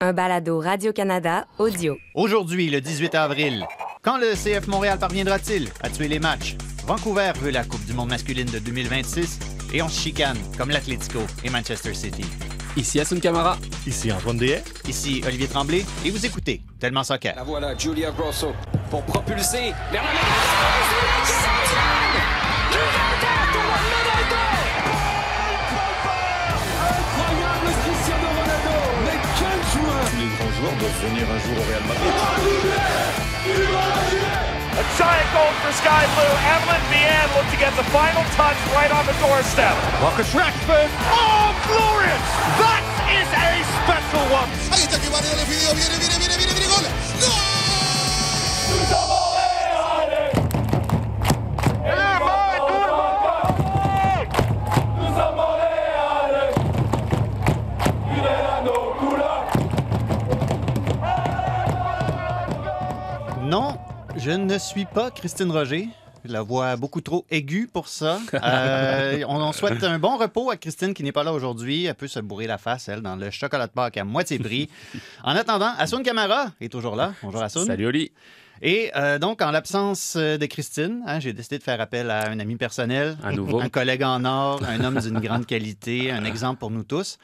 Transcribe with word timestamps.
un 0.00 0.12
balado 0.12 0.60
Radio-Canada 0.60 1.48
audio. 1.58 1.98
Aujourd'hui, 2.14 2.70
le 2.70 2.80
18 2.80 3.16
avril, 3.16 3.66
quand 4.00 4.16
le 4.16 4.34
CF 4.34 4.68
Montréal 4.68 4.96
parviendra-t-il 4.96 5.68
à 5.82 5.90
tuer 5.90 6.06
les 6.06 6.20
matchs? 6.20 6.56
Vancouver 6.86 7.32
veut 7.40 7.50
la 7.50 7.64
Coupe 7.64 7.84
du 7.84 7.94
monde 7.94 8.10
masculine 8.10 8.46
de 8.46 8.60
2026 8.60 9.40
et 9.74 9.82
on 9.82 9.88
se 9.88 10.00
chicane 10.00 10.38
comme 10.56 10.70
l'Atlético 10.70 11.18
et 11.42 11.50
Manchester 11.50 11.94
City. 11.94 12.24
Ici 12.76 13.00
Asun 13.00 13.18
Camara. 13.18 13.58
Ici 13.88 14.12
Antoine 14.12 14.36
Dehay. 14.36 14.62
Ici 14.86 15.20
Olivier 15.26 15.48
Tremblay 15.48 15.84
et 16.04 16.10
vous 16.10 16.24
écoutez 16.24 16.60
Tellement 16.78 17.02
Soccer. 17.02 17.34
La 17.34 17.42
voilà, 17.42 17.76
Julia 17.76 18.12
Grosso 18.12 18.52
pour 18.90 19.02
propulser 19.02 19.72
vers 19.90 20.04
la 20.04 20.10
joueur 30.18 30.26
Les 30.26 30.26
grands 30.36 30.52
joueurs 30.58 30.76
doivent 30.78 31.00
venir 31.06 31.24
un 31.30 31.38
jour 31.38 31.56
au 31.58 31.64
Real 31.70 31.82
Madrid. 31.86 32.14
A 34.78 34.84
giant 34.96 35.30
goal 35.34 35.52
for 35.62 35.72
Sky 35.72 36.06
Blue. 36.14 36.34
Evelyn 36.54 36.82
Vianne 36.90 37.30
looked 37.34 37.50
to 37.50 37.58
get 37.58 37.74
the 37.76 37.84
final 37.90 38.22
touch 38.36 38.58
right 38.74 38.90
on 38.90 39.04
the 39.06 39.14
doorstep. 39.18 39.74
Marcus 40.00 40.30
Rashford. 40.34 40.90
Oh, 41.10 41.54
glorious! 41.66 42.26
That 42.58 42.82
is 43.10 43.28
a 43.34 43.62
special 43.82 44.22
one. 44.30 44.50
Ahí 44.70 44.82
está 44.82 44.98
que 44.98 45.10
Mario 45.10 45.34
le 45.34 45.44
pidió. 45.46 45.74
Viene, 45.74 45.98
viene, 45.98 46.16
viene, 46.18 46.36
viene, 46.36 46.52
viene, 46.54 46.66
gol. 46.66 46.97
Je 64.28 64.34
ne 64.34 64.58
suis 64.58 64.84
pas 64.84 65.10
Christine 65.10 65.50
Roger. 65.50 65.88
La 66.26 66.42
voix 66.42 66.76
beaucoup 66.76 67.00
trop 67.00 67.24
aiguë 67.30 67.66
pour 67.66 67.88
ça. 67.88 68.20
Euh, 68.34 69.24
on, 69.26 69.36
on 69.36 69.52
souhaite 69.52 69.82
un 69.82 69.98
bon 69.98 70.18
repos 70.18 70.50
à 70.50 70.58
Christine 70.58 70.92
qui 70.92 71.02
n'est 71.02 71.12
pas 71.12 71.24
là 71.24 71.32
aujourd'hui. 71.32 71.86
Elle 71.86 71.94
peut 71.94 72.08
se 72.08 72.20
bourrer 72.20 72.46
la 72.46 72.58
face, 72.58 72.90
elle, 72.90 73.00
dans 73.00 73.16
le 73.16 73.30
chocolat 73.30 73.66
de 73.66 73.72
Pâques 73.72 73.96
à 73.96 74.04
moitié 74.04 74.38
prix. 74.38 74.68
En 75.24 75.34
attendant, 75.34 75.72
Assoun 75.78 76.02
Camara 76.02 76.48
est 76.60 76.70
toujours 76.70 76.94
là. 76.94 77.14
Bonjour 77.22 77.42
Assoun. 77.42 77.64
Salut 77.64 77.86
Oli. 77.86 78.12
Et 78.60 78.90
euh, 78.96 79.18
donc, 79.18 79.40
en 79.40 79.50
l'absence 79.50 80.14
euh, 80.18 80.36
de 80.36 80.44
Christine, 80.44 81.02
hein, 81.06 81.20
j'ai 81.20 81.32
décidé 81.32 81.56
de 81.56 81.62
faire 81.62 81.80
appel 81.80 82.10
à 82.10 82.28
un 82.28 82.38
ami 82.38 82.56
personnel, 82.56 83.16
Un 83.22 83.32
nouveau. 83.32 83.60
un 83.60 83.70
collègue 83.70 84.02
en 84.02 84.26
or, 84.26 84.60
un 84.62 84.84
homme 84.84 85.00
d'une 85.00 85.20
grande 85.20 85.46
qualité, 85.46 86.10
un 86.10 86.26
exemple 86.26 86.58
pour 86.58 86.70
nous 86.70 86.82
tous. 86.84 87.18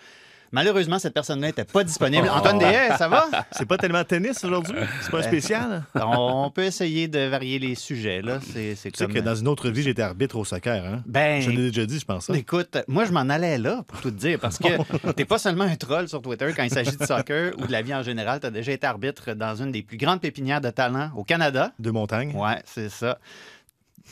Malheureusement, 0.53 0.99
cette 0.99 1.15
personne-là 1.15 1.49
n'était 1.49 1.65
pas 1.65 1.85
disponible. 1.85 2.29
Antoine 2.29 2.59
Dehay, 2.59 2.97
ça 2.97 3.09
va? 3.09 3.27
C'est 3.53 3.67
pas 3.67 3.77
tellement 3.77 4.05
tennis 4.05 4.45
aujourd'hui. 4.45 4.77
C'est 5.03 5.11
pas 5.11 5.19
un 5.19 5.23
spécial. 5.23 5.85
On 5.95 6.51
peut 6.51 6.65
essayer 6.65 7.09
de 7.09 7.21
varier 7.27 7.59
les 7.59 7.75
sujets. 7.75 8.23
Là. 8.23 8.39
C'est, 8.41 8.75
c'est 8.75 8.91
Tu 8.91 8.99
sais 8.99 9.05
comme... 9.07 9.15
que 9.15 9.21
dans 9.21 9.35
une 9.35 9.49
autre 9.49 9.69
vie, 9.71 9.83
j'étais 9.83 10.03
arbitre 10.03 10.37
au 10.37 10.45
soccer. 10.45 10.85
Hein? 10.85 11.03
Ben, 11.07 11.41
Je 11.41 11.51
l'ai 11.51 11.71
déjà 11.71 11.87
dit, 11.87 11.99
je 11.99 12.05
pense. 12.05 12.27
ça. 12.27 12.37
Écoute, 12.37 12.79
moi, 12.89 13.05
je 13.05 13.13
m'en 13.13 13.21
allais 13.29 13.59
là, 13.59 13.83
pour 13.87 14.01
tout 14.01 14.11
te 14.11 14.17
dire, 14.17 14.39
parce 14.39 14.59
que 14.59 15.13
t'es 15.13 15.25
pas 15.25 15.39
seulement 15.39 15.65
un 15.65 15.77
troll 15.77 16.09
sur 16.09 16.23
Twitter 16.23 16.53
quand 16.57 16.63
il 16.63 16.71
s'agit 16.71 16.97
de 16.97 17.05
soccer 17.05 17.53
ou 17.59 17.67
de 17.67 17.73
la 17.73 17.83
vie 17.83 17.95
en 17.95 18.03
général. 18.03 18.41
T'as 18.41 18.51
déjà 18.51 18.73
été 18.73 18.87
arbitre 18.87 19.33
dans 19.35 19.57
une 19.57 19.73
des 19.73 19.83
plus 19.83 19.97
grandes 19.97 20.21
pépinières 20.21 20.61
de 20.61 20.71
talent 20.71 21.11
au 21.17 21.25
Canada. 21.25 21.73
De 21.79 21.91
montagne. 21.91 22.33
Ouais, 22.35 22.63
c'est 22.65 22.89
ça. 22.89 23.19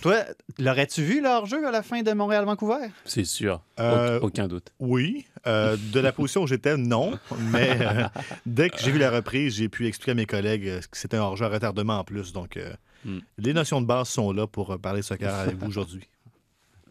Toi, 0.00 0.24
l'aurais-tu 0.58 1.02
vu, 1.02 1.20
leur 1.20 1.46
jeu, 1.46 1.64
à 1.66 1.70
la 1.70 1.82
fin 1.82 2.02
de 2.02 2.12
Montréal-Vancouver? 2.12 2.88
C'est 3.04 3.24
sûr. 3.24 3.60
Euh, 3.78 4.18
Auc- 4.18 4.24
Aucun 4.24 4.48
doute. 4.48 4.72
Oui. 4.80 5.26
Euh, 5.46 5.76
de 5.92 6.00
la 6.00 6.12
position 6.12 6.42
où 6.42 6.46
j'étais, 6.46 6.76
non. 6.76 7.18
Mais 7.52 7.76
euh, 7.80 8.08
dès 8.46 8.70
que 8.70 8.78
j'ai 8.78 8.90
vu 8.90 8.98
la 8.98 9.10
reprise, 9.10 9.54
j'ai 9.54 9.68
pu 9.68 9.86
expliquer 9.86 10.12
à 10.12 10.14
mes 10.14 10.26
collègues 10.26 10.80
que 10.90 10.96
c'était 10.98 11.18
un 11.18 11.22
hors-jeu 11.22 11.44
à 11.44 11.48
retardement 11.48 11.98
en 11.98 12.04
plus. 12.04 12.32
Donc, 12.32 12.56
euh, 12.56 12.72
Hmm. 13.04 13.18
les 13.36 13.52
notions 13.52 13.80
de 13.80 13.86
base 13.86 14.08
sont 14.08 14.30
là 14.32 14.46
pour 14.46 14.78
parler 14.78 15.02
soccer 15.02 15.34
avec 15.34 15.56
vous 15.56 15.66
aujourd'hui. 15.66 16.08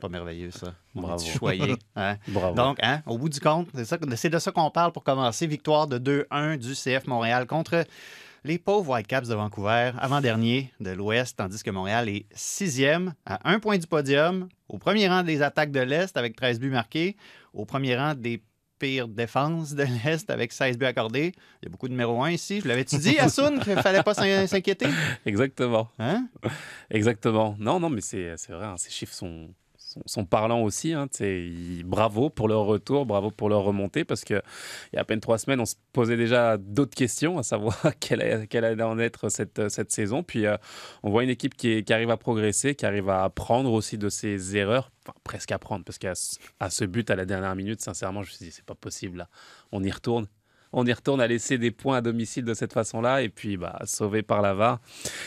Pas 0.02 0.10
merveilleux, 0.10 0.52
ça. 0.52 0.74
Bravo. 0.94 1.24
choyé. 1.26 1.76
hein? 1.96 2.18
Bravo. 2.28 2.54
Donc, 2.54 2.80
hein, 2.82 3.02
au 3.06 3.18
bout 3.18 3.30
du 3.30 3.40
compte, 3.40 3.70
c'est, 3.74 3.86
ça, 3.86 3.98
c'est 4.18 4.30
de 4.30 4.38
ça 4.38 4.52
qu'on 4.52 4.70
parle 4.72 4.92
pour 4.92 5.06
commencer. 5.06 5.48
Victoire 5.48 5.88
de 5.88 5.98
2-1 6.30 6.58
du 6.58 6.74
CF 6.74 7.08
Montréal 7.08 7.48
contre 7.48 7.86
les 8.44 8.58
pauvres 8.58 8.94
Whitecaps 8.94 9.28
de 9.28 9.36
Vancouver, 9.36 9.92
avant-dernier 10.00 10.72
de 10.80 10.92
l'Ouest, 10.92 11.38
tandis 11.38 11.62
que 11.62 11.70
Montréal 11.72 12.10
est 12.10 12.26
sixième, 12.34 13.14
à 13.26 13.52
un 13.52 13.60
point 13.60 13.78
du 13.78 13.86
podium, 13.88 14.48
au 14.68 14.78
premier 14.80 15.08
rang 15.08 15.24
des 15.24 15.42
attaques 15.42 15.72
de 15.72 15.80
l'Est 15.82 16.18
avec 16.18 16.36
13 16.36 16.60
buts 16.60 16.70
marqués, 16.72 17.16
au 17.54 17.66
premier 17.66 17.96
rang 17.96 18.16
des 18.16 18.42
pires 18.80 19.08
défenses 19.08 19.76
de 19.76 19.84
l'Est 19.84 20.28
avec 20.32 20.52
16 20.52 20.80
buts 20.80 20.86
accordés. 20.88 21.34
Il 21.62 21.66
y 21.66 21.68
a 21.68 21.70
beaucoup 21.70 21.88
de 21.88 21.94
numéro 21.94 22.24
1 22.24 22.32
ici. 22.32 22.62
Je 22.62 22.68
l'avais-tu 22.68 22.98
dit, 22.98 23.20
Assoun, 23.20 23.60
qu'il 23.60 23.76
ne 23.76 23.82
fallait 23.82 24.02
pas 24.02 24.16
s'in- 24.16 24.48
s'inquiéter? 24.48 24.88
Exactement. 25.28 25.90
Hein? 26.00 26.28
Exactement. 26.90 27.56
Non, 27.60 27.80
non, 27.80 27.90
mais 27.90 28.02
c'est 28.02 28.34
c'est 28.38 28.54
vrai, 28.54 28.66
hein, 28.66 28.76
ces 28.78 28.90
chiffres 28.90 29.14
sont, 29.14 29.50
sont, 30.06 30.26
parlants 30.26 30.62
aussi. 30.62 30.94
hein, 30.94 31.08
bravo 31.86 32.30
pour 32.30 32.48
leur 32.48 32.62
retour, 32.66 33.06
bravo 33.06 33.32
pour 33.32 33.50
leur 33.50 33.64
remontée, 33.64 34.04
parce 34.06 34.24
qu'il 34.24 34.42
y 34.94 34.98
a 34.98 35.02
à 35.02 35.04
peine 35.04 35.20
trois 35.20 35.38
semaines, 35.38 35.60
on 35.60 35.66
se 35.66 35.76
posait 35.94 36.18
déjà 36.18 36.58
d'autres 36.58 36.96
questions, 36.96 37.38
à 37.38 37.44
savoir 37.44 37.78
quelle, 38.00 38.48
quelle 38.48 38.66
allait 38.66 38.84
en 38.84 39.00
être 39.00 39.30
cette, 39.30 39.70
cette 39.70 39.92
saison. 39.92 40.24
Puis 40.24 40.46
euh, 40.46 40.58
on 41.04 41.10
voit 41.10 41.24
une 41.24 41.30
équipe 41.30 41.56
qui, 41.56 41.70
est- 41.72 41.84
qui 41.84 41.94
arrive 41.94 42.10
à 42.12 42.18
progresser, 42.18 42.76
qui 42.76 42.86
arrive 42.86 43.10
à 43.10 43.24
apprendre 43.24 43.72
aussi 43.72 43.98
de 43.98 44.10
ses 44.10 44.56
erreurs, 44.58 44.92
presque 45.24 45.52
apprendre, 45.52 45.84
parce 45.86 45.98
qu'à 45.98 46.14
à 46.60 46.70
ce 46.70 46.86
but 46.86 47.10
à 47.10 47.16
la 47.16 47.26
dernière 47.26 47.56
minute, 47.56 47.82
sincèrement, 47.82 48.24
je 48.24 48.30
me 48.32 48.36
suis 48.36 48.46
dit, 48.46 48.52
c'est 48.52 48.66
pas 48.66 48.76
possible, 48.76 49.18
là. 49.20 49.30
on 49.72 49.84
y 49.84 49.92
retourne. 49.92 50.28
On 50.74 50.86
y 50.86 50.94
retourne 50.94 51.20
à 51.20 51.28
laisser 51.28 51.58
des 51.58 51.72
points 51.72 51.98
à 51.98 52.02
domicile 52.02 52.46
de 52.46 52.54
cette 52.54 52.72
façon-là, 52.74 53.22
et 53.22 53.30
puis 53.30 53.58
bah, 53.58 53.80
sauvé 53.86 54.22
par 54.22 54.42
la 54.42 54.54
VAR. 54.54 54.80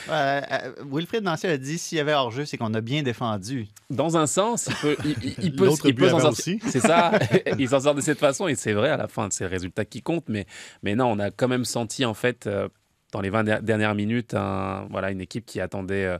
Euh, 0.08 0.40
euh, 0.50 0.72
Wilfried 0.90 1.22
Nancy 1.22 1.46
a 1.46 1.56
dit 1.58 1.76
s'il 1.78 1.98
y 1.98 2.00
avait 2.00 2.14
hors-jeu, 2.14 2.44
c'est 2.46 2.56
qu'on 2.56 2.72
a 2.74 2.80
bien 2.80 3.02
défendu. 3.02 3.66
dans 3.90 4.16
un 4.16 4.26
sens, 4.26 4.68
il 4.70 4.74
peut, 4.76 4.96
il, 5.04 5.14
peut, 5.56 5.68
il 5.84 5.94
peut 5.94 6.08
s'en 6.08 6.20
sortir. 6.20 6.56
aussi. 6.56 6.60
C'est 6.70 6.80
ça, 6.80 7.12
il 7.58 7.68
s'en 7.68 7.80
sort 7.80 7.94
de 7.94 8.00
cette 8.00 8.18
façon 8.18 8.48
et 8.48 8.54
c'est 8.54 8.72
vrai 8.72 8.88
à 8.88 8.96
la 8.96 9.06
fin, 9.08 9.28
c'est 9.30 9.44
le 9.44 9.50
résultat 9.50 9.84
qui 9.84 10.00
compte. 10.02 10.24
Mais, 10.28 10.46
mais 10.82 10.94
non, 10.94 11.06
on 11.12 11.18
a 11.18 11.30
quand 11.30 11.48
même 11.48 11.64
senti 11.66 12.04
en 12.06 12.14
fait 12.14 12.46
euh, 12.46 12.68
dans 13.12 13.20
les 13.20 13.30
20 13.30 13.44
der- 13.44 13.62
dernières 13.62 13.94
minutes 13.94 14.32
un- 14.34 14.86
voilà, 14.90 15.10
une 15.10 15.20
équipe 15.20 15.44
qui 15.44 15.60
attendait 15.60 16.06
euh, 16.06 16.18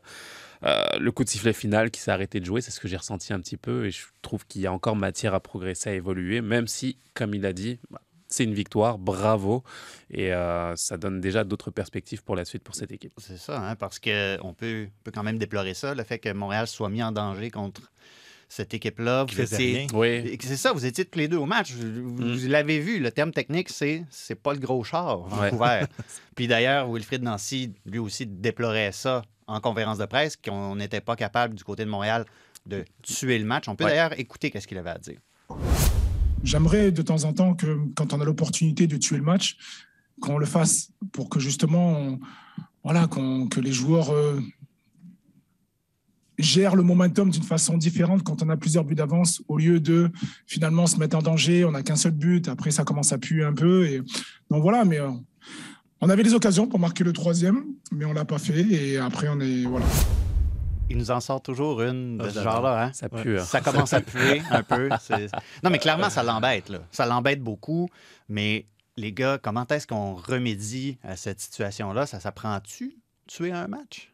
euh, 0.65 0.83
le 0.99 1.11
coup 1.13 1.25
de 1.25 1.29
sifflet 1.31 1.53
final, 1.55 1.91
qui 1.91 2.01
s'est 2.01 2.11
arrêté 2.11 2.41
de 2.41 2.45
jouer. 2.45 2.61
C'est 2.61 2.71
ce 2.71 2.81
que 2.81 2.89
j'ai 2.89 2.97
ressenti 2.99 3.33
un 3.33 3.41
petit 3.41 3.57
peu 3.57 3.87
et 3.87 3.91
je 3.91 4.03
trouve 4.23 4.47
qu'il 4.47 4.61
y 4.63 4.67
a 4.67 4.73
encore 4.73 4.97
matière 4.97 5.33
à 5.35 5.41
progresser, 5.41 5.91
à 5.91 5.95
évoluer, 5.95 6.41
même 6.43 6.67
si, 6.69 6.99
comme 7.15 7.35
il 7.35 7.45
a 7.47 7.53
dit, 7.55 7.79
bah, 7.91 8.01
c'est 8.35 8.45
une 8.45 8.55
victoire, 8.55 8.99
bravo. 8.99 9.63
Et 10.11 10.33
euh, 10.33 10.75
ça 10.77 10.97
donne 10.97 11.21
déjà 11.21 11.45
d'autres 11.45 11.71
perspectives 11.71 12.23
pour 12.23 12.37
la 12.37 12.45
suite 12.45 12.63
pour 12.63 12.75
cette 12.75 12.93
équipe. 12.93 13.13
C'est 13.19 13.39
ça, 13.39 13.61
hein, 13.61 13.75
parce 13.77 13.99
qu'on 13.99 14.55
peut, 14.57 14.89
peut 15.03 15.11
quand 15.13 15.23
même 15.23 15.39
déplorer 15.39 15.75
ça, 15.75 15.95
le 15.95 16.05
fait 16.05 16.19
que 16.19 16.33
Montréal 16.33 16.67
soit 16.67 16.89
mis 16.89 17.03
en 17.03 17.13
danger 17.13 17.51
contre 17.51 17.91
cette 18.49 18.75
équipe-là. 18.75 19.25
Qui 19.27 19.37
Vous 19.37 19.43
étiez-. 19.43 19.87
Oui, 19.95 20.39
C'est 20.41 20.57
ça, 20.57 20.73
vous 20.73 20.85
étiez 20.85 21.05
tous 21.05 21.19
les 21.19 21.27
deux 21.29 21.39
au 21.39 21.47
match. 21.47 21.73
Vous, 21.73 22.17
vous 22.39 22.49
l'avez 22.49 22.79
vu, 22.79 23.01
le 23.01 23.11
terme 23.11 23.33
technique, 23.33 23.69
c'est 23.71 24.05
c'est 24.11 24.35
pas 24.41 24.53
le 24.53 24.61
gros 24.61 24.85
char, 24.85 25.23
Ouais. 25.41 25.51
Vancouver. 25.51 25.81
Puis 26.37 26.47
d'ailleurs, 26.47 26.89
Wilfried 26.93 27.23
Nancy, 27.23 27.73
lui 27.87 27.99
aussi, 27.99 28.27
déplorait 28.27 28.93
ça 28.93 29.23
en 29.47 29.61
conférence 29.61 29.99
de 29.99 30.07
presse, 30.07 30.37
qu'on 30.37 30.77
n'était 30.77 31.01
pas 31.01 31.17
capable 31.17 31.55
du 31.55 31.65
côté 31.65 31.85
de 31.85 31.91
Montréal 31.91 32.25
de 32.67 32.85
tuer 33.03 33.39
le 33.39 33.45
match. 33.45 33.69
On 33.69 33.77
peut 33.77 33.85
Ouais. 33.85 33.91
d'ailleurs 33.91 34.19
écouter 34.19 34.51
qu'est-ce 34.51 34.67
qu'il 34.69 34.79
avait 34.79 34.91
à 34.91 34.99
dire. 34.99 35.19
J'aimerais 36.45 36.93
de 36.93 37.03
temps 37.03 37.25
en 37.25 37.33
temps 37.33 37.55
que, 37.55 37.79
quand 37.97 38.13
on 38.13 38.21
a 38.21 38.25
l'opportunité 38.25 38.87
de 38.87 38.97
tuer 38.97 39.17
le 39.17 39.23
match, 39.23 39.57
qu'on 40.21 40.39
le 40.39 40.47
fasse 40.47 40.91
pour 41.13 41.29
que 41.29 41.41
justement, 41.41 42.19
voilà, 42.83 43.09
que 43.09 43.61
les 43.61 43.73
joueurs 43.73 44.11
euh, 44.11 44.41
gèrent 46.39 46.77
le 46.77 46.83
momentum 46.83 47.31
d'une 47.31 47.43
façon 47.43 47.79
différente 47.79 48.23
quand 48.23 48.43
on 48.43 48.49
a 48.51 48.57
plusieurs 48.57 48.85
buts 48.85 48.95
d'avance, 48.95 49.43
au 49.49 49.59
lieu 49.59 49.81
de 49.81 50.11
finalement 50.47 50.87
se 50.87 50.99
mettre 50.99 51.17
en 51.17 51.23
danger. 51.23 51.65
On 51.65 51.73
n'a 51.73 51.83
qu'un 51.83 51.97
seul 51.97 52.13
but, 52.13 52.49
après 52.49 52.71
ça 52.71 52.85
commence 52.85 53.13
à 53.13 53.19
puer 53.19 53.43
un 53.43 53.55
peu. 53.55 54.05
Donc 54.51 54.63
voilà, 54.63 54.85
mais 54.85 55.01
euh, 55.01 55.11
on 56.01 56.11
avait 56.11 56.23
les 56.23 56.35
occasions 56.35 56.67
pour 56.67 56.79
marquer 56.79 57.05
le 57.05 57.13
troisième, 57.13 57.65
mais 57.91 58.05
on 58.05 58.13
l'a 58.13 58.25
pas 58.25 58.39
fait. 58.39 58.61
Et 58.61 58.99
après, 58.99 59.29
on 59.31 59.41
est 59.41 59.65
voilà. 59.65 59.87
Il 60.91 60.99
nous 60.99 61.11
en 61.11 61.21
sort 61.21 61.41
toujours 61.43 61.83
une 61.83 62.19
de 62.19 62.25
Ah, 62.27 62.31
ce 62.31 62.43
genre-là. 62.43 62.85
Hein? 62.85 62.93
ça 62.93 63.09
pue. 63.09 63.39
hein. 63.39 63.45
Ça 63.45 63.61
commence 63.61 63.93
à 63.95 64.01
puer 64.01 64.43
un 64.51 64.63
peu. 64.63 64.89
Non, 65.63 65.71
mais 65.71 65.79
clairement, 65.79 66.11
ça 66.11 66.23
l'embête. 66.23 66.69
là. 66.69 66.79
Ça 66.91 67.07
l'embête 67.07 67.41
beaucoup. 67.41 67.89
Mais 68.29 68.67
les 68.97 69.13
gars, 69.13 69.39
comment 69.43 69.67
est-ce 69.69 69.87
qu'on 69.87 70.15
remédie 70.15 70.99
à 71.03 71.17
cette 71.17 71.41
situation-là? 71.41 72.07
Ça 72.07 72.21
s'apprend-tu, 72.21 72.97
tuer 73.27 73.53
un 73.53 73.67
match? 73.67 74.13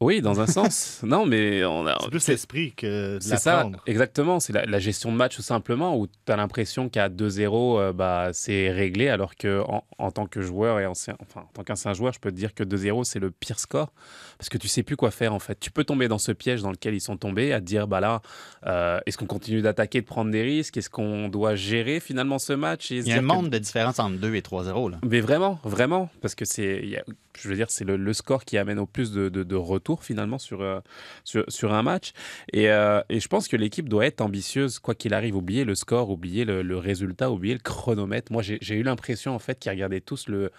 Oui, 0.00 0.20
dans 0.20 0.40
un 0.40 0.46
sens. 0.46 1.00
non, 1.04 1.26
mais 1.26 1.64
on 1.64 1.86
a. 1.86 1.96
C'est 2.02 2.10
plus 2.10 2.28
l'esprit 2.28 2.72
que 2.72 3.14
de 3.16 3.20
C'est 3.20 3.36
ça, 3.38 3.68
exactement. 3.86 4.40
C'est 4.40 4.52
la, 4.52 4.64
la 4.64 4.78
gestion 4.78 5.10
de 5.12 5.16
match 5.16 5.36
tout 5.36 5.42
simplement 5.42 5.96
où 5.98 6.06
tu 6.06 6.32
as 6.32 6.36
l'impression 6.36 6.88
qu'à 6.88 7.08
2-0, 7.08 7.78
euh, 7.80 7.92
bah, 7.92 8.30
c'est 8.32 8.70
réglé, 8.70 9.08
alors 9.08 9.34
que 9.36 9.60
en, 9.66 9.84
en 9.98 10.10
tant 10.10 10.26
que 10.26 10.40
joueur 10.40 10.78
et 10.80 10.86
ancien, 10.86 11.16
enfin, 11.20 11.40
en 11.42 11.52
tant 11.52 11.64
qu'ancien 11.64 11.92
joueur, 11.94 12.12
je 12.12 12.20
peux 12.20 12.30
te 12.30 12.36
dire 12.36 12.54
que 12.54 12.62
2-0, 12.64 13.04
c'est 13.04 13.18
le 13.18 13.30
pire 13.30 13.58
score 13.58 13.92
parce 14.38 14.48
que 14.48 14.58
tu 14.58 14.68
sais 14.68 14.82
plus 14.82 14.96
quoi 14.96 15.10
faire 15.10 15.32
en 15.34 15.38
fait. 15.38 15.58
Tu 15.60 15.70
peux 15.70 15.84
tomber 15.84 16.08
dans 16.08 16.18
ce 16.18 16.32
piège 16.32 16.62
dans 16.62 16.70
lequel 16.70 16.94
ils 16.94 17.00
sont 17.00 17.16
tombés 17.16 17.52
à 17.52 17.60
te 17.60 17.64
dire 17.64 17.86
bah 17.86 18.00
là, 18.00 18.20
euh, 18.66 18.98
est-ce 19.06 19.16
qu'on 19.16 19.26
continue 19.26 19.62
d'attaquer, 19.62 20.00
de 20.00 20.06
prendre 20.06 20.30
des 20.30 20.42
risques? 20.42 20.76
Est-ce 20.76 20.90
qu'on 20.90 21.28
doit 21.28 21.54
gérer 21.54 22.00
finalement 22.00 22.38
ce 22.38 22.52
match 22.52 22.90
et 22.90 22.96
Il 22.98 23.08
y 23.08 23.12
a 23.12 23.16
un 23.16 23.18
que- 23.18 23.24
monde 23.24 23.50
de 23.50 23.58
différence 23.58 23.98
entre 23.98 24.16
2 24.16 24.34
et 24.34 24.40
3-0. 24.42 24.90
là. 24.90 24.98
mais 25.08 25.20
vraiment, 25.20 25.58
vraiment, 25.64 26.10
parce 26.20 26.34
que 26.34 26.44
c'est, 26.44 27.02
je 27.38 27.48
veux 27.48 27.54
dire, 27.54 27.70
c'est 27.70 27.84
le, 27.84 28.12
score 28.12 28.44
qui 28.44 28.58
amène 28.58 28.78
au 28.78 28.86
plus 28.86 29.12
de, 29.12 29.28
de, 29.28 29.56
retours 29.56 30.04
finalement 30.04 30.38
sur, 30.38 30.62
euh, 30.62 30.80
sur, 31.24 31.44
sur 31.48 31.72
un 31.72 31.82
match. 31.82 32.12
Et, 32.52 32.70
euh, 32.70 33.02
et 33.08 33.20
je 33.20 33.28
pense 33.28 33.48
que 33.48 33.56
l'équipe 33.56 33.88
doit 33.88 34.06
être 34.06 34.20
ambitieuse, 34.20 34.78
quoi 34.78 34.94
qu'il 34.94 35.14
arrive. 35.14 35.36
Oublier 35.36 35.64
le 35.64 35.74
score, 35.74 36.10
oublier 36.10 36.44
le, 36.44 36.76
résultat, 36.76 37.30
oublier 37.30 37.54
le 37.54 37.60
chronomètre. 37.60 38.32
Moi, 38.32 38.42
j'ai 38.42 38.74
eu 38.74 38.82
l'impression 38.82 39.34
en 39.34 39.38
fait 39.38 39.58
qu'ils 39.58 39.72
regardaient 39.72 40.00
tous 40.00 40.28
le, 40.28 40.50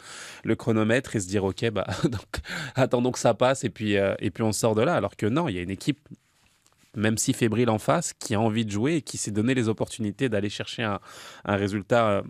le 0.43 0.55
chronomètre 0.55 1.15
et 1.15 1.19
se 1.19 1.27
dire, 1.27 1.43
ok, 1.43 1.69
bah, 1.71 1.87
donc, 2.03 2.41
attendons 2.75 3.11
que 3.11 3.19
ça 3.19 3.33
passe 3.33 3.63
et 3.63 3.69
puis, 3.69 3.97
euh, 3.97 4.15
et 4.19 4.31
puis 4.31 4.43
on 4.43 4.51
sort 4.51 4.75
de 4.75 4.81
là. 4.81 4.95
Alors 4.95 5.15
que 5.15 5.25
non, 5.25 5.47
il 5.47 5.55
y 5.55 5.59
a 5.59 5.61
une 5.61 5.69
équipe 5.69 5.99
même 6.97 7.17
si 7.17 7.33
fébrile 7.33 7.69
en 7.69 7.77
face, 7.77 8.13
qui 8.13 8.35
a 8.35 8.39
envie 8.39 8.63
de 8.63 8.71
jouer 8.71 8.95
et 8.95 9.01
qui 9.01 9.17
s'est 9.17 9.31
donné 9.31 9.53
les 9.53 9.67
opportunités 9.67 10.29
d'aller 10.29 10.47
chercher 10.47 10.83
un, 10.83 11.01
un 11.43 11.57
résultat 11.57 12.23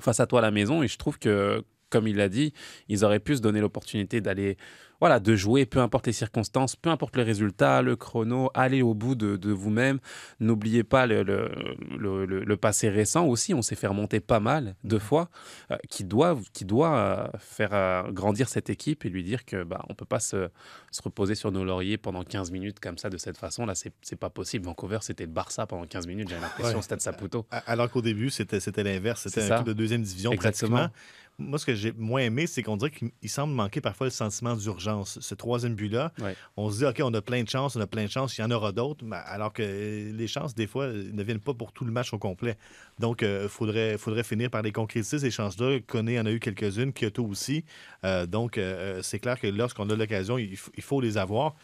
face 0.00 0.20
à 0.20 0.26
toi 0.26 0.38
à 0.40 0.42
la 0.42 0.50
maison. 0.50 0.82
Et 0.82 0.88
je 0.88 0.96
trouve 0.96 1.18
que, 1.18 1.62
comme 1.94 2.08
il 2.08 2.16
l'a 2.16 2.28
dit, 2.28 2.52
ils 2.88 3.04
auraient 3.04 3.20
pu 3.20 3.36
se 3.36 3.40
donner 3.40 3.60
l'opportunité 3.60 4.20
d'aller, 4.20 4.56
voilà, 5.00 5.20
de 5.20 5.36
jouer, 5.36 5.64
peu 5.64 5.78
importe 5.78 6.06
les 6.08 6.12
circonstances, 6.12 6.74
peu 6.74 6.90
importe 6.90 7.16
le 7.16 7.22
résultat, 7.22 7.82
le 7.82 7.94
chrono, 7.94 8.50
aller 8.54 8.82
au 8.82 8.94
bout 8.94 9.14
de, 9.14 9.36
de 9.36 9.52
vous-même. 9.52 9.98
N'oubliez 10.40 10.82
pas 10.82 11.06
le, 11.06 11.22
le, 11.22 11.50
le- 11.98 12.26
le- 12.26 12.44
le 12.44 12.56
passé 12.56 12.88
récent 12.88 13.26
aussi. 13.26 13.54
On 13.54 13.62
s'est 13.62 13.76
fait 13.76 13.86
remonter 13.86 14.18
pas 14.20 14.40
mal, 14.40 14.74
deux 14.82 14.98
fois, 14.98 15.28
euh, 15.70 15.76
qui 15.88 16.02
doit, 16.04 16.36
qui 16.52 16.64
doit 16.64 16.96
euh, 16.96 17.26
faire 17.38 17.70
euh, 17.74 18.10
grandir 18.10 18.48
cette 18.48 18.70
équipe 18.70 19.04
et 19.04 19.08
lui 19.08 19.22
dire 19.22 19.44
que 19.44 19.62
bah, 19.62 19.84
on 19.88 19.94
peut 19.94 20.04
pas 20.04 20.20
se, 20.20 20.48
se 20.90 21.02
reposer 21.02 21.34
sur 21.36 21.52
nos 21.52 21.64
lauriers 21.64 21.96
pendant 21.98 22.24
15 22.24 22.50
minutes 22.50 22.80
comme 22.80 22.98
ça, 22.98 23.08
de 23.10 23.16
cette 23.18 23.38
façon. 23.38 23.66
Là, 23.66 23.74
c'est 23.76 24.16
pas 24.16 24.30
possible. 24.30 24.64
Vancouver, 24.64 24.98
c'était 25.02 25.26
le 25.26 25.30
Barça 25.32 25.66
pendant 25.66 25.86
15 25.86 26.06
minutes, 26.08 26.28
j'ai 26.28 26.40
l'impression, 26.40 26.72
Ouais. 26.72 26.78
au 26.78 26.82
stade 26.82 27.00
Saputo. 27.00 27.46
Alors 27.66 27.88
qu'au 27.90 28.02
début, 28.02 28.30
c'était 28.30 28.82
l'inverse. 28.82 29.22
C'était 29.28 29.42
un 29.44 29.56
club 29.56 29.66
de 29.68 29.72
deuxième 29.74 30.02
division 30.02 30.32
Exactement. 30.32 30.76
pratiquement. 30.76 30.94
Moi, 31.38 31.58
ce 31.58 31.66
que 31.66 31.74
j'ai 31.74 31.90
moins 31.92 32.20
aimé, 32.20 32.46
c'est 32.46 32.62
qu'on 32.62 32.76
dirait 32.76 32.92
qu'il 32.92 33.10
il 33.20 33.28
semble 33.28 33.52
manquer 33.54 33.80
parfois 33.80 34.06
le 34.06 34.12
sentiment 34.12 34.54
d'urgence. 34.54 35.18
Ce 35.20 35.34
troisième 35.34 35.74
but-là, 35.74 36.12
Ouais. 36.20 36.36
on 36.56 36.70
se 36.70 36.78
dit, 36.78 36.84
OK, 36.84 37.00
on 37.02 37.12
a 37.14 37.20
plein 37.22 37.42
de 37.42 37.48
chances, 37.48 37.74
on 37.74 37.80
a 37.80 37.86
plein 37.88 38.04
de 38.04 38.10
chances, 38.10 38.38
il 38.38 38.42
y 38.42 38.44
en 38.44 38.50
aura 38.52 38.70
d'autres, 38.70 39.04
mais 39.04 39.16
alors 39.26 39.52
que 39.52 39.62
euh, 39.62 40.12
les 40.12 40.28
chances, 40.28 40.54
des 40.54 40.68
fois, 40.68 40.84
euh, 40.84 41.10
ne 41.12 41.22
viennent 41.24 41.40
pas 41.40 41.52
pour 41.54 41.72
tout 41.72 41.84
le 41.84 41.90
match 41.90 42.12
au 42.12 42.18
complet. 42.18 42.56
Donc, 43.00 43.22
il 43.22 43.48
faudrait, 43.48 43.98
faudrait 43.98 44.22
finir 44.22 44.48
par 44.50 44.62
les 44.62 44.70
concrétiser, 44.70 45.18
ces 45.18 45.30
chances-là. 45.32 45.80
Koné 45.86 46.20
en 46.20 46.26
a 46.26 46.30
eu 46.30 46.38
quelques-unes, 46.38 46.92
Kyoto 46.92 47.24
aussi. 47.26 47.64
Euh, 48.04 48.26
donc, 48.26 48.56
euh, 48.56 49.00
c'est 49.02 49.18
clair 49.18 49.40
que 49.40 49.48
lorsqu'on 49.48 49.90
a 49.90 49.96
l'occasion, 49.96 50.38
il, 50.38 50.56
il 50.76 50.82
faut 50.82 51.00
les 51.00 51.18
avoir. 51.18 51.56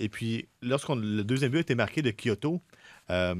Et 0.00 0.08
puis, 0.10 0.48
lorsqu'on 0.60 0.96
le 0.96 1.24
deuxième 1.24 1.50
but 1.50 1.58
a 1.58 1.60
été 1.62 1.74
marqué 1.74 2.02
de 2.02 2.10
Kyoto, 2.10 2.60
euh, 3.10 3.34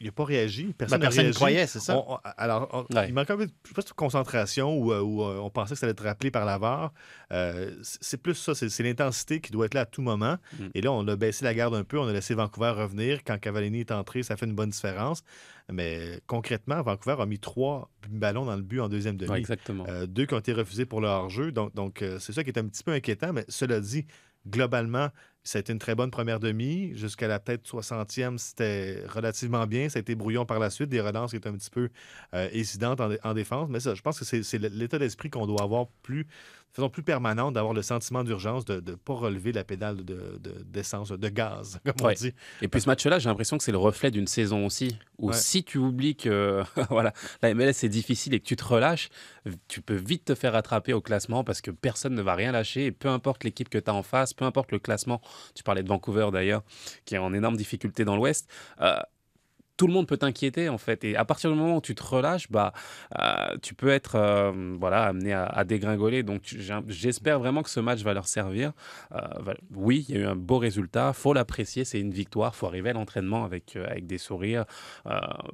il 0.00 0.06
n'a 0.06 0.12
pas 0.12 0.24
réagi. 0.24 0.72
Personne 0.78 0.98
Ben, 1.00 1.06
personne 1.06 1.26
ne 1.26 1.32
croyait, 1.32 1.66
c'est 1.66 1.80
ça. 1.80 1.96
On- 1.96 2.14
on- 2.14 2.18
alors, 2.36 2.68
on- 2.72 2.94
Ouais. 2.96 3.08
il 3.08 3.14
manque 3.14 3.30
un 3.30 3.36
peu 3.36 3.46
de, 3.46 3.52
je 3.76 3.92
concentration 3.94 4.78
ou, 4.78 4.92
euh, 4.92 4.98
euh, 5.00 5.38
on 5.40 5.50
pensait 5.50 5.74
que 5.74 5.80
ça 5.80 5.86
allait 5.86 5.92
être 5.92 6.04
rappelé 6.04 6.30
par 6.30 6.44
la 6.44 6.56
VAR. 6.56 6.92
Euh, 7.32 7.74
c'est 7.82 8.22
plus 8.22 8.34
ça, 8.34 8.54
c'est 8.54 8.82
l'intensité 8.82 9.40
qui 9.40 9.50
doit 9.50 9.66
être 9.66 9.74
là 9.74 9.80
à 9.80 9.86
tout 9.86 10.02
moment. 10.02 10.36
Mm. 10.58 10.64
Et 10.74 10.80
là, 10.82 10.92
on 10.92 11.06
a 11.08 11.16
baissé 11.16 11.44
la 11.44 11.52
garde 11.52 11.74
un 11.74 11.82
peu, 11.84 11.98
on 11.98 12.06
a 12.06 12.12
laissé 12.12 12.34
Vancouver 12.34 12.70
revenir. 12.70 13.24
Quand 13.24 13.38
Cavallini 13.40 13.80
est 13.80 13.90
entré, 13.90 14.22
ça 14.22 14.36
fait 14.36 14.46
une 14.46 14.54
bonne 14.54 14.70
différence. 14.70 15.22
Mais 15.70 16.20
concrètement, 16.26 16.80
Vancouver 16.80 17.16
a 17.20 17.26
mis 17.26 17.38
trois 17.40 17.90
ballons 18.08 18.44
dans 18.44 18.56
le 18.56 18.62
but 18.62 18.80
en 18.80 18.88
deuxième 18.88 19.16
demi. 19.16 19.32
Ouais, 19.32 19.38
exactement. 19.40 19.84
Euh, 19.88 20.06
deux 20.06 20.26
qui 20.26 20.34
ont 20.34 20.38
été 20.38 20.52
refusés 20.52 20.86
pour 20.86 21.00
le 21.00 21.08
hors-jeu. 21.08 21.50
Donc, 21.52 21.74
donc 21.74 22.02
euh, 22.02 22.18
c'est 22.20 22.32
ça 22.32 22.44
qui 22.44 22.50
est 22.50 22.58
un 22.58 22.66
petit 22.68 22.84
peu 22.84 22.92
inquiétant. 22.92 23.32
Mais 23.32 23.44
cela 23.48 23.80
dit, 23.80 24.06
globalement, 24.48 25.08
ça 25.48 25.58
a 25.58 25.60
été 25.60 25.72
une 25.72 25.78
très 25.78 25.94
bonne 25.94 26.10
première 26.10 26.40
demi. 26.40 26.92
Jusqu'à 26.94 27.26
la 27.28 27.38
peut-être 27.38 27.64
60e, 27.66 28.36
c'était 28.38 29.02
relativement 29.08 29.66
bien. 29.66 29.88
Ça 29.88 29.98
a 29.98 30.00
été 30.00 30.14
brouillon 30.14 30.44
par 30.44 30.58
la 30.58 30.70
suite. 30.70 30.88
Des 30.90 31.00
relances 31.00 31.30
qui 31.30 31.36
étaient 31.36 31.48
un 31.48 31.56
petit 31.56 31.70
peu 31.70 31.88
euh, 32.34 32.48
hésitantes 32.52 33.00
en, 33.00 33.08
dé- 33.08 33.18
en 33.24 33.34
défense. 33.34 33.68
Mais 33.70 33.80
ça, 33.80 33.94
je 33.94 34.02
pense 34.02 34.18
que 34.18 34.24
c'est 34.24 34.58
l'état 34.58 34.98
d'esprit 34.98 35.30
qu'on 35.30 35.46
doit 35.46 35.62
avoir 35.62 35.86
plus, 36.02 36.24
de 36.24 36.28
façon 36.74 36.90
plus 36.90 37.02
permanente, 37.02 37.54
d'avoir 37.54 37.72
le 37.72 37.80
sentiment 37.82 38.24
d'urgence 38.24 38.64
de 38.66 38.74
ne 38.74 38.94
pas 38.96 39.14
relever 39.14 39.52
la 39.52 39.64
pédale 39.64 40.04
de- 40.04 40.38
de- 40.38 40.62
d'essence, 40.66 41.10
de, 41.10 41.28
gaz, 41.30 41.80
comme 41.84 42.06
on 42.08 42.12
dit. 42.12 42.34
Et 42.60 42.68
puis 42.68 42.80
ce 42.82 42.88
match-là, 42.88 43.18
j'ai 43.18 43.28
l'impression 43.30 43.56
que 43.56 43.64
c'est 43.64 43.72
le 43.72 43.78
reflet 43.78 44.10
d'une 44.10 44.26
saison 44.26 44.66
aussi, 44.66 44.98
où 45.18 45.28
Ouais. 45.28 45.34
si 45.34 45.64
tu 45.64 45.78
oublies 45.78 46.14
que 46.16 46.62
voilà, 46.90 47.12
la 47.42 47.54
MLS 47.54 47.72
c'est 47.72 47.88
difficile 47.88 48.34
et 48.34 48.40
que 48.40 48.46
tu 48.46 48.56
te 48.56 48.64
relâches, 48.64 49.08
tu 49.66 49.80
peux 49.80 49.94
vite 49.96 50.26
te 50.26 50.34
faire 50.34 50.54
attraper 50.54 50.92
au 50.92 51.00
classement 51.00 51.42
parce 51.42 51.62
que 51.62 51.70
personne 51.70 52.14
ne 52.14 52.20
va 52.22 52.34
rien 52.34 52.52
lâcher. 52.52 52.86
Et 52.86 52.92
peu 52.92 53.08
importe 53.08 53.44
l'équipe 53.44 53.68
que 53.70 53.78
tu 53.78 53.90
as 53.90 53.94
en 53.94 54.02
face, 54.02 54.34
peu 54.34 54.44
importe 54.44 54.70
le 54.72 54.78
classement, 54.78 55.22
tu 55.54 55.62
parlais 55.62 55.82
de 55.82 55.88
Vancouver 55.88 56.28
d'ailleurs, 56.32 56.62
qui 57.04 57.14
est 57.14 57.18
en 57.18 57.32
énorme 57.34 57.56
difficulté 57.56 58.04
dans 58.04 58.16
l'Ouest. 58.16 58.48
euh, 58.80 58.96
tout 59.78 59.86
le 59.86 59.94
monde 59.94 60.06
peut 60.06 60.18
t'inquiéter 60.18 60.68
en 60.68 60.76
fait. 60.76 61.04
Et 61.04 61.16
à 61.16 61.24
partir 61.24 61.50
du 61.50 61.56
moment 61.56 61.76
où 61.76 61.80
tu 61.80 61.94
te 61.94 62.02
relâches, 62.02 62.50
bah, 62.50 62.74
euh, 63.18 63.56
tu 63.62 63.72
peux 63.74 63.88
être 63.88 64.16
euh, 64.16 64.76
voilà, 64.78 65.04
amené 65.04 65.32
à, 65.32 65.46
à 65.46 65.64
dégringoler. 65.64 66.22
Donc 66.22 66.42
j'espère 66.88 67.38
vraiment 67.38 67.62
que 67.62 67.70
ce 67.70 67.80
match 67.80 68.00
va 68.02 68.12
leur 68.12 68.28
servir. 68.28 68.72
Euh, 69.12 69.20
va- 69.38 69.54
oui, 69.74 70.04
il 70.08 70.14
y 70.16 70.18
a 70.18 70.22
eu 70.22 70.26
un 70.26 70.36
beau 70.36 70.58
résultat, 70.58 71.14
faut 71.14 71.32
l'apprécier, 71.32 71.84
c'est 71.86 72.00
une 72.00 72.12
victoire, 72.12 72.54
faut 72.54 72.66
arriver 72.66 72.90
à 72.90 72.92
l'entraînement 72.92 73.44
avec, 73.44 73.76
avec 73.76 74.06
des 74.06 74.18
sourires, 74.18 74.64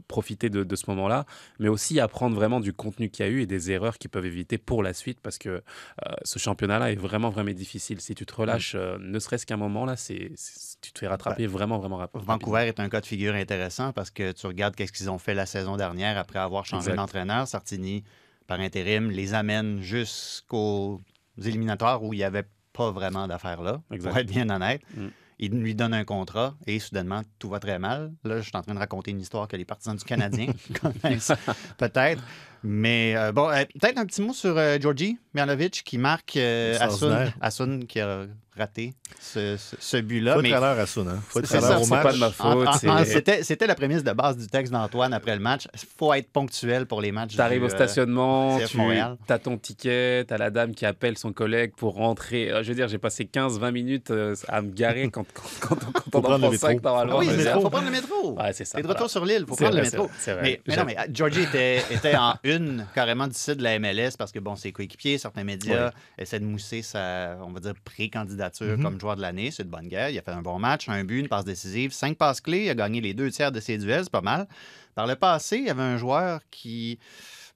profiter 0.09 0.51
de, 0.51 0.65
de 0.65 0.77
ce 0.77 0.85
moment-là, 0.89 1.27
mais 1.59 1.69
aussi 1.69 2.01
apprendre 2.01 2.35
vraiment 2.35 2.61
du 2.61 2.73
contenu 2.73 3.11
qu'il 3.11 3.27
y 3.27 3.29
a 3.29 3.31
eu 3.31 3.43
et 3.43 3.47
des 3.47 3.71
erreurs 3.71 3.99
qu'ils 3.99 4.11
peuvent 4.11 4.27
éviter 4.27 4.59
pour 4.59 4.83
la 4.83 4.95
suite, 4.95 5.21
parce 5.23 5.39
que 5.39 5.63
ce 6.25 6.39
championnat-là 6.39 6.93
est 6.93 6.97
vraiment, 6.97 7.29
vraiment 7.31 7.53
difficile. 7.53 8.01
Si 8.01 8.15
tu 8.15 8.25
te 8.25 8.35
relâches, 8.35 8.75
euh, 8.75 8.97
ne 9.01 9.19
serait-ce 9.19 9.45
qu'un 9.45 9.59
moment, 9.59 9.85
là, 9.85 9.97
c'est- 9.97 10.33
tu 10.85 10.93
te 10.93 10.99
fais 11.01 11.07
rattraper 11.09 11.47
vraiment, 11.47 11.79
vraiment 11.79 11.97
rap- 11.97 12.13
rapidement. 12.15 12.35
Vancouver 12.35 12.67
est 12.69 12.79
un 12.81 12.89
cas 12.89 13.01
de 13.01 13.07
figure 13.07 13.35
intéressant 13.35 13.93
parce 13.93 14.11
que 14.11 14.33
tu 14.33 14.47
regardes 14.47 14.75
qu'est-ce 14.75 14.93
qu'ils 14.93 15.11
ont 15.11 15.19
fait 15.19 15.35
la 15.35 15.47
saison 15.47 15.77
dernière 15.77 16.19
après 16.19 16.39
avoir 16.39 16.65
changé 16.67 16.93
d'entraîneur. 16.95 17.47
Sartini, 17.49 18.05
par 18.47 18.61
intérim, 18.61 19.11
les 19.11 19.35
amène 19.35 19.81
jusqu'aux 19.81 21.01
éliminatoires 21.43 22.03
où 22.03 22.13
il 22.13 22.19
n'y 22.19 22.25
avait 22.25 22.45
pas 22.73 22.91
vraiment 22.91 23.27
d'affaires 23.29 23.63
là, 23.63 23.81
Exact. 23.91 24.09
pour 24.11 24.19
être 24.19 24.27
bien 24.29 24.49
honnête. 24.51 24.83
Mm. 24.97 25.07
Il 25.41 25.51
lui 25.61 25.75
donne 25.75 25.95
un 25.95 26.05
contrat 26.05 26.55
et 26.67 26.79
soudainement, 26.79 27.23
tout 27.41 27.49
va 27.49 27.59
très 27.59 27.79
mal. 27.79 28.13
Là, 28.23 28.37
je 28.37 28.43
suis 28.43 28.57
en 28.57 28.63
train 28.63 28.75
de 28.75 28.79
raconter 28.79 29.11
une 29.11 29.21
histoire 29.21 29.49
que 29.49 29.57
les 29.57 29.65
partisans 29.65 29.97
du 29.97 30.05
Canadien 30.05 30.47
connaissent 30.81 31.33
peut-être. 31.79 32.23
Mais 32.67 33.15
euh, 33.17 33.31
bon, 33.33 33.51
euh, 33.51 33.65
peut-être 33.79 33.99
un 33.99 34.07
petit 34.07 34.23
mot 34.23 34.33
sur 34.33 34.57
euh, 34.57 34.79
Georgi 34.81 35.19
Mialovic 35.35 35.83
qui 35.85 35.99
marque 35.99 36.37
euh, 36.37 36.73
Extraordinaire. 36.73 37.35
Hassoun 37.41 37.85
qui 37.87 38.01
a 38.01 38.25
raté 38.57 38.95
ce, 39.21 39.57
ce- 39.57 39.75
ce 39.81 39.97
but-là. 39.97 40.35
Faut 40.37 40.43
mais- 40.43 40.51
être 40.51 40.63
à 40.63 40.87
ça, 40.87 41.01
hein? 41.01 41.19
Faut 41.29 41.41
être 41.41 41.47
C'est 41.49 41.57
à 41.57 41.81
au 41.81 41.83
c'est 41.83 41.91
pas 41.91 42.05
match. 42.05 42.15
de 42.15 42.19
ma 42.21 42.27
en- 42.29 42.31
faute. 42.31 42.69
en- 42.69 42.73
c'est- 42.75 42.89
en- 42.89 43.05
C'était 43.05 43.43
c'était 43.43 43.67
la 43.67 43.75
prémisse 43.75 44.05
de 44.05 44.13
base 44.13 44.37
du 44.37 44.47
texte 44.47 44.73
d'Antoine 44.73 45.13
après 45.13 45.35
le 45.35 45.41
match. 45.43 45.67
Il 45.75 45.81
faut 45.99 46.15
être 46.15 46.31
ponctuel 46.31 46.87
pour 46.87 47.01
les 47.03 47.11
matchs. 47.11 47.35
Tu 47.35 47.41
arrives 47.41 47.59
du, 47.59 47.65
au 47.65 47.69
euh, 47.69 47.71
stationnement, 47.71 48.59
tu 48.65 48.77
Montréal. 48.77 49.17
as 49.29 49.39
ton 49.41 49.59
ticket, 49.59 50.25
tu 50.27 50.33
as 50.33 50.39
la 50.39 50.51
dame 50.51 50.73
qui 50.73 50.87
appelle 50.87 51.19
son 51.19 51.33
collègue 51.33 51.73
pour 51.77 51.95
rentrer. 51.95 52.53
Euh, 52.53 52.63
Je 52.63 52.69
veux 52.69 52.77
dire, 52.77 52.87
j'ai 52.87 52.99
passé 52.99 53.25
15-20 53.25 53.73
minutes 53.73 54.13
euh, 54.13 54.37
à 54.47 54.63
me 54.63 54.71
garer 54.71 55.11
quand, 55.11 55.27
quand, 55.35 55.43
quand, 55.61 55.77
quand 55.77 56.15
on 56.15 56.19
en 56.19 56.23
prendre 56.23 56.51
le 56.53 56.57
prend 56.57 56.71
métro. 56.75 56.89
Ah 56.95 57.17
oui, 57.19 57.27
il 57.37 57.43
faut 57.49 57.69
prendre 57.71 57.87
le 57.87 57.91
métro. 57.91 58.39
Ouais, 58.39 58.53
c'est 58.53 58.65
ça. 58.65 58.77
T'es 58.77 58.83
de 58.85 58.89
retour 58.89 59.11
sur 59.11 59.25
l'île, 59.25 59.39
il 59.41 59.47
faut 59.49 59.57
prendre 59.57 59.75
le 59.75 59.83
métro. 59.83 60.05
vrai, 60.05 60.13
c'est 60.21 60.33
vrai. 60.33 60.61
Mais, 60.69 60.77
non, 60.77 60.85
mais 60.87 60.97
Georgie 61.13 61.43
était, 61.43 61.83
était 61.91 62.15
en 62.17 62.35
une 62.45 62.54
carrément 62.95 63.27
du 63.27 63.35
site 63.35 63.57
de 63.59 63.63
la 63.63 63.79
MLS 63.79 64.13
parce 64.19 64.33
que, 64.33 64.39
bon, 64.39 64.57
ses 64.57 64.73
coéquipiers, 64.73 65.19
certains 65.19 65.45
médias 65.45 65.93
essaient 66.19 66.41
de 66.41 66.45
mousser 66.45 66.83
sa, 66.83 67.39
on 67.43 67.51
va 67.53 67.61
dire, 67.61 67.75
pré-candidature 67.85 68.77
Mhm. 68.77 68.83
comme 68.83 69.01
joueur 69.01 69.17
de 69.17 69.23
l'année. 69.23 69.51
C'est 69.51 69.65
de 69.65 69.69
bonne 69.71 69.89
guerre. 69.89 70.11
Il 70.11 70.19
a 70.19 70.23
fait 70.23 70.31
un 70.33 70.43
bon 70.43 70.59
match, 70.59 70.89
un 70.89 71.05
but, 71.05 71.21
une 71.21 71.29
passe 71.29 71.45
décisive, 71.45 71.93
cinq 71.93 72.17
passes 72.19 72.41
clés. 72.41 72.65
Il 72.65 72.71
a 72.71 72.75
gagné 72.75 73.01
les 73.01 73.15
deux 73.15 73.31
tiers 73.31 73.53
de 73.53 73.61
ses 73.61 73.79
duels, 73.79 74.05
c'est 74.05 74.11
pas 74.13 74.21
mal. 74.21 74.47
Par 74.95 75.07
le 75.07 75.17
passé, 75.17 75.57
il 75.59 75.65
y 75.67 75.71
avait 75.71 75.83
un 75.83 75.97
joueur 75.97 76.41
qui. 76.51 76.99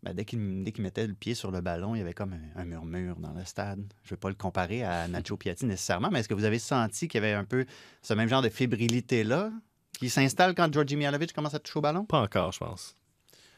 ben, 0.03 0.13
dès 0.15 0.25
qu'il 0.25 0.39
mettait 0.39 1.07
le 1.07 1.15
pied 1.15 1.35
sur 1.35 1.51
le 1.51 1.61
ballon, 1.61 1.95
il 1.95 1.99
y 1.99 2.01
avait 2.03 2.13
comme 2.15 2.33
un, 2.33 2.61
un 2.61 2.65
murmure 2.65 3.17
dans 3.17 3.33
le 3.33 3.45
stade. 3.45 3.81
Je 4.05 4.09
ne 4.09 4.11
veux 4.11 4.17
pas 4.17 4.29
le 4.29 4.35
comparer 4.37 4.85
à 4.85 5.09
Nacho 5.09 5.37
Piatti 5.37 5.67
nécessairement, 5.67 6.09
mais 6.13 6.21
est-ce 6.21 6.29
que 6.29 6.35
vous 6.35 6.45
avez 6.45 6.59
senti 6.61 7.09
qu'il 7.09 7.21
y 7.21 7.25
avait 7.25 7.35
un 7.35 7.45
peu 7.45 7.65
ce 8.03 8.15
même 8.15 8.29
genre 8.29 8.43
de 8.43 8.49
fébrilité-là 8.49 9.51
qui 9.99 10.09
s'installe 10.11 10.55
quand 10.55 10.73
Georgi 10.73 10.95
Mialovic 10.97 11.33
commence 11.33 11.55
à 11.55 11.59
toucher 11.59 11.79
au 11.79 11.83
ballon? 11.83 12.05
Pas 12.05 12.21
encore, 12.21 12.53
je 12.53 12.59
pense. 12.61 12.95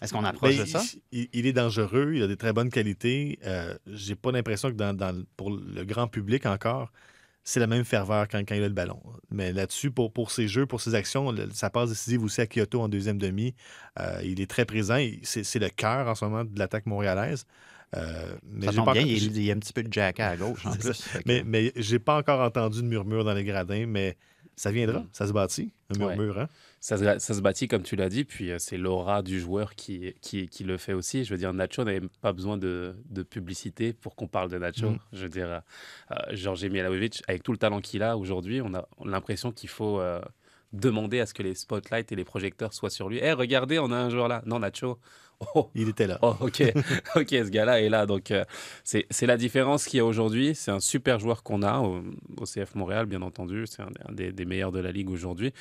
Est-ce 0.02 0.12
qu'on 0.12 0.24
approche 0.24 0.56
de 0.56 0.64
ça? 0.64 0.82
il, 1.12 1.28
il 1.32 1.46
est 1.46 1.52
dangereux, 1.52 2.12
il 2.14 2.22
a 2.22 2.26
des 2.26 2.36
très 2.36 2.52
bonnes 2.52 2.70
qualités. 2.70 3.38
Euh, 3.44 3.74
J'ai 3.86 4.14
pas 4.14 4.32
l'impression 4.32 4.68
que 4.70 4.74
dans, 4.76 4.94
dans 4.96 5.12
le- 5.12 5.26
pour 5.36 5.50
le 5.50 5.84
grand 5.84 6.08
public 6.08 6.46
encore, 6.46 6.90
c'est 7.42 7.60
la 7.60 7.66
même 7.66 7.84
ferveur 7.84 8.28
quand, 8.28 8.38
quand 8.46 8.54
il 8.54 8.62
a 8.62 8.68
le 8.68 8.74
ballon. 8.74 9.00
Mais 9.30 9.52
là-dessus, 9.52 9.90
pour, 9.90 10.12
pour 10.12 10.30
ses 10.30 10.46
jeux, 10.48 10.66
pour 10.66 10.80
ses 10.80 10.94
actions, 10.94 11.32
le- 11.32 11.50
sa 11.52 11.70
passe 11.70 11.90
décisive 11.90 12.22
aussi 12.24 12.40
à 12.40 12.46
Kyoto 12.46 12.80
en 12.80 12.88
deuxième 12.88 13.18
demi, 13.18 13.54
euh, 13.98 14.20
il 14.24 14.40
est 14.40 14.50
très 14.50 14.64
présent. 14.64 14.98
C'est 15.22 15.58
le 15.58 15.68
cœur 15.68 16.06
en 16.08 16.14
ce 16.14 16.24
moment 16.24 16.44
de 16.44 16.58
l'attaque 16.58 16.86
montréalaise. 16.86 17.44
Euh, 17.96 18.36
mais 18.44 18.66
Ça 18.66 18.70
j'ai 18.72 18.76
tombe 18.76 18.84
pas 18.86 18.92
bien, 18.92 19.02
encore- 19.02 19.12
il, 19.16 19.42
y 19.42 19.50
a 19.50 19.54
un 19.54 19.58
petit 19.58 19.72
peu 19.72 19.82
de 19.82 19.92
jacka 19.92 20.28
à 20.28 20.36
gauche 20.36 20.64
en 20.64 20.72
plus. 20.76 21.02
mais, 21.26 21.42
mais 21.44 21.72
j'ai 21.76 21.98
pas 21.98 22.16
encore 22.18 22.40
entendu 22.40 22.82
de 22.82 22.86
murmure 22.86 23.24
dans 23.24 23.34
les 23.34 23.42
gradins, 23.44 23.86
mais 23.86 24.16
ça 24.60 24.70
viendra, 24.70 25.04
ça 25.12 25.26
se 25.26 25.32
bâtit, 25.32 25.72
un 25.88 25.98
Ouais. 26.04 26.16
murmure. 26.16 26.38
Hein? 26.38 26.48
Ça 26.80 26.98
se, 26.98 27.18
ça 27.18 27.32
se 27.34 27.40
bâtit, 27.40 27.66
comme 27.66 27.82
tu 27.82 27.96
l'as 27.96 28.10
dit, 28.10 28.24
puis 28.24 28.50
euh, 28.50 28.58
c'est 28.58 28.76
l'aura 28.76 29.22
du 29.22 29.40
joueur 29.40 29.74
qui, 29.74 30.12
qui, 30.20 30.48
qui 30.48 30.64
le 30.64 30.76
fait 30.76 30.92
aussi. 30.92 31.24
Je 31.24 31.30
veux 31.30 31.38
dire, 31.38 31.54
Nacho 31.54 31.82
n'avait 31.82 32.02
pas 32.20 32.34
besoin 32.34 32.58
de, 32.58 32.94
de 33.08 33.22
publicité 33.22 33.94
pour 33.94 34.14
qu'on 34.16 34.26
parle 34.28 34.50
de 34.50 34.58
Nacho. 34.58 34.90
Mm. 34.90 34.98
Je 35.14 35.22
veux 35.22 35.28
dire, 35.30 35.48
euh, 35.50 35.60
euh, 36.12 36.16
Georges 36.32 36.64
Milaovic, 36.66 37.22
avec 37.26 37.42
tout 37.42 37.52
le 37.52 37.58
talent 37.58 37.80
qu'il 37.80 38.02
a 38.02 38.18
aujourd'hui, 38.18 38.60
on 38.60 38.74
a, 38.74 38.86
on 38.98 39.08
a 39.08 39.10
l'impression 39.12 39.50
qu'il 39.50 39.70
faut 39.70 39.98
euh, 39.98 40.20
demander 40.74 41.20
à 41.20 41.26
ce 41.26 41.32
que 41.32 41.42
les 41.42 41.54
spotlights 41.54 42.12
et 42.12 42.16
les 42.16 42.24
projecteurs 42.24 42.74
soient 42.74 42.90
sur 42.90 43.08
lui. 43.08 43.18
Eh, 43.22 43.32
regardez, 43.32 43.78
on 43.78 43.90
a 43.90 43.96
un 43.96 44.10
joueur 44.10 44.28
là. 44.28 44.42
Non, 44.44 44.58
Nacho. 44.58 44.98
Oh, 45.54 45.70
Il 45.74 45.88
était 45.88 46.06
là. 46.06 46.18
Oh, 46.20 46.34
ok, 46.40 46.62
ok, 47.16 47.28
ce 47.30 47.48
gars-là 47.48 47.80
est 47.80 47.88
là. 47.88 48.04
Donc, 48.04 48.30
euh, 48.30 48.44
c'est 48.84 49.06
c'est 49.08 49.24
la 49.24 49.38
différence 49.38 49.86
qu'il 49.86 49.96
y 49.96 50.00
a 50.00 50.04
aujourd'hui. 50.04 50.54
C'est 50.54 50.70
un 50.70 50.80
super 50.80 51.18
joueur 51.18 51.42
qu'on 51.42 51.62
a 51.62 51.78
au, 51.78 52.02
au 52.36 52.44
CF 52.44 52.74
Montréal, 52.74 53.06
bien 53.06 53.22
entendu. 53.22 53.64
C'est 53.66 53.80
un, 53.80 53.88
un 54.06 54.12
des, 54.12 54.32
des 54.32 54.44
meilleurs 54.44 54.70
de 54.70 54.80
la 54.80 54.92
ligue 54.92 55.08
aujourd'hui. 55.08 55.54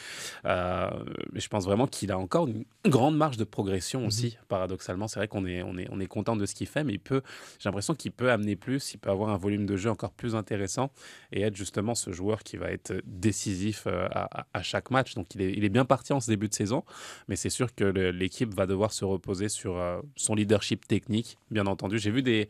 Euh, 0.45 0.89
mais 1.31 1.39
je 1.39 1.47
pense 1.47 1.63
vraiment 1.63 1.87
qu'il 1.87 2.11
a 2.11 2.17
encore 2.19 2.47
une 2.47 2.65
grande 2.85 3.15
marge 3.15 3.37
de 3.37 3.45
progression 3.45 4.05
aussi, 4.05 4.37
paradoxalement. 4.49 5.07
C'est 5.07 5.19
vrai 5.19 5.29
qu'on 5.29 5.45
est, 5.45 5.63
on 5.63 5.77
est, 5.77 5.87
on 5.91 6.01
est 6.01 6.07
content 6.07 6.35
de 6.35 6.45
ce 6.45 6.55
qu'il 6.55 6.67
fait, 6.67 6.83
mais 6.83 6.93
il 6.93 6.99
peut, 6.99 7.21
j'ai 7.59 7.69
l'impression 7.69 7.95
qu'il 7.95 8.11
peut 8.11 8.31
amener 8.31 8.57
plus, 8.57 8.93
il 8.93 8.97
peut 8.97 9.09
avoir 9.11 9.29
un 9.29 9.37
volume 9.37 9.65
de 9.65 9.77
jeu 9.77 9.89
encore 9.89 10.11
plus 10.11 10.35
intéressant 10.35 10.91
et 11.31 11.41
être 11.41 11.55
justement 11.55 11.95
ce 11.95 12.11
joueur 12.11 12.43
qui 12.43 12.57
va 12.57 12.69
être 12.69 12.93
décisif 13.05 13.83
euh, 13.87 14.07
à, 14.11 14.41
à- 14.41 14.47
à 14.53 14.61
chaque 14.61 14.91
match. 14.91 15.13
Donc, 15.15 15.33
il 15.35 15.41
est, 15.41 15.53
il 15.53 15.63
est 15.63 15.69
bien 15.69 15.85
parti 15.85 16.11
en 16.11 16.19
ce 16.19 16.29
début 16.29 16.49
de 16.49 16.53
saison, 16.53 16.83
mais 17.29 17.37
c'est 17.37 17.49
sûr 17.49 17.73
que 17.73 17.85
le- 17.85 18.11
l'équipe 18.11 18.53
va 18.53 18.65
devoir 18.67 18.91
se 18.91 19.05
reposer 19.05 19.47
sur 19.47 19.68
euh, 19.77 20.01
son 20.15 20.35
leadership 20.35 20.87
technique, 20.87 21.37
bien 21.51 21.65
entendu. 21.67 21.99
J'ai 21.99 22.11
vu 22.11 22.21
des, 22.23 22.49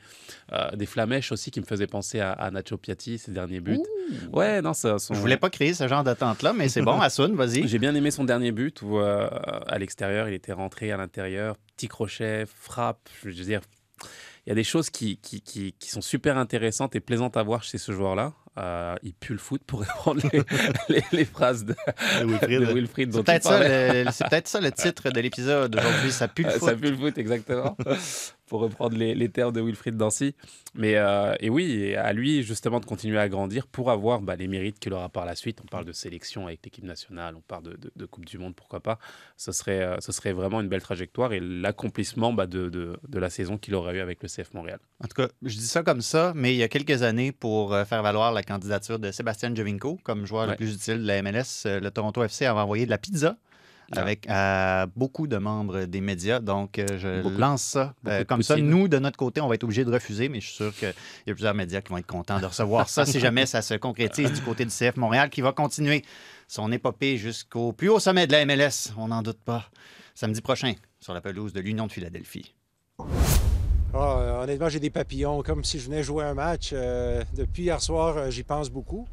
euh, 0.53 0.71
des 0.75 0.85
flamèches 0.85 1.31
aussi 1.31 1.51
qui 1.51 1.59
me 1.59 1.65
faisaient 1.65 1.87
penser 1.87 2.19
à, 2.19 2.31
à 2.31 2.51
Nacho 2.51 2.77
Piatti, 2.77 3.17
ses 3.17 3.31
derniers 3.31 3.59
buts. 3.59 3.79
Ouais, 4.33 4.61
non, 4.61 4.73
ça, 4.73 4.99
son- 4.99 5.13
Je 5.13 5.19
voulais 5.19 5.37
pas 5.37 5.49
créer 5.49 5.73
ce 5.73 5.87
genre 5.87 6.03
d'attente-là, 6.03 6.53
mais 6.53 6.69
c'est 6.69 6.81
bon, 6.81 6.99
Assoun, 7.01 7.35
vas-y. 7.35 7.67
j'ai 7.67 7.79
bien 7.79 7.93
aimé 7.95 8.11
son 8.11 8.23
dernier 8.23 8.51
but 8.51 8.81
où, 8.81 8.97
euh, 8.99 9.29
à 9.67 9.77
l'extérieur, 9.79 10.27
il 10.27 10.33
était 10.33 10.53
rentré 10.53 10.91
à 10.91 10.97
l'intérieur, 10.97 11.55
petit 11.75 11.87
crochet, 11.87 12.45
frappe. 12.47 13.09
Je 13.23 13.29
veux 13.29 13.43
dire, 13.45 13.61
il 14.45 14.49
y 14.49 14.51
a 14.51 14.55
des 14.55 14.63
choses 14.63 14.89
qui, 14.89 15.17
qui, 15.17 15.41
qui, 15.41 15.73
qui 15.77 15.89
sont 15.89 16.01
super 16.01 16.37
intéressantes 16.37 16.95
et 16.95 16.99
plaisantes 16.99 17.37
à 17.37 17.43
voir 17.43 17.63
chez 17.63 17.77
ce 17.77 17.91
joueur-là. 17.91 18.33
Euh, 18.59 18.95
il 19.03 19.13
pue 19.13 19.33
le 19.33 19.39
foot 19.39 19.61
pour 19.65 19.79
reprendre 19.87 20.21
les, 20.33 20.43
les, 20.89 21.03
les 21.13 21.25
phrases 21.25 21.63
de, 21.63 21.75
Wilfried, 22.23 22.59
de 22.59 22.73
Wilfried 22.73 23.09
dont 23.09 23.19
C'est 23.19 23.23
peut-être 23.23 23.43
ça, 23.43 23.59
le- 24.03 24.11
c'est 24.11 24.27
peut-être 24.27 24.47
ça 24.49 24.59
le 24.59 24.71
titre 24.71 25.09
de 25.11 25.19
l'épisode 25.21 25.71
d'aujourd'hui. 25.71 26.11
Ça 26.11 26.27
pue 26.27 26.43
le 26.43 26.49
foot. 26.59 26.67
Ça 26.69 26.75
pue 26.75 26.91
le 26.91 26.97
foot, 26.97 27.17
exactement. 27.17 27.77
Pour 28.49 28.59
reprendre 28.61 28.97
les, 28.97 29.15
les 29.15 29.29
termes 29.29 29.53
de 29.53 29.61
Wilfried 29.61 29.95
Dancy. 29.95 30.35
Mais 30.75 30.95
euh, 30.95 31.33
et 31.39 31.49
oui, 31.49 31.95
à 31.95 32.11
lui 32.13 32.43
justement 32.43 32.79
de 32.79 32.85
continuer 32.85 33.19
à 33.19 33.29
grandir 33.29 33.67
pour 33.67 33.89
avoir 33.91 34.21
bah, 34.21 34.35
les 34.35 34.47
mérites 34.47 34.79
qu'il 34.79 34.91
aura 34.93 35.07
par 35.09 35.25
la 35.25 35.35
suite. 35.35 35.59
On 35.63 35.67
parle 35.67 35.85
de 35.85 35.91
sélection 35.93 36.47
avec 36.47 36.59
l'équipe 36.65 36.83
nationale, 36.83 37.35
on 37.37 37.41
parle 37.41 37.63
de, 37.63 37.71
de- 37.77 37.91
de 37.95 38.05
Coupe 38.05 38.25
du 38.25 38.37
Monde, 38.37 38.55
pourquoi 38.55 38.79
pas. 38.81 38.99
Ce 39.37 39.51
serait, 39.51 39.81
euh, 39.81 39.97
ce 39.99 40.11
serait 40.11 40.33
vraiment 40.33 40.59
une 40.61 40.67
belle 40.67 40.81
trajectoire 40.81 41.31
et 41.33 41.39
l'accomplissement 41.39 42.33
bah, 42.33 42.47
de, 42.47 42.69
de, 42.69 43.19
la 43.19 43.29
saison 43.29 43.57
qu'il 43.57 43.75
aurait 43.75 43.95
eu 43.95 43.99
avec 43.99 44.21
le 44.23 44.27
CF 44.29 44.53
Montréal. 44.53 44.79
En 45.03 45.07
tout 45.07 45.21
cas, 45.21 45.29
je 45.43 45.55
dis 45.57 45.67
ça 45.67 45.83
comme 45.83 46.01
ça, 46.01 46.33
mais 46.35 46.53
il 46.53 46.57
y 46.57 46.63
a 46.63 46.67
quelques 46.67 47.03
années, 47.03 47.31
pour 47.31 47.73
euh, 47.73 47.85
faire 47.85 48.01
valoir 48.01 48.31
la 48.31 48.43
candidature 48.43 48.99
de 48.99 49.11
Sébastien 49.11 49.53
Jovinko 49.53 49.99
comme 50.03 50.25
joueur 50.25 50.47
le 50.47 50.55
plus 50.55 50.73
utile 50.75 51.01
de 51.01 51.07
la 51.07 51.21
MLS, 51.21 51.65
le 51.65 51.89
Toronto 51.89 52.23
FC 52.23 52.45
avait 52.45 52.59
envoyé 52.59 52.85
de 52.85 52.89
la 52.89 52.97
pizza 52.97 53.37
Avec 53.97 54.25
à 54.29 54.85
beaucoup 54.95 55.27
de 55.27 55.37
membres 55.37 55.85
des 55.85 56.01
médias. 56.01 56.39
Donc, 56.39 56.77
euh, 56.79 56.85
je 56.97 57.21
Beaucoup- 57.21 57.37
lance 57.37 57.63
ça. 57.63 57.93
Euh, 58.07 58.23
comme 58.23 58.43
ça, 58.43 58.55
nous, 58.57 58.87
de 58.87 58.99
notre 58.99 59.17
côté, 59.17 59.41
on 59.41 59.47
va 59.47 59.55
être 59.55 59.63
obligé 59.63 59.83
de 59.85 59.91
refuser, 59.91 60.29
mais 60.29 60.41
je 60.41 60.47
suis 60.47 60.55
sûr 60.55 60.73
qu'il 60.75 60.93
y 61.27 61.31
a 61.31 61.33
plusieurs 61.33 61.53
médias 61.55 61.81
qui 61.81 61.89
vont 61.89 61.97
être 61.97 62.05
contents 62.05 62.39
de 62.39 62.45
recevoir 62.45 62.89
ça 62.89 63.05
si 63.05 63.19
jamais 63.19 63.45
ça 63.45 63.61
se 63.61 63.73
concrétise 63.73 64.31
du 64.31 64.41
côté 64.41 64.65
du 64.65 64.71
CF 64.71 64.97
Montréal 64.97 65.29
qui 65.29 65.41
va 65.41 65.51
continuer 65.51 66.03
son 66.47 66.71
épopée 66.71 67.17
jusqu'au 67.17 67.73
plus 67.73 67.89
haut 67.89 67.99
sommet 67.99 68.27
de 68.27 68.31
la 68.31 68.45
MLS. 68.45 68.93
On 68.97 69.07
n'en 69.07 69.21
doute 69.21 69.39
pas. 69.43 69.69
Samedi 70.15 70.41
prochain, 70.41 70.73
sur 70.99 71.13
la 71.13 71.21
pelouse 71.21 71.53
de 71.53 71.59
l'Union 71.61 71.87
de 71.87 71.91
Philadelphie. 71.91 72.53
Ah, 73.93 74.17
euh, 74.19 74.43
honnêtement, 74.43 74.69
j'ai 74.69 74.79
des 74.79 74.89
papillons, 74.91 75.41
comme 75.41 75.63
si 75.63 75.79
je 75.79 75.85
venais 75.85 76.03
jouer 76.03 76.23
un 76.23 76.33
match. 76.35 76.71
Euh, 76.73 77.23
depuis 77.35 77.63
hier 77.63 77.81
soir, 77.81 78.17
euh, 78.17 78.29
j'y 78.29 78.43
pense 78.43 78.69
beaucoup. 78.69 79.07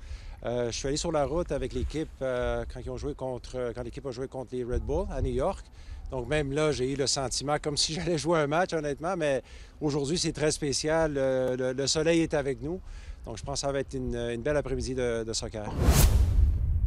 Euh, 0.45 0.71
je 0.71 0.77
suis 0.77 0.89
allé 0.89 0.97
sur 0.97 1.13
la 1.13 1.25
route 1.25 1.51
avec 1.51 1.73
l'équipe 1.73 2.09
euh, 2.23 2.65
quand, 2.73 2.81
ils 2.85 2.91
ont 2.91 2.97
joué 2.97 3.15
contre, 3.15 3.57
euh, 3.57 3.73
quand 3.75 3.83
l'équipe 3.83 4.05
a 4.07 4.11
joué 4.11 4.29
contre 4.29 4.51
les 4.53 4.65
Red 4.65 4.83
Bull 4.83 5.07
à 5.11 5.23
New 5.23 5.33
York. 5.33 5.65
Donc 6.11 6.29
même 6.29 6.53
là, 6.53 6.71
j'ai 6.73 6.93
eu 6.93 6.97
le 6.97 7.07
sentiment 7.07 7.57
comme 7.61 7.77
si 7.77 7.95
j'allais 7.95 8.19
jouer 8.19 8.41
un 8.41 8.47
match, 8.47 8.73
honnêtement. 8.73 9.17
Mais 9.17 9.43
aujourd'hui, 9.81 10.19
c'est 10.19 10.33
très 10.33 10.51
spécial. 10.51 11.15
Le, 11.15 11.73
le 11.73 11.87
soleil 11.87 12.21
est 12.21 12.35
avec 12.35 12.63
nous. 12.63 12.81
Donc 13.25 13.39
je 13.39 13.43
pense 13.43 13.61
que 13.61 13.67
ça 13.67 13.73
va 13.73 13.81
être 13.81 13.95
une, 13.95 14.15
une 14.15 14.43
belle 14.43 14.57
après-midi 14.57 14.95
de, 14.95 15.25
de 15.25 15.33
soccer. 15.33 15.67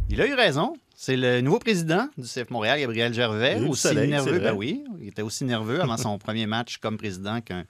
Il 0.10 0.22
a 0.22 0.26
eu 0.26 0.34
raison. 0.34 0.76
C'est 0.96 1.16
le 1.16 1.42
nouveau 1.42 1.60
président 1.60 2.08
du 2.18 2.28
CF 2.28 2.50
Montréal, 2.50 2.80
Gabriel 2.80 3.14
Gervais. 3.14 3.60
Aussi 3.68 3.84
soleil, 3.84 4.10
nerveux, 4.10 4.40
ben 4.40 4.54
oui. 4.54 4.84
Il 5.00 5.08
était 5.08 5.22
aussi 5.22 5.46
nerveux 5.46 5.82
avant 5.82 5.98
son 5.98 6.18
premier 6.18 6.48
match 6.48 6.78
comme 6.78 6.98
président 6.98 7.42
qu'un 7.42 7.66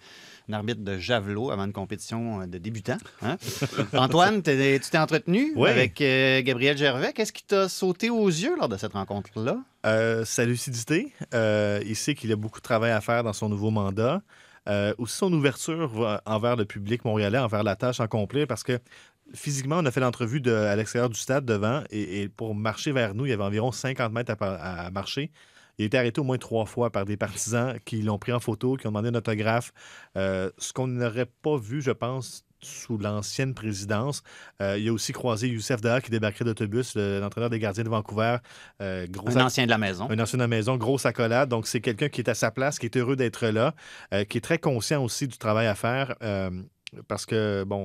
un 0.50 0.54
arbitre 0.54 0.82
de 0.82 0.98
javelot 0.98 1.52
avant 1.52 1.66
une 1.66 1.74
compétition 1.74 2.46
de 2.48 2.58
débutants. 2.58 2.98
hein? 3.22 3.38
Antoine, 3.94 4.38
tu 4.42 4.42
t'es 4.52 4.98
entretenu 4.98 5.54
Oui. 5.56 5.70
avec 5.70 6.02
euh, 6.02 6.42
Gabriel 6.42 6.78
Gervais. 6.78 7.14
Qu'est-ce 7.14 7.32
qui 7.34 7.44
t'a 7.44 7.70
sauté 7.70 8.10
aux 8.10 8.28
yeux 8.28 8.56
lors 8.58 8.70
de 8.70 8.78
cette 8.78 8.94
rencontre-là? 8.94 9.58
Euh, 9.86 10.26
sa 10.26 10.46
lucidité. 10.46 11.14
Euh, 11.34 11.82
il 11.86 11.96
sait 11.96 12.16
qu'il 12.16 12.32
a 12.32 12.36
beaucoup 12.36 12.60
de 12.60 12.64
travail 12.64 12.92
à 12.92 13.02
faire 13.02 13.24
dans 13.24 13.34
son 13.34 13.48
nouveau 13.50 13.70
mandat. 13.70 14.22
Euh, 14.68 14.94
aussi 14.98 15.16
son 15.18 15.32
ouverture 15.34 16.02
euh, 16.04 16.18
envers 16.26 16.56
le 16.56 16.66
public 16.66 17.06
montréalais, 17.06 17.38
envers 17.38 17.64
la 17.64 17.76
tâche 17.76 18.00
en 18.00 18.08
complet, 18.08 18.46
parce 18.46 18.64
que 18.64 18.80
physiquement, 19.34 19.78
on 19.80 19.86
a 19.86 19.92
fait 19.92 20.00
l'entrevue 20.02 20.42
à 20.48 20.76
l'extérieur 20.76 21.10
du 21.10 21.18
stade 21.20 21.46
devant, 21.46 21.84
et, 21.92 22.22
et 22.24 22.30
pour 22.30 22.56
marcher 22.56 22.92
vers 22.92 23.14
nous, 23.14 23.26
il 23.26 23.30
y 23.30 23.34
avait 23.34 23.44
environ 23.44 23.72
50 23.72 24.12
mètres 24.12 24.36
à 24.42 24.90
marcher. 24.92 25.32
Il 25.80 25.84
a 25.84 25.86
été 25.86 25.98
arrêté 25.98 26.20
au 26.22 26.26
moins 26.26 26.38
trois 26.38 26.66
fois 26.66 26.92
par 26.92 27.06
des 27.06 27.18
partisans 27.18 27.78
qui 27.86 28.02
l'ont 28.02 28.20
pris 28.20 28.34
en 28.34 28.40
photo, 28.40 28.76
qui 28.76 28.86
ont 28.86 28.92
demandé 28.92 29.10
un 29.10 29.16
autographe. 29.16 29.72
Euh, 30.18 30.52
ce 30.58 30.74
qu'on 30.74 30.88
n'aurait 30.88 31.26
pas 31.42 31.58
vu, 31.58 31.82
je 31.82 31.92
pense, 31.92 32.44
sous 32.62 32.98
l'ancienne 32.98 33.54
présidence. 33.54 34.22
Euh, 34.62 34.78
il 34.78 34.90
a 34.90 34.92
aussi 34.92 35.14
croisé 35.14 35.48
Youssef 35.48 35.80
Daha 35.80 36.02
qui 36.02 36.12
débarquait 36.12 36.44
d'autobus, 36.44 36.94
le- 36.96 37.22
l'entraîneur 37.22 37.50
des 37.50 37.58
gardiens 37.60 37.86
de 37.86 37.90
Vancouver. 37.90 38.36
Euh, 38.82 39.08
gros 39.10 39.38
Un 39.38 39.46
ancien 39.46 39.64
de 39.64 39.70
la 39.70 39.78
maison. 39.78 40.10
un 40.12 40.20
ancien 40.20 40.36
de 40.36 40.44
la 40.44 40.50
maison, 40.50 40.76
grosse 40.76 41.06
accolade. 41.06 41.48
Donc, 41.48 41.66
c'est 41.68 41.80
quelqu'un 41.80 42.10
qui 42.10 42.20
est 42.20 42.30
à 42.30 42.34
sa 42.36 42.52
place, 42.52 42.78
qui 42.78 42.88
est 42.88 42.98
heureux 42.98 43.16
d'être 43.16 43.48
là, 43.48 43.74
euh, 44.14 44.26
qui 44.26 44.38
est 44.38 44.42
très 44.42 44.58
conscient 44.58 45.02
aussi 45.02 45.30
du 45.30 45.38
travail 45.38 45.68
à 45.68 45.76
faire. 45.76 46.16
Euh, 46.96 47.02
parce 47.08 47.26
que, 47.26 47.64
bon, 47.66 47.78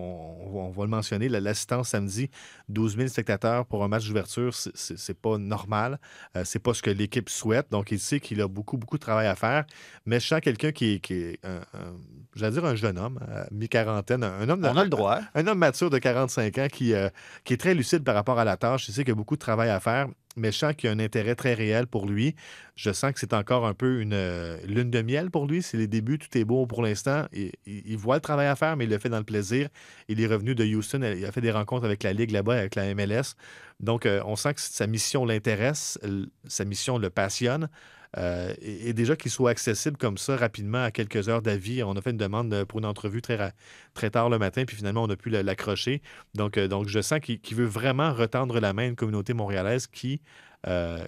on, 0.52 0.70
va- 0.70 0.84
le 0.84 0.90
mentionner, 0.90 1.28
la- 1.28 1.40
l'assistance 1.40 1.88
samedi, 1.90 2.30
12 2.68 2.96
000 2.96 3.08
spectateurs 3.08 3.66
pour 3.66 3.82
un 3.84 3.88
match 3.88 4.06
d'ouverture, 4.06 4.54
c'est- 4.54 5.14
pas 5.14 5.38
normal. 5.38 5.98
Euh, 6.36 6.42
c'est 6.44 6.58
pas 6.58 6.74
ce 6.74 6.82
que 6.82 6.90
l'équipe 6.90 7.28
souhaite. 7.30 7.70
Donc, 7.70 7.90
il 7.92 7.98
sait 8.00 8.20
qu'il 8.20 8.40
a 8.40 8.48
beaucoup, 8.48 8.76
beaucoup 8.76 8.96
de 8.98 9.02
travail 9.02 9.26
à 9.26 9.34
faire. 9.36 9.64
Mais 10.06 10.20
je 10.20 10.26
sens 10.26 10.40
quelqu'un 10.40 10.72
qui 10.72 10.94
est, 10.94 10.98
qui 11.00 11.14
est 11.14 11.38
un, 11.44 11.58
un- 11.78 11.96
j'allais 12.34 12.52
dire 12.52 12.64
un 12.64 12.74
jeune 12.74 12.98
homme, 12.98 13.18
à 13.30 13.46
mi-quarantaine, 13.52 14.24
un 14.24 14.48
homme 14.48 14.60
On 14.64 14.76
a 14.76 14.84
le 14.84 14.90
droit. 14.90 15.20
un 15.34 15.46
homme 15.46 15.58
mature 15.58 15.90
de 15.90 15.98
45 15.98 16.58
ans 16.58 16.66
qui, 16.70 16.92
euh, 16.94 17.08
qui 17.44 17.54
est 17.54 17.56
très 17.58 17.74
lucide 17.74 18.02
par 18.04 18.14
rapport 18.14 18.38
à 18.38 18.44
la 18.44 18.56
tâche. 18.56 18.86
Je 18.86 18.92
sais 18.92 19.02
qu'il 19.02 19.10
y 19.10 19.12
a 19.12 19.16
beaucoup 19.16 19.36
de 19.36 19.40
travail 19.40 19.70
à 19.70 19.80
faire, 19.80 20.08
qu'il 20.36 20.88
y 20.88 20.92
a 20.92 20.92
un 20.92 20.98
intérêt 20.98 21.34
très 21.34 21.54
réel 21.54 21.86
pour 21.86 22.06
lui. 22.06 22.34
Je 22.76 22.92
sens 22.92 23.12
que 23.12 23.20
c'est 23.20 23.32
encore 23.32 23.66
un 23.66 23.74
peu 23.74 24.00
une 24.00 24.12
euh, 24.12 24.56
lune 24.66 24.90
de 24.90 25.02
miel 25.02 25.30
pour 25.30 25.46
lui. 25.46 25.62
C'est 25.62 25.76
les 25.76 25.86
débuts, 25.86 26.18
tout 26.18 26.36
est 26.36 26.44
beau 26.44 26.66
pour 26.66 26.82
l'instant. 26.82 27.26
Il, 27.32 27.96
voit 27.96 28.16
le 28.16 28.20
travail 28.20 28.46
à 28.46 28.56
faire, 28.56 28.76
mais 28.76 28.84
il 28.84 28.90
le 28.90 28.98
fait 28.98 29.08
dans 29.08 29.18
le 29.18 29.24
plaisir. 29.24 29.68
Il 30.08 30.20
est 30.20 30.26
revenu 30.26 30.54
de 30.54 30.64
Houston. 30.64 31.00
Il 31.02 31.24
a 31.24 31.32
fait 31.32 31.40
des 31.40 31.52
rencontres 31.52 31.84
avec 31.84 32.02
la 32.02 32.12
Ligue 32.12 32.30
là-bas, 32.30 32.58
avec 32.58 32.74
la 32.74 32.94
MLS. 32.94 33.36
Donc, 33.80 34.06
euh, 34.06 34.22
on 34.24 34.36
sent 34.36 34.54
que 34.54 34.60
sa 34.60 34.86
mission 34.86 35.24
l'intéresse, 35.24 35.98
sa 36.46 36.64
mission 36.64 36.98
le 36.98 37.10
passionne. 37.10 37.68
Euh, 38.16 38.54
et, 38.60 38.90
et 38.90 38.92
déjà 38.92 39.16
qu'il 39.16 39.30
soit 39.30 39.50
accessible 39.50 39.96
comme 39.96 40.18
ça 40.18 40.36
rapidement 40.36 40.84
à 40.84 40.90
quelques 40.90 41.28
heures 41.28 41.42
d'avis, 41.42 41.82
on 41.82 41.92
a 41.96 42.00
fait 42.00 42.10
une 42.10 42.16
demande 42.16 42.52
euh, 42.54 42.64
pour 42.64 42.78
une 42.78 42.84
entrevue 42.86 43.22
très, 43.22 43.52
très 43.92 44.10
tard 44.10 44.30
le 44.30 44.38
matin, 44.38 44.64
puis 44.64 44.76
finalement 44.76 45.02
on 45.02 45.10
a 45.10 45.16
pu 45.16 45.30
l'accrocher. 45.30 46.00
Donc, 46.34 46.56
euh, 46.56 46.68
donc 46.68 46.86
je 46.88 47.00
sens 47.00 47.18
qu'il 47.20 47.56
veut 47.56 47.64
vraiment 47.64 48.12
retendre 48.12 48.60
la 48.60 48.72
main 48.72 48.82
à 48.84 48.86
une 48.86 48.96
communauté 48.96 49.34
montréalaise 49.34 49.86
qui, 49.88 50.20
euh, 50.68 51.04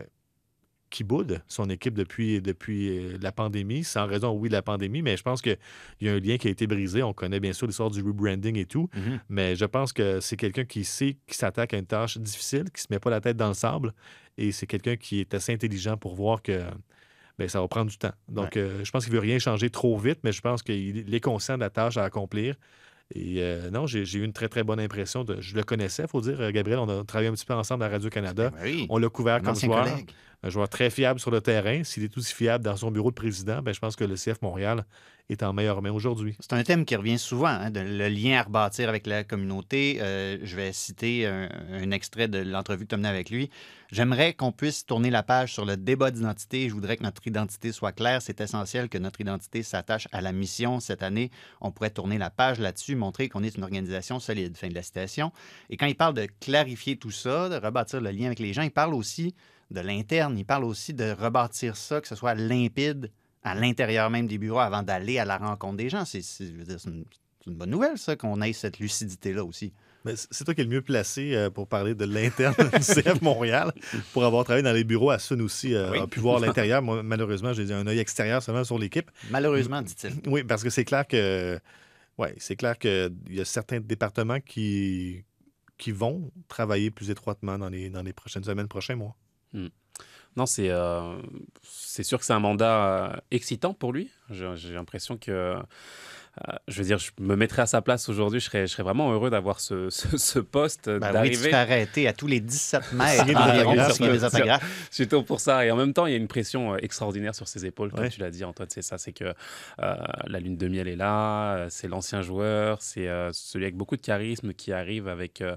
qui 0.90 1.04
boude 1.04 1.42
son 1.48 1.68
équipe 1.68 1.94
depuis, 1.94 2.40
depuis 2.40 3.18
la 3.20 3.32
pandémie, 3.32 3.82
sans 3.84 4.06
raison, 4.06 4.30
oui, 4.32 4.48
de 4.48 4.54
la 4.54 4.62
pandémie, 4.62 5.02
mais 5.02 5.16
je 5.16 5.22
pense 5.22 5.42
qu'il 5.42 5.58
y 6.00 6.08
a 6.08 6.12
un 6.14 6.20
lien 6.20 6.38
qui 6.38 6.46
a 6.46 6.50
été 6.50 6.66
brisé. 6.66 7.02
On 7.02 7.12
connaît 7.12 7.40
bien 7.40 7.52
sûr 7.52 7.66
l'histoire 7.66 7.90
du 7.90 8.02
rebranding 8.02 8.56
et 8.56 8.66
tout, 8.66 8.88
Mhm. 8.94 9.20
mais 9.28 9.56
je 9.56 9.64
pense 9.64 9.92
que 9.92 10.20
c'est 10.20 10.36
quelqu'un 10.36 10.64
qui 10.64 10.84
sait 10.84 11.16
qui 11.26 11.36
s'attaque 11.36 11.74
à 11.74 11.78
une 11.78 11.86
tâche 11.86 12.18
difficile, 12.18 12.64
qui 12.72 12.80
se 12.82 12.86
met 12.90 13.00
pas 13.00 13.10
la 13.10 13.20
tête 13.20 13.36
dans 13.36 13.48
le 13.48 13.54
sable, 13.54 13.92
et 14.38 14.52
c'est 14.52 14.66
quelqu'un 14.66 14.96
qui 14.96 15.20
est 15.20 15.34
assez 15.34 15.52
intelligent 15.52 15.96
pour 15.96 16.14
voir 16.14 16.40
que 16.40 16.62
ben, 17.38 17.48
ça 17.48 17.60
va 17.60 17.68
prendre 17.68 17.90
du 17.90 17.98
temps. 17.98 18.12
Donc, 18.28 18.56
euh, 18.56 18.82
je 18.82 18.90
pense 18.90 19.04
qu'il 19.04 19.12
veut 19.12 19.20
rien 19.20 19.38
changer 19.38 19.68
trop 19.70 19.98
vite, 19.98 20.20
mais 20.24 20.32
je 20.32 20.40
pense 20.40 20.62
qu'il 20.62 21.14
est 21.14 21.20
conscient 21.20 21.56
de 21.56 21.60
la 21.60 21.70
tâche 21.70 21.96
à 21.96 22.04
accomplir. 22.04 22.56
Et 23.14 23.36
euh, 23.38 23.70
non, 23.70 23.86
j'ai 23.86 24.02
eu 24.18 24.24
une 24.24 24.32
très, 24.32 24.48
très 24.48 24.64
bonne 24.64 24.80
impression. 24.80 25.22
De, 25.22 25.40
je 25.40 25.54
le 25.54 25.62
connaissais, 25.62 26.02
il 26.04 26.08
faut 26.08 26.20
dire. 26.20 26.40
Euh, 26.40 26.50
Gabriel, 26.50 26.80
on 26.80 26.88
a 26.88 27.04
travaillé 27.04 27.28
un 27.28 27.34
petit 27.34 27.44
peu 27.44 27.54
ensemble 27.54 27.84
à 27.84 27.88
Radio-Canada. 27.88 28.50
Ben 28.50 28.58
oui, 28.64 28.86
On 28.88 28.98
l'a 28.98 29.08
couvert 29.08 29.36
un 29.36 29.40
comme 29.40 29.54
joueur. 29.54 29.84
collègue. 29.84 30.10
Un 30.46 30.48
joueur 30.48 30.68
très 30.68 30.90
fiable 30.90 31.18
sur 31.18 31.32
le 31.32 31.40
terrain. 31.40 31.82
S'il 31.82 32.04
est 32.04 32.16
aussi 32.16 32.32
fiable 32.32 32.62
dans 32.62 32.76
son 32.76 32.92
bureau 32.92 33.10
de 33.10 33.16
président, 33.16 33.62
ben, 33.62 33.74
je 33.74 33.80
pense 33.80 33.96
que 33.96 34.04
le 34.04 34.14
CF 34.14 34.40
Montréal 34.42 34.84
est 35.28 35.42
en 35.42 35.52
meilleure 35.52 35.82
main 35.82 35.90
aujourd'hui. 35.90 36.36
C'est 36.38 36.52
un 36.52 36.62
thème 36.62 36.84
qui 36.84 36.94
revient 36.94 37.18
souvent, 37.18 37.48
hein, 37.48 37.72
le 37.74 38.08
lien 38.08 38.38
à 38.38 38.44
rebâtir 38.44 38.88
avec 38.88 39.08
la 39.08 39.24
communauté. 39.24 39.98
Euh, 40.00 40.38
je 40.44 40.54
vais 40.54 40.72
citer 40.72 41.26
un, 41.26 41.48
un 41.72 41.90
extrait 41.90 42.28
de 42.28 42.38
l'entrevue 42.38 42.84
que 42.84 42.90
tu 42.90 42.94
as 42.94 42.98
menée 42.98 43.08
avec 43.08 43.28
lui. 43.30 43.50
J'aimerais 43.90 44.34
qu'on 44.34 44.52
puisse 44.52 44.86
tourner 44.86 45.10
la 45.10 45.24
page 45.24 45.52
sur 45.52 45.64
le 45.64 45.76
débat 45.76 46.12
d'identité. 46.12 46.68
Je 46.68 46.74
voudrais 46.74 46.96
que 46.96 47.02
notre 47.02 47.26
identité 47.26 47.72
soit 47.72 47.90
claire. 47.90 48.22
C'est 48.22 48.40
essentiel 48.40 48.88
que 48.88 48.98
notre 48.98 49.20
identité 49.20 49.64
s'attache 49.64 50.06
à 50.12 50.20
la 50.20 50.30
mission 50.30 50.78
cette 50.78 51.02
année. 51.02 51.32
On 51.60 51.72
pourrait 51.72 51.90
tourner 51.90 52.18
la 52.18 52.30
page 52.30 52.60
là-dessus, 52.60 52.94
montrer 52.94 53.28
qu'on 53.28 53.42
est 53.42 53.56
une 53.56 53.64
organisation 53.64 54.20
solide. 54.20 54.56
Fin 54.56 54.68
de 54.68 54.74
la 54.74 54.82
citation. 54.82 55.32
Et 55.70 55.76
quand 55.76 55.86
il 55.86 55.96
parle 55.96 56.14
de 56.14 56.28
clarifier 56.38 56.98
tout 56.98 57.10
ça, 57.10 57.48
de 57.48 57.56
rebâtir 57.56 58.00
le 58.00 58.12
lien 58.12 58.26
avec 58.26 58.38
les 58.38 58.52
gens, 58.52 58.62
il 58.62 58.70
parle 58.70 58.94
aussi 58.94 59.34
de 59.70 59.80
l'interne. 59.80 60.38
Il 60.38 60.44
parle 60.44 60.64
aussi 60.64 60.94
de 60.94 61.12
rebâtir 61.12 61.76
ça, 61.76 62.00
que 62.00 62.08
ce 62.08 62.14
soit 62.14 62.34
limpide 62.34 63.10
à 63.42 63.54
l'intérieur 63.54 64.10
même 64.10 64.26
des 64.26 64.38
bureaux 64.38 64.58
avant 64.58 64.82
d'aller 64.82 65.18
à 65.18 65.24
la 65.24 65.38
rencontre 65.38 65.76
des 65.76 65.88
gens. 65.88 66.04
C'est 66.04 66.20
une, 66.84 67.04
bonne 67.46 67.70
nouvelle, 67.70 67.96
ça, 67.96 68.16
qu'on 68.16 68.42
ait 68.42 68.52
cette 68.52 68.78
lucidité-là 68.78 69.44
aussi. 69.44 69.72
C'est 70.14 70.44
toi 70.44 70.54
qui 70.54 70.60
es 70.60 70.64
le 70.64 70.70
mieux 70.70 70.82
placé 70.82 71.34
euh, 71.34 71.50
pour 71.50 71.66
parler 71.66 71.94
de 71.96 72.04
l'interne 72.04 72.54
du 72.72 72.78
CF 72.78 73.20
Montréal, 73.22 73.72
pour 74.12 74.24
avoir 74.24 74.44
travaillé 74.44 74.62
dans 74.62 74.72
les 74.72 74.84
bureaux 74.84 75.10
à 75.10 75.18
Sun 75.18 75.40
aussi, 75.42 75.74
euh, 75.74 75.90
Oui. 75.90 75.98
a 75.98 76.06
pu 76.06 76.20
voir 76.20 76.38
l'intérieur. 76.38 76.80
Moi, 76.80 77.02
malheureusement, 77.02 77.52
j'ai 77.52 77.72
un 77.72 77.86
œil 77.88 77.98
extérieur 77.98 78.40
seulement 78.42 78.62
sur 78.62 78.78
l'équipe. 78.78 79.10
Malheureusement, 79.30 79.82
dit-il. 79.82 80.12
Oui, 80.26 80.44
parce 80.44 80.62
que 80.62 80.70
c'est 80.70 80.84
clair 80.84 81.06
que 81.08 81.58
ouais, 82.18 82.34
c'est 82.38 82.56
clair 82.56 82.78
qu'il 82.78 83.16
y 83.30 83.40
a 83.40 83.44
certains 83.44 83.80
départements 83.80 84.40
qui, 84.40 85.24
qui 85.78 85.90
vont 85.92 86.30
travailler 86.48 86.90
plus 86.90 87.10
étroitement 87.10 87.58
dans 87.58 87.68
les, 87.68 87.90
dans 87.90 88.02
les 88.02 88.12
prochaines 88.12 88.44
semaines, 88.44 88.68
prochains 88.68 88.96
mois. 88.96 89.16
Non, 90.36 90.44
c'est 90.44 90.70
euh, 90.70 91.16
c'est 91.62 92.02
sûr 92.02 92.18
que 92.18 92.24
c'est 92.24 92.34
un 92.34 92.40
mandat 92.40 93.14
euh, 93.14 93.16
excitant 93.30 93.72
pour 93.72 93.92
lui. 93.92 94.10
J'ai 94.30 94.74
l'impression 94.74 95.16
que, 95.16 95.56
je 96.68 96.78
veux 96.78 96.84
dire, 96.84 96.98
je 96.98 97.10
me 97.20 97.34
mettrais 97.36 97.62
à 97.62 97.66
sa 97.66 97.80
place 97.82 98.08
aujourd'hui, 98.08 98.40
je 98.40 98.44
serais, 98.46 98.66
je 98.66 98.72
serais 98.72 98.82
vraiment 98.82 99.10
heureux 99.12 99.30
d'avoir 99.30 99.60
ce, 99.60 99.88
ce, 99.90 100.16
ce 100.16 100.38
poste, 100.38 100.88
Ben 100.88 100.96
oui, 100.96 101.06
tu 101.06 101.12
d'arriver. 101.12 101.52
arrêté 101.54 102.08
à 102.08 102.12
tous 102.12 102.26
les 102.26 102.40
17 102.40 102.82
mètres 102.92 103.24
environ. 103.36 103.74
Surtout 104.90 105.22
pour 105.22 105.40
ça. 105.40 105.64
Et 105.64 105.70
en 105.70 105.76
même 105.76 105.92
temps, 105.92 106.06
il 106.06 106.12
y 106.12 106.14
a 106.14 106.18
une 106.18 106.28
pression 106.28 106.74
euh, 106.74 106.78
extraordinaire 106.82 107.34
sur 107.34 107.48
ses 107.48 107.64
épaules, 107.66 107.90
comme 107.90 108.00
Ouais. 108.00 108.10
tu 108.10 108.20
l'as 108.20 108.30
dit, 108.30 108.44
Antoine. 108.44 108.68
C'est 108.70 108.82
ça, 108.82 108.98
c'est 108.98 109.12
que 109.12 109.24
euh, 109.24 109.94
la 110.26 110.40
lune 110.40 110.56
de 110.56 110.68
miel 110.68 110.88
est 110.88 110.96
là, 110.96 111.54
euh, 111.56 111.66
c'est 111.70 111.88
l'ancien 111.88 112.22
joueur, 112.22 112.82
c'est 112.82 113.08
euh, 113.08 113.30
celui 113.32 113.64
avec 113.64 113.76
beaucoup 113.76 113.96
de 113.96 114.02
charisme 114.02 114.52
qui 114.52 114.72
arrive 114.72 115.08
avec, 115.08 115.40
euh, 115.40 115.56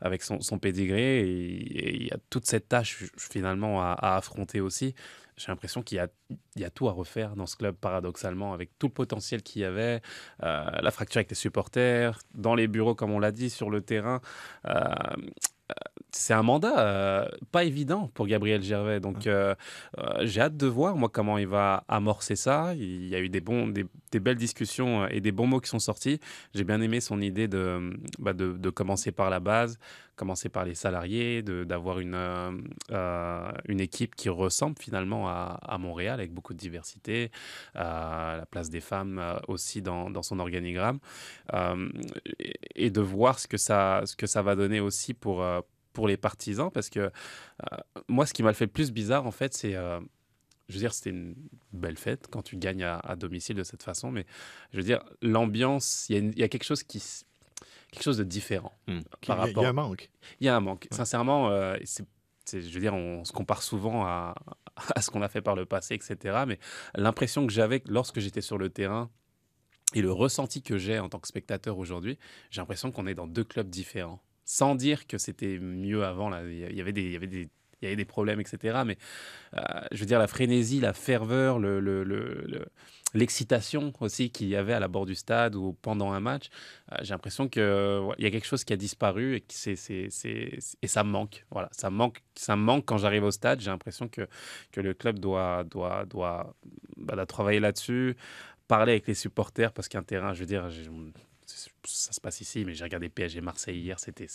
avec 0.00 0.22
son, 0.22 0.40
son 0.40 0.58
pédigré. 0.58 1.20
Et 1.20 1.80
et 1.80 1.96
il 1.96 2.06
y 2.06 2.10
a 2.12 2.16
toute 2.30 2.46
cette 2.46 2.68
tâche, 2.68 3.04
finalement, 3.16 3.82
à, 3.82 3.92
à 3.92 4.16
affronter 4.16 4.60
aussi. 4.60 4.94
J'ai 5.40 5.48
l'impression 5.48 5.82
qu'il 5.82 5.96
y 6.56 6.64
a, 6.64 6.70
tout 6.70 6.88
à 6.88 6.92
refaire 6.92 7.34
dans 7.34 7.46
ce 7.46 7.56
club, 7.56 7.74
paradoxalement, 7.74 8.52
avec 8.52 8.78
tout 8.78 8.88
le 8.88 8.92
potentiel 8.92 9.42
qu'il 9.42 9.62
y 9.62 9.64
avait, 9.64 10.02
euh, 10.42 10.70
la 10.82 10.90
fracture 10.90 11.20
avec 11.20 11.30
les 11.30 11.36
supporters, 11.36 12.18
dans 12.34 12.54
les 12.54 12.68
bureaux, 12.68 12.94
comme 12.94 13.10
on 13.10 13.18
l'a 13.18 13.32
dit, 13.32 13.48
sur 13.48 13.70
le 13.70 13.80
terrain. 13.80 14.20
Euh, 14.66 14.84
c'est 16.12 16.34
un 16.34 16.42
mandat 16.42 16.78
euh, 16.80 17.28
pas 17.52 17.64
évident 17.64 18.10
pour 18.14 18.26
Gabriel 18.26 18.62
Gervais. 18.62 19.00
Donc, 19.00 19.26
euh, 19.26 19.54
euh, 19.98 20.20
j'ai 20.22 20.40
hâte 20.40 20.56
de 20.56 20.66
voir, 20.66 20.96
moi, 20.96 21.08
comment 21.08 21.38
il 21.38 21.46
va 21.46 21.84
amorcer 21.88 22.36
ça. 22.36 22.74
Il 22.74 23.06
y 23.06 23.14
a 23.14 23.20
eu 23.20 23.28
des, 23.28 23.40
bons, 23.40 23.68
des, 23.68 23.86
des 24.12 24.20
belles 24.20 24.36
discussions 24.36 25.06
et 25.08 25.20
des 25.20 25.32
bons 25.32 25.46
mots 25.46 25.60
qui 25.60 25.68
sont 25.68 25.78
sortis. 25.78 26.20
J'ai 26.54 26.64
bien 26.64 26.80
aimé 26.80 27.00
son 27.00 27.20
idée 27.20 27.48
de, 27.48 27.92
bah, 28.18 28.32
de, 28.32 28.52
de 28.52 28.70
commencer 28.70 29.12
par 29.12 29.30
la 29.30 29.40
base, 29.40 29.78
commencer 30.16 30.48
par 30.48 30.64
les 30.64 30.74
salariés, 30.74 31.42
d'avoir 31.42 31.98
une, 31.98 32.16
une 33.68 33.80
équipe 33.80 34.14
qui 34.14 34.28
ressemble 34.28 34.76
finalement 34.78 35.28
à, 35.28 35.58
à 35.62 35.78
Montréal, 35.78 36.20
avec 36.20 36.32
beaucoup 36.32 36.52
de 36.52 36.58
diversité, 36.58 37.30
la 37.74 38.44
place 38.50 38.68
des 38.68 38.80
femmes 38.80 39.22
aussi 39.48 39.80
dans, 39.80 40.10
dans 40.10 40.22
son 40.22 40.38
organigramme, 40.38 40.98
et, 42.38 42.54
et 42.74 42.90
de 42.90 43.00
voir 43.00 43.38
ce 43.38 43.48
que 43.48 43.56
ça, 43.56 44.02
ce 44.04 44.14
que 44.14 44.26
ça 44.26 44.42
va 44.42 44.56
donner 44.56 44.80
aussi 44.80 45.14
pour, 45.14 45.42
pour 45.92 46.08
les 46.08 46.16
partisans, 46.16 46.70
parce 46.70 46.88
que 46.90 47.00
euh, 47.00 47.76
moi, 48.08 48.26
ce 48.26 48.32
qui 48.34 48.42
m'a 48.42 48.52
fait 48.54 48.66
le 48.66 48.70
plus 48.70 48.90
bizarre, 48.92 49.26
en 49.26 49.30
fait, 49.32 49.54
c'est... 49.54 49.74
euh, 49.74 50.00
je 50.68 50.74
veux 50.74 50.80
dire, 50.80 50.94
c'était 50.94 51.10
une 51.10 51.34
belle 51.72 51.96
fête 51.98 52.28
quand 52.30 52.42
tu 52.42 52.56
gagnes 52.56 52.84
à, 52.84 52.98
à 53.00 53.16
domicile 53.16 53.56
de 53.56 53.64
cette 53.64 53.82
façon, 53.82 54.12
mais 54.12 54.24
je 54.72 54.76
veux 54.76 54.84
dire, 54.84 55.02
l'ambiance, 55.20 56.06
il 56.08 56.38
y, 56.38 56.42
a 56.42 56.46
y 56.46 56.48
quelque 56.48 56.62
chose 56.64 56.84
qui... 56.84 57.02
quelque 57.90 58.04
chose 58.04 58.18
de 58.18 58.24
différent 58.24 58.72
Hmm. 58.86 59.00
par 59.00 59.10
il, 59.22 59.28
y 59.28 59.30
a, 59.30 59.34
il 59.34 59.38
rapport 59.48 59.62
y 59.64 59.66
a 59.66 59.68
un 59.70 59.72
manque. 59.72 60.10
il 60.40 60.46
y 60.46 60.48
a 60.48 60.56
un 60.56 60.60
manque. 60.60 60.86
Sincèrement, 60.92 61.50
euh, 61.50 61.76
je 62.52 62.58
veux 62.58 62.80
dire, 62.80 62.94
on 62.94 63.24
se 63.24 63.32
compare 63.32 63.62
souvent 63.62 64.04
à, 64.06 64.34
à 64.94 65.02
ce 65.02 65.10
qu'on 65.10 65.22
a 65.22 65.28
fait 65.28 65.42
par 65.42 65.56
le 65.56 65.66
passé, 65.66 65.94
etc. 65.94 66.44
Mais 66.46 66.58
l'impression 66.94 67.46
que 67.46 67.52
j'avais 67.52 67.82
lorsque 67.86 68.20
j'étais 68.20 68.40
sur 68.40 68.56
le 68.58 68.70
terrain 68.70 69.10
et 69.94 70.02
le 70.02 70.12
ressenti 70.12 70.62
que 70.62 70.78
j'ai 70.78 71.00
en 71.00 71.08
tant 71.08 71.18
que 71.18 71.26
spectateur 71.26 71.78
aujourd'hui, 71.78 72.16
j'ai 72.52 72.60
l'impression 72.60 72.92
qu'on 72.92 73.08
est 73.08 73.14
dans 73.14 73.26
deux 73.26 73.42
clubs 73.44 73.68
différents. 73.68 74.22
Sans 74.52 74.74
dire 74.74 75.06
que 75.06 75.16
c'était 75.16 75.60
mieux 75.60 76.04
avant. 76.04 76.36
Il 76.42 76.74
y 76.74 76.80
avait 76.80 76.92
des, 76.92 78.04
problèmes, 78.04 78.40
etc. 78.40 78.82
Mais 78.84 78.98
euh, 79.54 79.60
je 79.92 80.00
veux 80.00 80.06
dire, 80.06 80.18
la 80.18 80.26
frénésie, 80.26 80.80
la 80.80 80.92
ferveur, 80.92 81.60
le, 81.60 81.78
le- 81.78 82.02
le- 82.02 82.44
le- 82.48 82.66
l'excitation 83.14 83.92
aussi 84.00 84.30
qu'il 84.30 84.48
y 84.48 84.56
avait 84.56 84.72
à 84.72 84.80
la 84.80 84.88
bord 84.88 85.06
du 85.06 85.14
stade 85.14 85.54
ou 85.54 85.76
pendant 85.80 86.10
un 86.10 86.18
match, 86.18 86.48
euh, 86.90 86.96
j'ai 87.02 87.14
l'impression 87.14 87.48
qu'il 87.48 87.62
y 87.62 88.26
a 88.26 88.30
quelque 88.32 88.44
chose 88.44 88.64
qui 88.64 88.72
a 88.72 88.76
disparu 88.76 89.36
et, 89.36 89.44
ça 90.88 91.04
me 91.04 91.10
manque. 91.10 91.46
Ça 91.70 91.90
me 91.90 91.96
manque, 91.96 92.20
ça 92.34 92.56
manque 92.56 92.86
quand 92.86 92.98
j'arrive 92.98 93.22
au 93.22 93.30
stade. 93.30 93.60
J'ai 93.60 93.70
l'impression 93.70 94.08
que, 94.08 94.26
le 94.74 94.94
club 94.94 95.20
bah, 95.20 95.62
doit 95.64 96.56
travailler 97.28 97.60
là-dessus, 97.60 98.16
parler 98.66 98.94
avec 98.94 99.06
les 99.06 99.14
supporters 99.14 99.72
parce 99.72 99.86
qu'un 99.86 100.02
terrain, 100.02 100.34
je 100.34 100.40
veux 100.40 100.46
dire, 100.46 100.68
ça 101.84 102.12
se 102.12 102.20
passe 102.20 102.40
ici, 102.40 102.64
mais 102.64 102.74
j'ai 102.74 102.84
regardé 102.84 103.08
PSG 103.08 103.40
Marseille 103.40 103.78
hier, 103.78 103.98
c'était, 103.98 104.26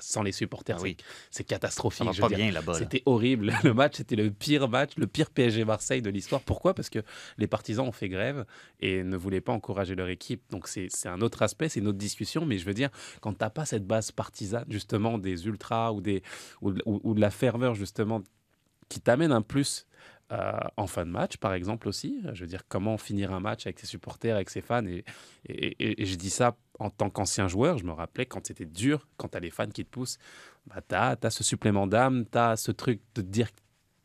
sans 0.00 0.22
les 0.22 0.32
supporters, 0.32 0.76
Ah 0.78 0.82
oui. 0.82 0.96
c'est, 1.30 1.44
catastrophique. 1.44 2.06
Ça 2.14 2.20
va 2.22 2.28
pas 2.28 2.34
bien 2.34 2.50
là-bas. 2.50 2.72
là. 2.74 2.78
C'était 2.78 3.02
horrible. 3.06 3.52
Le 3.64 3.74
match, 3.74 3.94
c'était 3.96 4.16
le 4.16 4.30
pire 4.30 4.68
match, 4.68 4.92
le 4.96 5.06
pire 5.06 5.30
PSG 5.30 5.64
Marseille 5.64 6.02
de 6.02 6.10
l'histoire. 6.10 6.40
Pourquoi? 6.42 6.74
Parce 6.74 6.90
que 6.90 7.00
les 7.38 7.46
partisans 7.46 7.86
ont 7.86 7.92
fait 7.92 8.08
grève 8.08 8.44
et 8.80 9.02
ne 9.02 9.16
voulaient 9.16 9.40
pas 9.40 9.52
encourager 9.52 9.94
leur 9.94 10.08
équipe. 10.08 10.42
Donc 10.50 10.68
c'est 10.68 10.88
un 11.06 11.20
autre 11.20 11.42
aspect, 11.42 11.68
c'est 11.68 11.80
une 11.80 11.88
autre 11.88 11.98
discussion. 11.98 12.46
Mais 12.46 12.58
je 12.58 12.64
veux 12.64 12.74
dire, 12.74 12.90
quand 13.20 13.32
tu 13.32 13.38
n'as 13.40 13.50
pas 13.50 13.64
cette 13.64 13.86
base 13.86 14.12
partisane, 14.12 14.64
justement, 14.68 15.18
des 15.18 15.46
ultras 15.46 15.92
ou, 15.92 16.00
des, 16.00 16.22
ou, 16.60 16.72
de- 16.72 16.82
ou- 16.86 17.00
ou 17.02 17.14
de 17.14 17.20
la 17.20 17.30
ferveur, 17.30 17.74
justement, 17.74 18.22
qui 18.88 19.00
t'amène 19.00 19.32
un 19.32 19.42
plus 19.42 19.86
euh, 20.32 20.52
en 20.76 20.86
fin 20.86 21.06
de 21.06 21.10
match, 21.10 21.36
par 21.36 21.54
exemple 21.54 21.88
aussi. 21.88 22.20
Je 22.32 22.40
veux 22.40 22.46
dire, 22.48 22.62
comment 22.68 22.98
finir 22.98 23.32
un 23.32 23.40
match 23.40 23.66
avec 23.66 23.78
ses 23.78 23.86
supporters, 23.86 24.34
avec 24.34 24.50
ses 24.50 24.60
fans. 24.60 24.84
Et, 24.86 25.04
et, 25.48 25.66
et- 25.78 26.02
et 26.02 26.06
je 26.06 26.16
dis 26.16 26.30
ça 26.30 26.56
en 26.78 26.90
tant 26.90 27.10
qu'ancien 27.10 27.46
joueur. 27.48 27.78
Je 27.78 27.84
me 27.84 27.92
rappelais 27.92 28.26
quand 28.26 28.44
c'était 28.46 28.64
dur, 28.66 29.06
quand 29.16 29.28
tu 29.28 29.36
as 29.36 29.40
les 29.40 29.50
fans 29.50 29.68
qui 29.68 29.84
te 29.84 29.90
poussent, 29.90 30.18
bah, 30.66 30.80
tu 30.88 30.94
as, 30.94 31.30
ce 31.30 31.44
supplément 31.44 31.86
d'âme, 31.86 32.24
tu 32.30 32.38
as 32.38 32.56
ce 32.56 32.72
truc 32.72 33.00
de 33.14 33.22
te 33.22 33.26
dire 33.26 33.52
que 33.52 33.58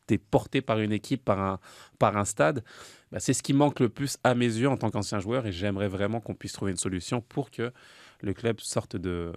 tu 0.06 0.14
es 0.14 0.18
porté 0.18 0.62
par 0.62 0.78
une 0.78 0.92
équipe, 0.92 1.24
par 1.24 1.40
un, 1.40 1.58
par 1.98 2.16
un 2.16 2.24
stade. 2.24 2.62
Bah, 3.10 3.18
c'est 3.20 3.32
ce 3.34 3.42
qui 3.42 3.52
manque 3.52 3.80
le 3.80 3.88
plus 3.88 4.16
à 4.22 4.34
mes 4.34 4.46
yeux 4.46 4.68
en 4.68 4.76
tant 4.76 4.90
qu'ancien 4.90 5.18
joueur. 5.18 5.46
Et 5.46 5.52
j'aimerais 5.52 5.88
vraiment 5.88 6.20
qu'on 6.20 6.34
puisse 6.34 6.52
trouver 6.52 6.70
une 6.70 6.76
solution 6.78 7.20
pour 7.20 7.50
que 7.50 7.72
le 8.20 8.32
club 8.32 8.60
sorte 8.60 8.96
de, 8.96 9.32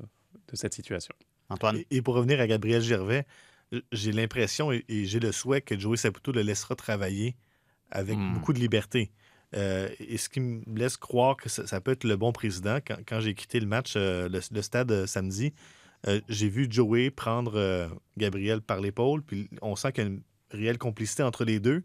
de 0.50 0.56
cette 0.56 0.76
situation. 0.76 1.16
Antoine, 1.50 1.78
Et, 1.78 1.98
et 1.98 2.02
pour 2.02 2.14
revenir 2.16 2.40
à 2.40 2.48
Gabriel 2.48 2.82
Gervais, 2.82 3.26
j'ai 3.92 4.12
l'impression 4.12 4.72
et, 4.72 4.84
et 4.88 5.06
j'ai 5.06 5.20
le 5.20 5.32
souhait 5.32 5.62
que 5.62 5.78
Joey 5.78 5.98
Saputo 5.98 6.32
le 6.32 6.42
laissera 6.42 6.76
travailler 6.76 7.36
avec 7.92 8.18
Hmm. 8.18 8.34
beaucoup 8.34 8.54
de 8.54 8.60
liberté. 8.60 9.12
Euh, 9.56 9.90
et 10.00 10.18
ce 10.18 10.28
qui 10.28 10.40
me 10.40 10.62
laisse 10.78 10.98
croire 10.98 11.38
que 11.38 11.50
ça, 11.50 11.66
ça 11.66 11.80
peut 11.80 11.92
être 11.92 12.04
le 12.04 12.18
bon 12.18 12.32
président. 12.34 12.78
Quand, 12.86 12.98
quand 13.08 13.20
j'ai 13.22 13.34
quitté 13.36 13.60
le 13.60 13.68
match, 13.68 13.94
euh, 13.96 14.28
le, 14.28 14.40
le 14.52 14.62
stade 14.62 14.92
euh, 14.92 15.06
samedi, 15.08 15.54
j'ai 16.30 16.50
vu 16.50 16.68
Joey 16.70 17.10
prendre 17.10 17.90
Gabriel 18.16 18.62
par 18.62 18.80
l'épaule, 18.80 19.24
puis 19.24 19.50
on 19.64 19.76
sent 19.76 19.92
qu'il 19.92 20.04
y 20.04 20.08
a 20.08 20.10
une 20.12 20.22
réelle 20.52 20.78
complicité 20.78 21.24
entre 21.24 21.46
les 21.46 21.60
deux. 21.60 21.84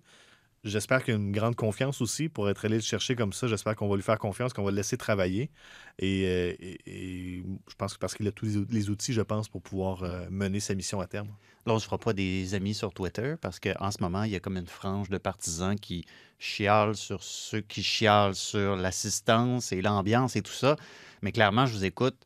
J'espère 0.62 1.02
qu'il 1.02 1.14
y 1.14 1.16
a 1.16 1.20
une 1.20 1.32
grande 1.32 1.56
confiance 1.56 2.02
aussi 2.02 2.28
pour 2.28 2.50
être 2.50 2.66
allé 2.66 2.76
le 2.76 2.82
chercher 2.82 3.16
comme 3.16 3.32
ça. 3.32 3.46
J'espère 3.46 3.74
qu'on 3.76 3.88
va 3.88 3.96
lui 3.96 4.02
faire 4.02 4.18
confiance, 4.18 4.52
qu'on 4.52 4.62
va 4.62 4.70
le 4.70 4.76
laisser 4.76 4.98
travailler. 4.98 5.50
Et, 5.98 6.26
euh, 6.26 7.42
je 7.66 7.74
pense 7.78 7.94
que 7.94 7.98
parce 7.98 8.14
qu'il 8.14 8.28
a 8.28 8.32
tous 8.32 8.44
les, 8.44 8.56
ou- 8.58 8.66
les 8.68 8.90
outils, 8.90 9.14
je 9.14 9.22
pense, 9.22 9.48
pour 9.48 9.62
pouvoir 9.62 10.02
euh, 10.02 10.26
mener 10.30 10.60
sa 10.60 10.74
mission 10.74 11.00
à 11.00 11.06
terme. 11.06 11.28
là, 11.64 11.72
on 11.72 11.76
ne 11.76 11.80
se 11.80 11.88
pas 11.88 12.12
des 12.12 12.52
amis 12.54 12.74
sur 12.74 12.92
Twitter 12.92 13.36
parce 13.40 13.58
qu'en 13.58 13.90
ce 13.90 14.02
moment, 14.02 14.24
il 14.24 14.32
y 14.32 14.36
a 14.36 14.40
comme 14.40 14.58
une 14.58 14.66
frange 14.66 15.08
de 15.08 15.16
partisans 15.16 15.78
qui 15.78 16.04
chialent 16.38 16.94
sur 16.96 17.22
ceux 17.22 17.62
qui 17.62 17.82
chialent 17.82 18.34
sur 18.34 18.76
l'assistance 18.76 19.72
et 19.72 19.80
l'ambiance 19.80 20.36
et 20.36 20.42
tout 20.42 20.52
ça. 20.52 20.76
Mais 21.22 21.32
clairement, 21.32 21.64
je 21.64 21.72
vous 21.72 21.84
écoute 21.86 22.18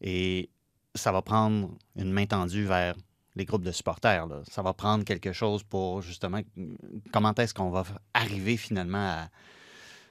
et 0.00 0.48
ça 0.94 1.12
va 1.12 1.20
prendre 1.20 1.70
une 1.96 2.10
main 2.10 2.24
tendue 2.26 2.64
vers 2.64 2.94
les 3.36 3.44
groupes 3.44 3.62
de 3.62 3.70
supporters. 3.70 4.26
là. 4.26 4.42
Ça 4.50 4.62
va 4.62 4.72
prendre 4.72 5.04
quelque 5.04 5.32
chose 5.32 5.62
pour 5.62 6.02
justement 6.02 6.40
comment 7.12 7.34
est-ce 7.34 7.54
qu'on 7.54 7.70
va 7.70 7.84
arriver 8.14 8.56
finalement 8.56 8.98
à, 8.98 9.28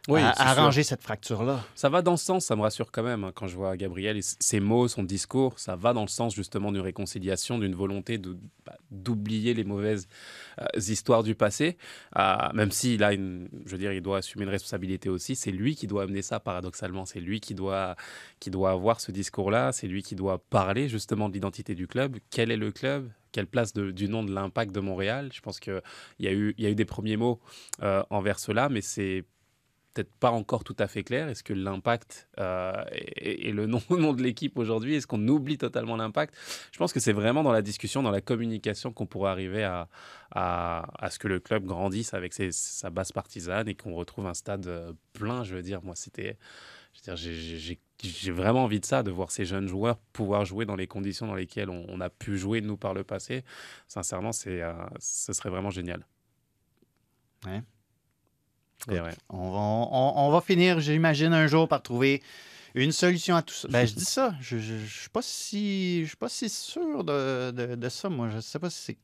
Oui, 0.07 0.21
à, 0.21 0.33
arranger 0.51 0.83
cette 0.83 1.01
fracture-là. 1.01 1.63
Ça 1.73 1.89
va 1.89 2.03
dans 2.03 2.15
ce 2.15 2.25
sens, 2.25 2.45
ça 2.45 2.55
me 2.55 2.61
rassure 2.61 2.91
quand 2.91 3.01
même. 3.01 3.23
hein, 3.23 3.31
quand 3.33 3.47
je 3.47 3.55
vois 3.55 3.75
Gabriel 3.75 4.17
et 4.17 4.21
ses 4.21 4.59
mots, 4.59 4.87
son 4.87 5.01
discours, 5.01 5.57
ça 5.57 5.75
va 5.75 5.93
dans 5.93 6.03
le 6.03 6.07
sens 6.07 6.35
justement 6.35 6.71
d'une 6.71 6.81
réconciliation, 6.81 7.57
d'une 7.57 7.73
volonté 7.73 8.19
bah, 8.19 8.77
d'oublier 8.91 9.55
les 9.55 9.63
mauvaises 9.63 10.07
euh, 10.61 10.65
histoires 10.77 11.23
du 11.23 11.33
passé. 11.33 11.77
Euh, 12.17 12.35
même 12.53 12.69
s'il 12.71 13.03
a 13.03 13.13
une, 13.13 13.49
je 13.65 13.71
veux 13.71 13.77
dire, 13.79 13.93
il 13.93 14.01
doit 14.01 14.17
assumer 14.19 14.43
une 14.43 14.51
responsabilité 14.51 15.09
aussi. 15.09 15.35
C'est 15.35 15.51
lui 15.51 15.75
qui 15.75 15.87
doit 15.87 16.03
amener 16.03 16.21
ça 16.21 16.39
paradoxalement. 16.39 17.05
C'est 17.05 17.19
lui 17.19 17.39
qui 17.39 17.55
doit, 17.55 17.95
qui 18.39 18.51
doit 18.51 18.71
avoir 18.71 19.01
ce 19.01 19.11
discours-là. 19.11 19.71
C'est 19.71 19.87
lui 19.87 20.03
qui 20.03 20.15
doit 20.15 20.37
parler 20.37 20.87
justement 20.87 21.29
de 21.29 21.33
l'identité 21.33 21.73
du 21.73 21.87
club. 21.87 22.17
Quel 22.29 22.51
est 22.51 22.57
le 22.57 22.71
club? 22.71 23.09
Quelle 23.31 23.47
place 23.47 23.73
de- 23.73 23.91
du 23.91 24.07
nom 24.07 24.23
de 24.23 24.31
l'impact 24.33 24.73
de 24.73 24.79
Montréal? 24.79 25.29
Je 25.33 25.41
pense 25.41 25.59
qu'il 25.59 25.81
y, 26.19 26.27
a 26.27 26.31
eu- 26.31 26.53
y 26.57 26.65
a 26.67 26.69
eu 26.69 26.75
des 26.75 26.85
premiers 26.85 27.17
mots 27.17 27.39
euh, 27.81 28.03
envers 28.09 28.39
cela, 28.39 28.69
mais 28.69 28.81
c'est 28.81 29.25
peut-être 29.95 30.13
pas 30.19 30.31
encore 30.31 30.63
tout 30.63 30.75
à 30.77 30.87
fait 30.87 31.03
clair. 31.03 31.29
Est-ce 31.29 31.41
que 31.41 31.53
l'impact 31.53 32.27
euh, 32.39 32.83
est, 32.91 33.47
est 33.47 33.51
le 33.53 33.65
nom, 33.65 33.79
de 33.89 34.21
l'équipe 34.21 34.59
aujourd'hui? 34.59 34.95
Est-ce 34.95 35.07
qu'on 35.07 35.25
oublie 35.27 35.57
totalement 35.57 35.95
l'impact? 35.95 36.35
Je 36.71 36.77
pense 36.77 36.93
que 36.93 36.99
c'est 36.99 37.13
vraiment 37.13 37.41
dans 37.41 37.53
la 37.53 37.61
discussion, 37.61 38.03
dans 38.03 38.11
la 38.11 38.21
communication 38.21 38.91
qu'on 38.91 39.05
pourrait 39.07 39.31
arriver 39.31 39.63
à, 39.63 39.87
ce 41.09 41.17
que 41.17 41.27
le 41.27 41.39
club 41.39 41.65
grandisse 41.65 42.13
avec 42.13 42.33
sa 42.33 42.89
base 42.89 43.11
partisane 43.11 43.67
et 43.69 43.75
qu'on 43.75 43.95
retrouve 43.95 44.27
un 44.27 44.33
stade 44.33 44.67
euh, 44.67 44.93
plein. 45.13 45.43
Je 45.43 45.55
veux 45.55 45.63
dire, 45.63 45.81
moi, 45.81 45.95
c'était. 45.95 46.37
j'ai- 47.15 47.79
vraiment 48.31 48.65
envie 48.65 48.81
de 48.81 48.85
ça, 48.85 49.01
de 49.03 49.11
voir 49.11 49.31
ces 49.31 49.45
jeunes 49.45 49.67
joueurs 49.67 49.97
pouvoir 50.11 50.43
jouer 50.43 50.65
dans 50.65 50.75
les 50.75 50.87
conditions 50.87 51.25
dans 51.25 51.35
lesquelles 51.35 51.69
on, 51.69 51.85
on 51.87 52.01
a 52.01 52.09
pu 52.09 52.37
jouer, 52.37 52.59
nous, 52.59 52.75
par 52.75 52.93
le 52.93 53.05
passé. 53.05 53.45
Sincèrement, 53.87 54.33
c'est, 54.33 54.61
euh, 54.61 54.73
ce 54.99 55.31
serait 55.31 55.49
vraiment 55.49 55.69
génial. 55.69 56.05
Ouais. 57.45 57.61
On 59.29 59.51
va, 59.51 59.57
on- 59.57 60.13
on 60.27 60.31
va 60.31 60.41
finir, 60.41 60.79
j'imagine, 60.79 61.33
un 61.33 61.47
jour 61.47 61.67
par 61.67 61.81
trouver 61.81 62.21
une 62.75 62.91
solution 62.91 63.35
à 63.35 63.41
tout 63.41 63.53
ça. 63.55 63.67
Ben, 63.69 63.85
je 63.87 63.93
dis 63.93 64.05
ça. 64.05 64.35
Je 64.41 64.57
ne 64.57 64.85
suis 64.85 65.09
pas 65.09 65.21
si 65.21 66.01
je 66.03 66.07
suis 66.09 66.17
pas 66.17 66.29
si 66.29 66.49
sûr 66.49 67.03
de, 67.03 67.51
de- 67.51 67.75
de 67.75 67.89
ça, 67.89 68.09
moi. 68.09 68.29
Je 68.29 68.35
ne 68.37 68.41
sais 68.41 68.59
pas 68.59 68.69
si 68.69 68.81
c'est 68.81 68.97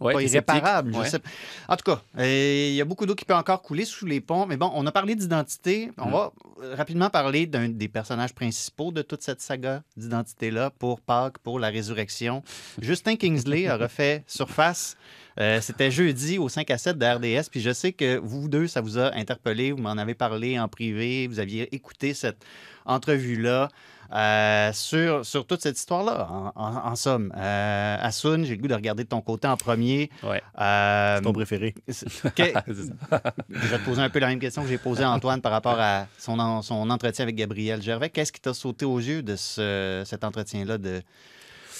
Ouais, 0.00 0.12
pas 0.12 0.22
irréparable. 0.22 0.92
je 0.92 0.98
Ouais. 0.98 1.08
sais 1.08 1.18
pas. 1.20 1.28
En 1.68 1.76
tout 1.76 1.84
cas, 1.84 2.02
euh, 2.18 2.66
il 2.70 2.74
y 2.74 2.80
a 2.80 2.84
beaucoup 2.84 3.06
d'eau 3.06 3.14
qui 3.14 3.24
peut 3.24 3.34
encore 3.34 3.62
couler 3.62 3.84
sous 3.84 4.06
les 4.06 4.20
ponts. 4.20 4.44
Mais 4.46 4.56
bon, 4.56 4.70
on 4.74 4.84
a 4.86 4.92
parlé 4.92 5.14
d'identité. 5.14 5.90
On 5.98 6.08
Mm. 6.08 6.12
va 6.12 6.32
euh, 6.62 6.74
rapidement 6.74 7.10
parler 7.10 7.46
d'un 7.46 7.68
des 7.68 7.88
personnages 7.88 8.34
principaux 8.34 8.90
de 8.90 9.02
toute 9.02 9.22
cette 9.22 9.40
saga 9.40 9.82
d'identité-là 9.96 10.70
pour 10.70 11.00
Pâques, 11.00 11.38
pour 11.38 11.58
la 11.60 11.68
résurrection. 11.68 12.42
Justin 12.80 13.16
Kingsley 13.16 13.66
a 13.68 13.76
refait 13.76 14.24
surface. 14.26 14.96
Euh, 15.40 15.60
C'était 15.60 15.90
jeudi 15.90 16.38
au 16.38 16.48
5 16.48 16.70
à 16.70 16.78
7 16.78 16.96
de 16.98 17.06
RDS. 17.06 17.48
Puis 17.50 17.60
je 17.60 17.72
sais 17.72 17.92
que 17.92 18.16
vous 18.18 18.48
deux, 18.48 18.66
ça 18.66 18.80
vous 18.80 18.98
a 18.98 19.14
interpellé. 19.16 19.72
Vous 19.72 19.78
m'en 19.82 19.90
avez 19.92 20.14
parlé 20.14 20.58
en 20.58 20.68
privé. 20.68 21.26
Vous 21.28 21.38
aviez 21.40 21.72
écouté 21.74 22.14
cette 22.14 22.44
entrevue-là. 22.84 23.68
Euh, 24.12 24.72
sur, 24.72 25.24
sur 25.24 25.46
toute 25.46 25.62
cette 25.62 25.78
histoire-là, 25.78 26.26
en, 26.30 26.52
en- 26.54 26.76
en 26.92 26.96
somme. 26.96 27.32
Euh, 27.36 27.96
Assoun, 28.00 28.44
j'ai 28.44 28.56
le 28.56 28.60
goût 28.62 28.68
de 28.68 28.74
regarder 28.74 29.04
de 29.04 29.08
ton 29.08 29.20
côté 29.20 29.46
en 29.48 29.56
premier. 29.56 30.10
Ouais. 30.22 30.42
Euh, 30.60 31.16
C'est 31.16 31.22
ton 31.22 31.32
préféré. 31.32 31.74
je 31.88 33.68
vais 33.68 33.78
te 33.78 33.84
poser 33.84 34.02
un 34.02 34.10
peu 34.10 34.18
la 34.18 34.28
même 34.28 34.38
question 34.38 34.62
que 34.62 34.68
j'ai 34.68 34.78
posée 34.78 35.02
à 35.04 35.10
Antoine 35.10 35.40
par 35.40 35.52
rapport 35.52 35.78
à 35.78 36.06
son, 36.18 36.38
en- 36.38 36.62
son 36.62 36.88
entretien 36.90 37.22
avec 37.24 37.36
Gabriel 37.36 37.80
Gervais. 37.82 38.10
Qu'est-ce 38.10 38.32
qui 38.32 38.40
t'a 38.40 38.54
sauté 38.54 38.84
aux 38.84 38.98
yeux 38.98 39.22
de 39.22 39.36
ce- 39.36 40.02
cet 40.06 40.24
entretien-là 40.24 40.78
de 40.78 41.02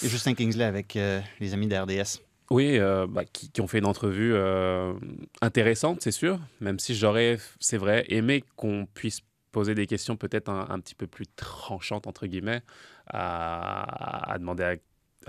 Justin 0.03 0.33
Kingsley 0.33 0.65
avec 0.65 0.95
euh, 0.95 1.19
les 1.39 1.53
amis 1.53 1.67
de 1.67 1.75
RDS? 1.75 2.19
Oui, 2.51 2.77
euh, 2.77 3.07
bah, 3.09 3.23
qui, 3.25 3.49
qui 3.49 3.61
ont 3.61 3.67
fait 3.67 3.79
une 3.79 3.85
entrevue 3.87 4.33
euh, 4.35 4.93
intéressante, 5.41 5.99
c'est 6.01 6.11
sûr. 6.11 6.39
Même 6.61 6.77
si 6.79 6.93
j'aurais, 6.93 7.39
c'est 7.59 7.77
vrai, 7.77 8.05
aimé 8.09 8.43
qu'on 8.55 8.85
puisse 8.93 9.21
poser 9.55 9.73
des 9.73 9.87
questions 9.87 10.17
peut-être 10.17 10.49
un, 10.49 10.67
un 10.69 10.79
petit 10.81 10.95
peu 10.95 11.07
plus 11.07 11.27
tranchantes, 11.37 12.07
entre 12.07 12.27
guillemets, 12.27 12.61
à, 13.07 14.33
à 14.33 14.37
demander 14.37 14.63
à, 14.63 14.75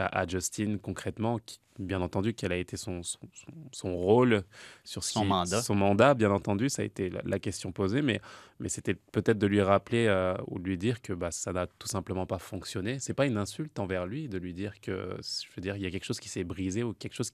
à- 0.02 0.20
à 0.22 0.26
Justin 0.26 0.78
concrètement, 0.82 1.38
qui- 1.38 1.60
bien 1.78 2.00
entendu, 2.00 2.32
quel 2.34 2.52
a 2.52 2.56
été 2.56 2.76
son, 2.76 3.02
son, 3.70 3.94
rôle 3.94 4.42
sur 4.82 5.04
Son 5.04 5.20
qui- 5.22 5.26
mandat. 5.28 5.62
Son 5.62 5.74
mandat, 5.76 6.14
bien 6.14 6.30
entendu, 6.32 6.68
ça 6.70 6.82
a 6.82 6.84
été 6.86 7.08
la, 7.10 7.20
la 7.24 7.38
question 7.38 7.70
posée, 7.70 8.02
mais, 8.02 8.20
mais 8.58 8.68
c'était 8.68 8.94
peut-être 8.94 9.38
de 9.38 9.46
lui 9.46 9.60
rappeler 9.62 10.06
euh, 10.08 10.34
ou 10.48 10.58
de 10.58 10.64
lui 10.64 10.78
dire 10.78 11.02
que 11.02 11.12
bah, 11.12 11.30
ça 11.30 11.52
n'a 11.52 11.66
tout 11.66 11.86
simplement 11.86 12.26
pas 12.26 12.38
fonctionné. 12.38 12.98
C'est 12.98 13.14
pas 13.14 13.26
une 13.26 13.36
insulte 13.36 13.78
envers 13.78 14.06
lui 14.06 14.28
de 14.28 14.38
lui 14.38 14.54
dire 14.54 14.80
que, 14.80 15.16
je 15.22 15.48
veux 15.54 15.62
dire, 15.62 15.76
il 15.76 15.82
y 15.82 15.86
a 15.86 15.90
quelque 15.90 16.04
chose 16.06 16.18
qui 16.20 16.30
s'est 16.30 16.44
brisé 16.44 16.82
ou 16.82 16.94
quelque 16.94 17.14
chose 17.14 17.30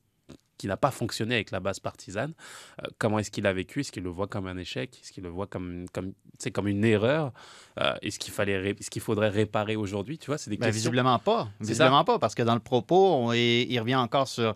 qui 0.58 0.68
n'a 0.68 0.76
pas 0.76 0.92
fonctionné 0.92 1.34
avec 1.34 1.50
la 1.50 1.58
base 1.58 1.80
partisane. 1.80 2.34
Euh, 2.80 2.86
comment 2.98 3.18
est-ce 3.18 3.32
qu'il 3.32 3.46
a 3.48 3.52
vécu? 3.52 3.80
Est-ce 3.80 3.90
qu'il 3.90 4.04
le 4.04 4.10
voit 4.10 4.28
comme 4.28 4.46
un 4.46 4.56
échec? 4.56 4.96
Est-ce 5.02 5.10
qu'il 5.10 5.24
le 5.24 5.28
voit 5.28 5.48
comme, 5.48 5.86
comme, 5.92 6.12
comme 6.52 6.68
une 6.68 6.84
erreur? 6.84 7.32
Euh, 7.80 7.94
Est-ce 8.02 8.18
qu'il 8.20 8.32
ré- 8.34 8.76
est-ce 8.78 8.88
qu'il 8.90 9.02
faudrait 9.02 9.30
réparer 9.30 9.74
aujourd'hui? 9.74 10.18
Tu 10.18 10.26
vois, 10.26 10.38
c'est 10.38 10.50
des 10.50 10.56
Ben, 10.56 10.66
questions. 10.66 10.78
visiblement 10.90 11.18
pas. 11.18 11.48
Visiblement 11.60 12.04
pas, 12.04 12.18
parce 12.20 12.34
que 12.36 12.42
dans 12.42 12.54
le 12.54 12.60
propos, 12.60 13.12
on- 13.14 13.32
il, 13.32 13.72
il 13.72 13.80
revient 13.80 13.96
encore 13.96 14.28
sur 14.28 14.54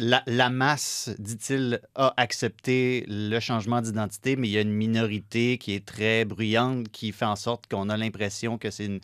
la, 0.00 0.22
la 0.26 0.48
masse, 0.50 1.10
dit-il, 1.18 1.80
a 1.96 2.14
accepté 2.16 3.04
le 3.06 3.38
changement 3.40 3.80
d'identité, 3.82 4.36
mais 4.36 4.48
il 4.48 4.52
y 4.52 4.58
a 4.58 4.62
une 4.62 4.72
minorité 4.72 5.58
qui 5.58 5.74
est 5.74 5.84
très 5.84 6.24
bruyante 6.24 6.88
qui 6.88 7.12
fait 7.12 7.24
en 7.26 7.36
sorte 7.36 7.66
qu'on 7.70 7.88
a 7.90 7.96
l'impression 7.98 8.56
que 8.58 8.70
c'est 8.70 8.86
une- 8.86 9.00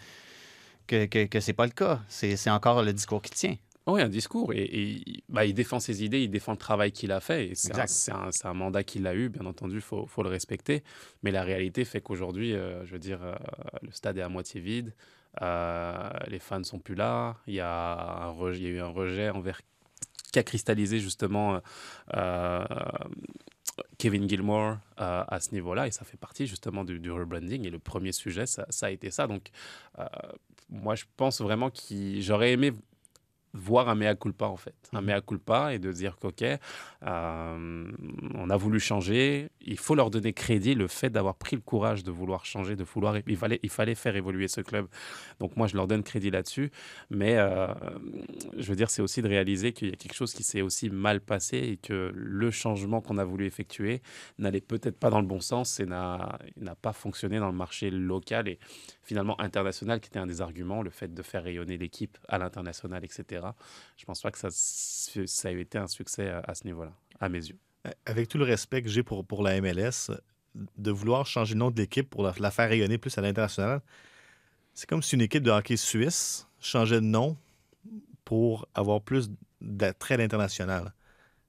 que, 0.86 1.04
que, 1.04 1.26
que 1.26 1.38
c'est 1.40 1.52
pas 1.52 1.66
le 1.66 1.72
cas. 1.72 2.00
C'est 2.08 2.50
encore 2.50 2.82
le 2.82 2.92
discours 2.92 3.20
qui 3.22 3.30
tient. 3.30 3.56
Oui, 3.90 4.02
un 4.02 4.08
discours. 4.08 4.52
Et, 4.52 4.62
et, 4.62 5.22
bah, 5.28 5.44
il 5.44 5.54
défend 5.54 5.80
ses 5.80 6.04
idées, 6.04 6.22
il 6.22 6.30
défend 6.30 6.52
le 6.52 6.58
travail 6.58 6.92
qu'il 6.92 7.12
a 7.12 7.20
fait. 7.20 7.48
Et 7.48 7.54
c'est, 7.54 7.72
un, 8.44 8.54
mandat 8.54 8.84
qu'il 8.84 9.06
a 9.06 9.14
eu, 9.14 9.28
bien 9.28 9.46
entendu, 9.46 9.76
il 9.76 9.80
faut, 9.80 10.06
faut 10.06 10.22
le 10.22 10.28
respecter. 10.28 10.82
Mais 11.22 11.30
la 11.30 11.42
réalité 11.42 11.84
fait 11.84 12.00
qu'aujourd'hui, 12.00 12.54
euh, 12.54 12.84
je 12.86 12.92
veux 12.92 12.98
dire, 12.98 13.22
euh, 13.22 13.34
le 13.82 13.90
stade 13.92 14.18
est 14.18 14.22
à 14.22 14.28
moitié 14.28 14.60
vide. 14.60 14.94
euh, 15.42 16.10
les 16.28 16.38
fans 16.38 16.58
ne 16.58 16.64
sont 16.64 16.78
plus 16.78 16.94
là. 16.94 17.36
Il 17.46 17.54
y, 17.54 17.60
a 17.60 18.24
un 18.24 18.30
rejet- 18.30 18.58
il 18.58 18.62
y 18.64 18.66
a 18.66 18.70
eu 18.70 18.80
un 18.80 18.88
rejet 18.88 19.30
envers 19.30 19.60
qui 20.32 20.38
a 20.38 20.42
cristallisé 20.44 21.00
justement 21.00 21.60
Kevin 23.98 24.28
Gilmore 24.28 24.78
à 24.96 25.38
ce 25.40 25.52
niveau-là. 25.52 25.88
Et 25.88 25.90
ça 25.90 26.04
fait 26.04 26.16
partie 26.16 26.46
justement 26.46 26.84
du, 26.84 27.00
du 27.00 27.10
rebranding. 27.10 27.66
Et 27.66 27.70
le 27.70 27.80
premier 27.80 28.12
sujet, 28.12 28.46
ça, 28.46 28.64
ça 28.68 28.86
a 28.86 28.90
été 28.90 29.10
ça. 29.10 29.26
Donc, 29.26 29.50
moi, 30.68 30.94
je 30.94 31.04
pense 31.16 31.40
vraiment 31.40 31.70
que 31.70 32.20
j'aurais 32.20 32.52
aimé 32.52 32.72
voir 33.52 33.88
un 33.88 33.94
mea 33.94 34.14
culpa 34.14 34.46
en 34.46 34.56
fait, 34.56 34.74
un 34.92 35.00
Mhm. 35.00 35.06
mea 35.06 35.20
culpa 35.20 35.74
et 35.74 35.78
de 35.78 35.90
dire 35.92 36.16
qu'ok, 36.18 36.42
euh, 36.42 37.92
on 38.34 38.50
a 38.50 38.56
voulu 38.56 38.78
changer, 38.80 39.50
il 39.62 39.78
faut 39.78 39.94
leur 39.94 40.10
donner 40.10 40.32
crédit 40.32 40.74
le 40.74 40.88
fait 40.88 41.10
d'avoir 41.10 41.36
pris 41.36 41.56
le 41.56 41.62
courage 41.62 42.02
de 42.02 42.10
vouloir 42.10 42.44
changer, 42.44 42.76
de 42.76 42.84
vouloir, 42.84 43.16
il 43.26 43.36
fallait, 43.36 43.60
il 43.62 43.70
fallait 43.70 43.94
faire 43.94 44.16
évoluer 44.16 44.48
ce 44.48 44.60
club. 44.60 44.88
Donc 45.38 45.56
moi 45.56 45.66
je 45.66 45.76
leur 45.76 45.86
donne 45.86 46.02
crédit 46.02 46.30
là-dessus, 46.30 46.70
mais 47.10 47.36
euh, 47.36 47.68
je 48.56 48.68
veux 48.68 48.76
dire 48.76 48.90
c'est 48.90 49.02
aussi 49.02 49.22
de 49.22 49.28
réaliser 49.28 49.72
qu'il 49.72 49.90
y 49.90 49.92
a 49.92 49.96
quelque 49.96 50.14
chose 50.14 50.32
qui 50.32 50.42
s'est 50.42 50.62
aussi 50.62 50.90
mal 50.90 51.20
passé 51.20 51.58
et 51.58 51.76
que 51.76 52.10
le 52.14 52.50
changement 52.50 53.00
qu'on 53.00 53.18
a 53.18 53.24
voulu 53.24 53.46
effectuer 53.46 54.02
n'allait 54.38 54.60
peut-être 54.60 54.98
pas 54.98 55.10
dans 55.10 55.20
le 55.20 55.26
bon 55.26 55.40
sens 55.40 55.78
et 55.80 55.86
n'a 55.86 56.38
pas 56.82 56.92
fonctionné 56.92 57.38
dans 57.38 57.48
le 57.48 57.56
marché 57.56 57.90
local 57.90 58.48
et 58.48 58.58
finalement 59.02 59.40
international 59.40 60.00
qui 60.00 60.08
était 60.08 60.18
un 60.18 60.26
des 60.26 60.40
arguments, 60.40 60.82
le 60.82 60.90
fait 60.90 61.12
de 61.12 61.22
faire 61.22 61.44
rayonner 61.44 61.76
l'équipe 61.76 62.18
à 62.28 62.38
l'international, 62.38 63.04
etc. 63.04 63.46
Je 63.96 64.04
pense 64.04 64.20
pas 64.22 64.30
que 64.30 64.38
ça, 64.38 64.48
ça 64.50 65.50
été 65.60 65.78
un 65.78 65.86
succès 65.86 66.28
à 66.28 66.54
ce 66.54 66.64
niveau-là, 66.64 66.92
à 67.18 67.28
mes 67.28 67.38
yeux. 67.38 67.58
Avec 68.04 68.28
tout 68.28 68.38
le 68.38 68.44
respect 68.44 68.82
que 68.82 68.88
j'ai 68.88 69.02
pour, 69.02 69.42
la 69.42 69.60
MLS, 69.60 70.10
de 70.54 70.90
vouloir 70.90 71.26
changer 71.26 71.54
le 71.54 71.60
nom 71.60 71.70
de 71.70 71.80
l'équipe 71.80 72.08
pour 72.08 72.22
la, 72.22 72.34
la 72.38 72.50
faire 72.50 72.68
rayonner 72.68 72.98
plus 72.98 73.16
à 73.16 73.22
l'international, 73.22 73.80
c'est 74.74 74.88
comme 74.88 75.02
si 75.02 75.14
une 75.14 75.22
équipe 75.22 75.42
de 75.42 75.50
hockey 75.50 75.76
suisse 75.76 76.46
changeait 76.60 77.00
de 77.00 77.06
nom 77.06 77.36
pour 78.24 78.68
avoir 78.74 79.00
plus 79.00 79.30
d'attrait 79.60 80.14
à 80.14 80.18
l'international. 80.18 80.92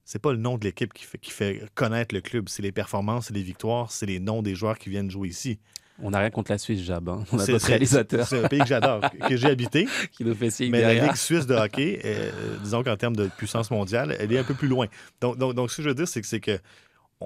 C'est 0.04 0.18
pas 0.18 0.32
le 0.32 0.38
nom 0.38 0.58
de 0.58 0.64
l'équipe 0.64 0.92
qui 0.92 1.04
fait, 1.04 1.18
qui 1.18 1.30
fait 1.30 1.64
connaître 1.74 2.14
le 2.14 2.20
club, 2.20 2.48
c'est 2.48 2.62
les 2.62 2.72
performances, 2.72 3.26
c'est 3.26 3.34
les 3.34 3.42
victoires, 3.42 3.92
c'est 3.92 4.06
les 4.06 4.18
noms 4.18 4.42
des 4.42 4.54
joueurs 4.54 4.78
qui 4.78 4.90
viennent 4.90 5.10
jouer 5.10 5.28
ici. 5.28 5.60
On 6.00 6.10
n'a 6.10 6.18
rien 6.20 6.30
contre 6.30 6.50
la 6.52 6.58
Suisse, 6.58 6.80
Jab. 6.82 7.08
hein. 7.08 7.24
On 7.32 7.38
a 7.38 7.44
C'est- 7.44 7.52
d'autres 7.52 7.64
c'est- 7.64 7.72
réalisateurs 7.72 8.26
C'est 8.26 8.44
un 8.44 8.48
pays 8.48 8.60
que 8.60 8.66
j'adore, 8.66 9.02
que 9.28 9.36
j'ai 9.36 9.48
habité. 9.48 9.86
qui 10.12 10.24
nous 10.24 10.34
fait 10.34 10.50
signe 10.50 10.70
Mais 10.70 10.80
la. 10.80 10.94
Ligue 11.06 11.14
suisse 11.16 11.46
de 11.46 11.54
hockey, 11.54 12.00
euh, 12.04 12.30
disons 12.62 12.82
qu'en 12.82 12.96
termes 12.96 13.14
de 13.16 13.28
puissance 13.28 13.70
mondiale, 13.70 14.16
elle 14.18 14.32
est 14.32 14.38
un 14.38 14.44
peu 14.44 14.54
plus 14.54 14.68
loin. 14.68 14.86
Donc, 15.20 15.38
donc, 15.38 15.54
donc 15.54 15.70
ce 15.70 15.76
que 15.76 15.82
je 15.82 15.88
veux 15.90 15.94
dire, 15.94 16.08
c'est 16.08 16.20
que, 16.20 16.26
c'est 16.26 16.40
que 16.40 16.58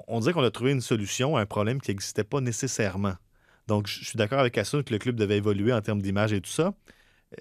on- 0.07 0.19
dirait 0.19 0.33
qu'on 0.33 0.43
a 0.43 0.51
trouvé 0.51 0.71
une 0.71 0.81
solution 0.81 1.37
à 1.37 1.41
un 1.41 1.45
problème 1.45 1.81
qui 1.81 1.91
n'existait 1.91 2.23
pas 2.25 2.41
nécessairement. 2.41 3.13
Donc, 3.67 3.87
je 3.87 4.03
suis 4.05 4.17
d'accord 4.17 4.39
avec 4.39 4.57
Assun 4.57 4.83
que 4.83 4.93
le 4.93 4.99
club 4.99 5.15
devait 5.15 5.37
évoluer 5.37 5.73
en 5.73 5.81
termes 5.81 6.01
d'image 6.01 6.31
et 6.33 6.39
tout 6.41 6.51
ça. 6.51 6.73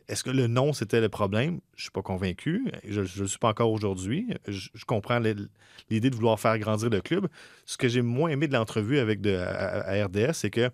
Est-ce 0.09 0.25
que 0.25 0.31
le 0.31 0.49
nom, 0.49 0.73
c'était 0.73 1.01
le 1.01 1.09
problème? 1.09 1.61
Je 1.77 1.81
ne 1.81 1.83
suis 1.83 1.91
pas 1.93 2.03
convaincu. 2.03 2.65
Je 2.89 3.03
ne 3.03 3.07
le 3.21 3.27
suis 3.29 3.39
pas 3.39 3.51
encore 3.51 3.71
aujourd'hui. 3.71 4.27
Je, 4.49 4.69
je 4.75 4.85
comprends 4.85 5.21
l'idée 5.21 6.11
de 6.11 6.15
vouloir 6.17 6.41
faire 6.41 6.59
grandir 6.59 6.91
le 6.91 7.01
club. 7.01 7.29
Ce 7.67 7.77
que 7.77 7.87
j'ai 7.89 8.03
moins 8.03 8.31
aimé 8.31 8.49
de 8.49 8.53
l'entrevue 8.55 8.99
avec 8.99 9.21
de, 9.21 9.37
à, 9.37 9.83
à 9.89 10.05
RDS, 10.07 10.33
c'est 10.33 10.51
que 10.51 10.71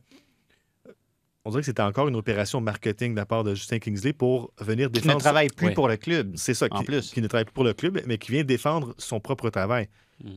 on 1.45 1.51
dirait 1.51 1.63
que 1.63 1.67
c'était 1.67 1.83
encore 1.83 2.09
une 2.09 2.17
opération 2.17 2.61
marketing 2.61 3.13
de 3.13 3.17
la 3.17 3.27
part 3.27 3.43
de 3.45 3.55
Justin 3.55 3.79
Kingsley 3.79 4.13
pour 4.13 4.53
venir 4.59 4.89
Qui 4.91 4.99
ne 4.99 5.03
défendre... 5.03 5.21
travaille 5.21 5.49
plus 5.49 5.69
Oui. 5.69 5.75
pour 5.75 5.89
le 5.89 5.97
club. 5.97 6.33
C'est 6.37 6.55
ça, 6.55 6.67
En 6.71 6.81
qui, 6.81 6.85
plus. 6.85 7.11
qui 7.13 7.21
ne 7.21 7.27
travaille 7.27 7.45
plus 7.45 7.53
pour 7.55 7.65
le 7.65 7.73
club, 7.75 8.01
mais 8.07 8.19
qui 8.19 8.31
vient 8.33 8.45
défendre 8.45 8.95
son 8.99 9.19
propre 9.21 9.51
travail. 9.51 9.89
Mm. 10.23 10.31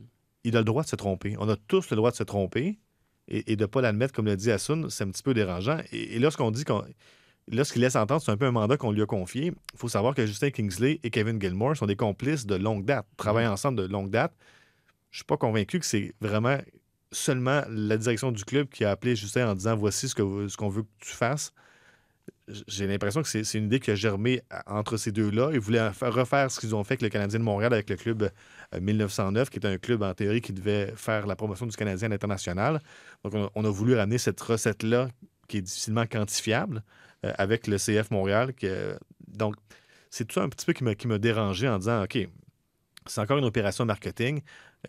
Il 0.45 0.55
a 0.55 0.59
le 0.59 0.65
droit 0.65 0.83
de 0.83 0.87
se 0.87 0.95
tromper. 0.95 1.35
On 1.39 1.47
a 1.49 1.55
tous 1.67 1.89
le 1.89 1.95
droit 1.95 2.11
de 2.11 2.15
se 2.15 2.23
tromper. 2.23 2.79
et, 3.27 3.51
et 3.51 3.55
de 3.55 3.61
ne 3.63 3.65
pas 3.67 3.81
l'admettre, 3.81 4.13
comme 4.13 4.25
le 4.25 4.35
dit 4.35 4.51
Assoun, 4.51 4.89
c'est 4.89 5.03
un 5.03 5.09
petit 5.09 5.23
peu 5.23 5.33
dérangeant. 5.33 5.79
Et, 5.91 6.15
et 6.15 6.19
lorsqu'on 6.19 6.51
dit 6.51 6.63
qu'on. 6.63 6.83
Lorsqu'il 7.51 7.81
laisse 7.83 7.95
entendre, 7.95 8.23
c'est 8.23 8.31
un 8.31 8.37
peu 8.37 8.45
un 8.47 8.51
mandat 8.51 8.75
qu'on 8.75 8.91
lui 8.91 9.03
a 9.03 9.05
confié. 9.05 9.53
Il 9.73 9.77
faut 9.77 9.87
savoir 9.87 10.15
que 10.15 10.25
Justin 10.25 10.49
Kingsley 10.49 10.99
et 11.03 11.11
Kevin 11.11 11.39
Gilmore 11.39 11.77
sont 11.77 11.85
des 11.85 11.95
complices 11.95 12.47
de 12.47 12.55
longue 12.55 12.85
date, 12.85 13.05
travaillent 13.17 13.45
ensemble 13.45 13.77
de 13.79 13.85
longue 13.87 14.09
date. 14.09 14.33
Je 15.11 15.17
suis 15.19 15.25
pas 15.25 15.37
convaincu 15.37 15.79
que 15.79 15.85
c'est 15.85 16.15
vraiment 16.21 16.57
seulement 17.15 17.63
la 17.69 17.97
direction 17.97 18.31
du 18.31 18.43
club 18.43 18.67
qui 18.69 18.83
a 18.83 18.91
appelé 18.91 19.15
Justin 19.15 19.49
en 19.49 19.55
disant 19.55 19.75
voici 19.75 20.09
ce 20.09 20.15
qu'on 20.15 20.47
ce 20.47 20.65
veut 20.69 20.83
que 20.83 20.87
tu 20.99 21.13
fasses. 21.13 21.53
J'ai 22.67 22.85
l'impression 22.85 23.23
que 23.23 23.27
c'est 23.27 23.57
une 23.57 23.65
idée 23.65 23.79
qui 23.79 23.89
a 23.89 23.95
germé 23.95 24.41
entre 24.67 24.97
ces 24.97 25.11
deux-là. 25.11 25.49
Ils 25.53 25.59
voulaient 25.59 25.91
faire- 25.93 26.13
refaire 26.13 26.51
ce 26.51 26.59
qu'ils 26.59 26.75
ont 26.75 26.83
fait 26.83 26.93
avec 26.93 27.01
le 27.01 27.09
Canadien 27.09 27.39
de 27.39 27.43
Montréal, 27.43 27.73
avec 27.73 27.89
le 27.89 27.95
club 27.95 28.29
euh, 28.73 28.79
1909, 28.79 29.49
qui 29.49 29.57
est 29.57 29.65
un 29.65 29.77
club 29.77 30.03
en 30.03 30.13
théorie 30.13 30.41
qui 30.41 30.53
devait 30.53 30.93
faire 30.95 31.25
la 31.25 31.35
promotion 31.35 31.65
du 31.65 31.75
Canadien 31.75 32.07
à 32.07 32.09
l'international. 32.09 32.81
Donc, 33.23 33.49
on 33.55 33.65
a, 33.65 33.69
voulu 33.69 33.95
ramener 33.95 34.19
cette 34.19 34.39
recette-là 34.39 35.09
qui 35.47 35.57
est 35.57 35.61
difficilement 35.61 36.05
quantifiable 36.05 36.83
euh, 37.25 37.33
avec 37.37 37.65
le 37.65 37.77
CF 37.77 38.11
Montréal. 38.11 38.53
donc, 39.27 39.55
c'est 40.11 40.25
tout 40.25 40.35
ça 40.35 40.43
un 40.43 40.49
petit 40.49 40.65
peu 40.65 40.73
qui 40.73 41.07
m'a 41.07 41.17
dérangé 41.17 41.67
en 41.67 41.79
disant 41.79 42.03
OK, 42.03 42.17
c'est 43.07 43.21
encore 43.21 43.37
une 43.37 43.45
opération 43.45 43.85
marketing 43.85 44.41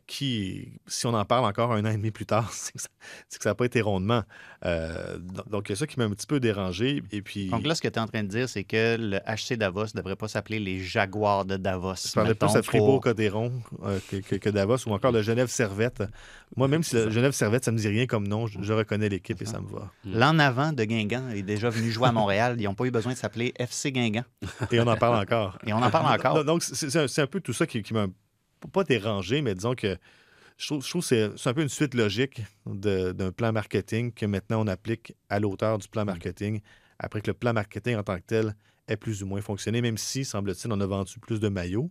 qui, 0.07 0.73
si 0.87 1.07
on 1.07 1.15
en 1.15 1.25
parle 1.25 1.45
encore 1.47 1.73
un 1.73 1.85
an 1.85 1.89
et 1.91 1.97
demi 1.97 2.11
plus 2.11 2.27
tard, 2.27 2.51
c'est 2.53 2.73
que 2.75 3.43
ça 3.43 3.51
n'a 3.51 3.55
pas 3.55 3.65
été 3.65 3.81
rondement. 3.81 4.23
Euh, 4.65 5.19
donc, 5.51 5.69
il 5.69 5.71
y 5.71 5.73
a 5.73 5.77
ça 5.77 5.87
qui 5.87 5.99
m'a 5.99 6.05
un 6.05 6.11
petit 6.11 6.27
peu 6.27 6.39
dérangé. 6.39 7.03
Et 7.13 7.23
puis, 7.23 7.49
Donc 7.49 7.67
là, 7.67 7.75
ce 7.75 7.81
que 7.81 7.89
tu 7.89 7.95
es 7.95 7.99
en 7.99 8.07
train 8.07 8.23
de 8.23 8.29
dire, 8.29 8.49
c'est 8.49 8.65
que 8.65 8.97
le 8.99 9.19
HC 9.27 9.57
Davos 9.57 9.87
ne 9.95 10.01
devrait 10.01 10.17
pas 10.17 10.29
s'appeler 10.29 10.59
les 10.61 10.81
Jaguars 10.81 11.45
de 11.45 11.57
Davos. 11.57 11.95
je 12.07 12.13
parlais 12.13 12.35
plus 12.35 12.47
mettons, 12.47 12.59
à 12.59 12.63
Fribourg 12.63 12.89
pour- 12.95 13.01
Codéron 13.01 13.53
euh, 13.85 13.99
que, 14.11 14.17
que- 14.17 14.37
que 14.37 14.51
Davos 14.51 14.87
ou 14.87 14.93
encore 14.93 15.13
le 15.13 15.23
Genève 15.23 15.49
Servette. 15.49 16.03
Moi, 16.57 16.69
même 16.69 16.83
si 16.83 16.95
le 16.97 17.11
Genève 17.11 17.33
Servette, 17.33 17.65
ça 17.65 17.71
ne 17.71 17.77
me 17.77 17.81
dit 17.81 17.89
rien 17.89 18.07
comme 18.07 18.29
nom, 18.29 18.47
je, 18.47 18.59
je 18.63 18.73
reconnais 18.73 19.09
l'équipe 19.09 19.41
et 19.41 19.47
ça 19.47 19.61
me 19.61 19.67
va. 19.69 19.91
L'en 20.05 20.39
avant 20.39 20.73
de 20.73 20.85
Guingamp 20.85 21.31
est 21.31 21.43
déjà 21.43 21.71
venu 21.71 21.91
jouer 21.91 22.09
à 22.09 22.13
Montréal. 22.13 22.57
Ils 22.59 22.65
n'ont 22.65 22.75
pas 22.75 22.85
eu 22.85 22.91
besoin 22.91 23.13
de 23.13 23.19
s'appeler 23.19 23.53
FC 23.59 23.93
Guingamp. 23.93 24.25
Et 24.71 24.79
on 24.81 24.87
en 24.87 24.97
parle 24.97 25.17
encore. 25.21 25.59
Et 25.67 25.73
on 25.73 25.79
en 25.83 25.91
parle 25.91 26.13
encore. 26.15 26.45
Donc, 26.45 26.63
c'est 26.63 26.91
c'est 26.91 26.99
un, 27.01 27.09
c'est 27.09 27.23
un 27.23 27.27
peu 27.27 27.41
tout 27.41 27.53
ça 27.53 27.67
qui, 27.67 27.83
qui 27.83 27.95
m'a 27.95 28.07
pas 28.69 28.85
dérangé, 28.85 29.43
mais 29.43 29.55
disons 29.55 29.75
que 29.75 29.97
je 30.59 30.67
trouve, 30.67 30.83
je 30.85 30.89
trouve 30.89 31.03
que 31.03 31.09
c'est 31.09 31.31
c'est 31.37 31.49
un 31.51 31.55
peu 31.55 31.63
une 31.63 31.69
suite 31.69 31.95
logique 31.95 32.43
de- 32.67 33.13
d'un 33.13 33.33
plan 33.33 33.53
marketing 33.53 34.13
que 34.13 34.27
maintenant 34.27 34.63
on 34.65 34.67
applique 34.67 35.15
à 35.29 35.39
l'auteur 35.41 35.79
du 35.79 35.89
plan 35.89 36.03
Mm. 36.05 36.07
marketing, 36.07 36.61
après 36.99 37.21
que 37.21 37.29
le 37.31 37.35
plan 37.35 37.53
marketing 37.53 37.97
en 37.97 38.03
tant 38.03 38.17
que 38.17 38.25
tel 38.27 38.55
ait 38.89 38.97
plus 38.97 39.23
ou 39.23 39.27
moins 39.27 39.41
fonctionné, 39.41 39.83
même 39.83 39.99
si, 39.99 40.25
semble-t-il, 40.25 40.73
on 40.73 40.81
a 40.81 40.87
vendu 40.87 41.19
plus 41.21 41.41
de 41.41 41.49
maillots. 41.49 41.91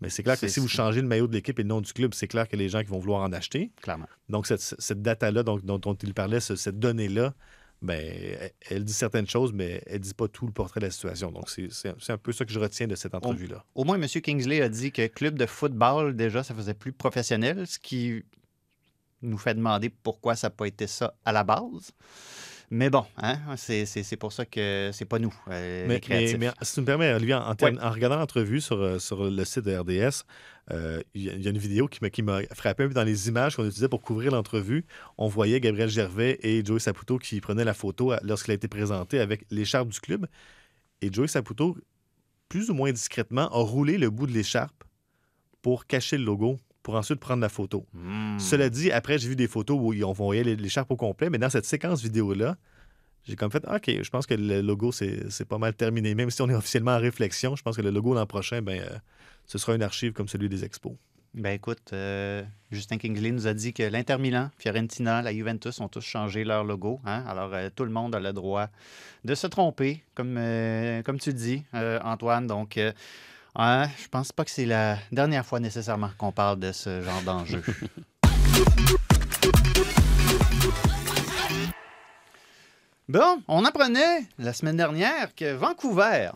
Mais 0.00 0.10
c'est 0.10 0.22
clair 0.24 0.38
que 0.38 0.48
si 0.48 0.58
vous 0.60 0.68
changez 0.68 1.00
le 1.00 1.06
maillot 1.06 1.28
de 1.28 1.32
l'équipe 1.32 1.58
et 1.58 1.62
le 1.62 1.68
nom 1.68 1.80
du 1.80 1.92
club, 1.92 2.12
c'est 2.12 2.26
clair 2.26 2.48
que 2.48 2.56
les 2.56 2.68
gens 2.68 2.80
qui 2.80 2.88
vont 2.88 2.98
vouloir 2.98 3.22
en 3.22 3.32
acheter. 3.32 3.70
Clairement. 3.80 4.08
Donc, 4.28 4.46
cette, 4.48 4.60
cette 4.60 5.00
data-là 5.00 5.44
dont, 5.44 5.56
dont 5.58 5.94
il 5.94 6.12
parlait, 6.12 6.40
ce- 6.40 6.56
cette 6.56 6.78
donnée-là, 6.80 7.32
ben, 7.84 8.00
elle, 8.40 8.52
elle 8.70 8.84
dit 8.84 8.92
certaines 8.92 9.26
choses, 9.28 9.52
mais 9.52 9.82
elle 9.86 9.94
ne 9.94 9.98
dit 9.98 10.14
pas 10.14 10.26
tout 10.28 10.46
le 10.46 10.52
portrait 10.52 10.80
de 10.80 10.86
la 10.86 10.90
situation. 10.90 11.30
Donc, 11.30 11.48
c'est 11.50 11.88
un- 12.10 12.18
peu 12.18 12.32
ça 12.32 12.44
que 12.44 12.52
je 12.52 12.58
retiens 12.58 12.86
de 12.86 12.94
cette 12.94 13.14
entrevue-là. 13.14 13.64
Au 13.74 13.84
moins, 13.84 14.00
M. 14.00 14.08
Kingsley 14.08 14.60
a 14.62 14.68
dit 14.68 14.90
que 14.90 15.06
club 15.06 15.38
de 15.38 15.46
football, 15.46 16.16
déjà, 16.16 16.42
ça 16.42 16.54
faisait 16.54 16.74
plus 16.74 16.92
professionnel, 16.92 17.66
ce 17.66 17.78
qui 17.78 18.24
nous 19.22 19.38
fait 19.38 19.54
demander 19.54 19.90
pourquoi 19.90 20.34
ça 20.36 20.46
n'a 20.48 20.50
pas 20.50 20.66
été 20.66 20.86
ça 20.86 21.14
à 21.24 21.32
la 21.32 21.44
base. 21.44 21.92
Mais 22.76 22.90
bon, 22.90 23.04
hein, 23.18 23.38
c'est 23.56 24.16
pour 24.18 24.32
ça 24.32 24.44
que 24.44 24.90
c'est 24.92 25.04
pas 25.04 25.20
nous, 25.20 25.32
euh, 25.48 25.82
les 25.82 25.88
Mais, 25.88 26.00
créatifs. 26.00 26.36
mais- 26.38 26.46
mais 26.48 26.52
si 26.62 26.74
tu 26.74 26.80
me 26.80 26.86
permets, 26.86 27.14
Olivier, 27.14 27.34
en, 27.34 27.54
regardant 27.90 28.16
l'entrevue 28.16 28.60
sur, 28.60 28.80
euh, 28.80 28.98
sur 28.98 29.30
le 29.30 29.44
site 29.44 29.60
de 29.64 29.76
RDS, 29.76 30.24
euh, 30.72 31.00
il 31.14 31.22
y, 31.22 31.30
a- 31.30 31.34
il 31.34 31.42
y 31.42 31.46
a 31.46 31.50
une 31.50 31.58
vidéo 31.58 31.86
qui 31.86 32.00
m'a- 32.22 32.40
frappé 32.52 32.82
un 32.82 32.88
peu 32.88 32.94
dans 32.94 33.04
les 33.04 33.28
images 33.28 33.54
qu'on 33.54 33.64
utilisait 33.64 33.88
pour 33.88 34.02
couvrir 34.02 34.32
l'entrevue. 34.32 34.84
On 35.18 35.28
voyait 35.28 35.60
Gabriel 35.60 35.88
Gervais 35.88 36.36
et 36.42 36.64
Joey 36.64 36.80
Saputo 36.80 37.16
qui 37.18 37.40
prenaient 37.40 37.62
la 37.64 37.74
photo 37.74 38.12
lorsqu'il 38.24 38.50
a 38.50 38.54
été 38.54 38.66
présenté 38.66 39.20
avec 39.20 39.44
l'écharpe 39.52 39.90
du 39.90 40.00
club. 40.00 40.26
Et 41.00 41.12
Joey 41.12 41.28
Saputo, 41.28 41.76
plus 42.48 42.70
ou 42.70 42.74
moins 42.74 42.90
discrètement, 42.90 43.42
a 43.52 43.62
roulé 43.62 43.98
le 43.98 44.10
bout 44.10 44.26
de 44.26 44.32
l'écharpe 44.32 44.82
pour 45.62 45.86
cacher 45.86 46.18
le 46.18 46.24
logo, 46.24 46.58
pour 46.84 46.94
ensuite 46.94 47.18
prendre 47.18 47.40
la 47.40 47.48
photo. 47.48 47.84
Hmm. 47.94 48.38
Cela 48.38 48.68
dit, 48.70 48.92
après, 48.92 49.18
j'ai 49.18 49.28
vu 49.28 49.34
des 49.36 49.48
photos 49.48 49.76
où 49.80 49.92
ils- 49.92 50.04
on 50.04 50.12
voyait 50.12 50.44
l'écharpe 50.44 50.90
au 50.92 50.96
complet, 50.96 51.30
mais 51.30 51.38
dans 51.38 51.50
cette 51.50 51.64
séquence 51.64 52.00
vidéo-là, 52.02 52.56
j'ai 53.26 53.34
comme 53.36 53.50
fait, 53.50 53.64
OK, 53.66 53.90
je 54.02 54.10
pense 54.10 54.26
que 54.26 54.34
le 54.34 54.60
logo, 54.60 54.92
c'est 54.92 55.30
c'est 55.30 55.46
pas 55.48 55.58
mal 55.58 55.74
terminé. 55.74 56.14
Même 56.14 56.30
si 56.30 56.40
on 56.42 56.48
est 56.50 56.54
officiellement 56.54 56.92
en 56.94 56.98
réflexion, 57.00 57.56
je 57.56 57.62
pense 57.62 57.76
que 57.76 57.82
le 57.82 57.90
logo 57.90 58.14
l'an 58.14 58.26
prochain, 58.26 58.60
ben, 58.62 58.80
euh, 58.80 58.98
ce 59.46 59.56
sera 59.58 59.74
une 59.74 59.82
archive 59.82 60.12
comme 60.12 60.28
celui 60.28 60.48
des 60.48 60.62
expos. 60.62 60.92
Ben 61.32 61.52
écoute, 61.54 61.90
euh, 61.92 62.44
Justin 62.70 62.96
Kingsley 62.98 63.32
nous 63.32 63.46
a 63.48 63.54
dit 63.54 63.72
que 63.72 63.82
l'Inter 63.82 64.18
Milan, 64.18 64.50
Fiorentina, 64.58 65.20
la 65.22 65.32
Juventus 65.32 65.80
ont 65.80 65.88
tous 65.88 66.04
changé 66.04 66.44
leur 66.44 66.62
logo. 66.64 67.00
hein. 67.06 67.24
Alors, 67.26 67.52
euh, 67.54 67.70
tout 67.74 67.84
le 67.84 67.90
monde 67.90 68.14
a 68.14 68.20
le 68.20 68.32
droit 68.32 68.68
de 69.24 69.34
se 69.34 69.48
tromper, 69.48 70.04
comme, 70.14 70.36
euh, 70.38 71.02
comme 71.02 71.18
tu 71.18 71.32
dis, 71.32 71.64
euh, 71.74 71.98
Antoine. 72.04 72.46
Donc, 72.46 72.78
hein, 73.56 73.88
je 74.02 74.08
pense 74.08 74.32
pas 74.32 74.44
que 74.44 74.50
c'est 74.50 74.66
la 74.66 74.98
dernière 75.12 75.44
fois 75.44 75.60
nécessairement 75.60 76.10
qu'on 76.18 76.32
parle 76.32 76.58
de 76.58 76.72
ce 76.72 77.02
genre 77.02 77.22
d'enjeu. 77.22 77.62
Bon, 83.06 83.42
on 83.48 83.66
apprenait 83.66 84.22
la 84.38 84.54
semaine 84.54 84.78
dernière 84.78 85.34
que 85.34 85.52
Vancouver 85.52 86.30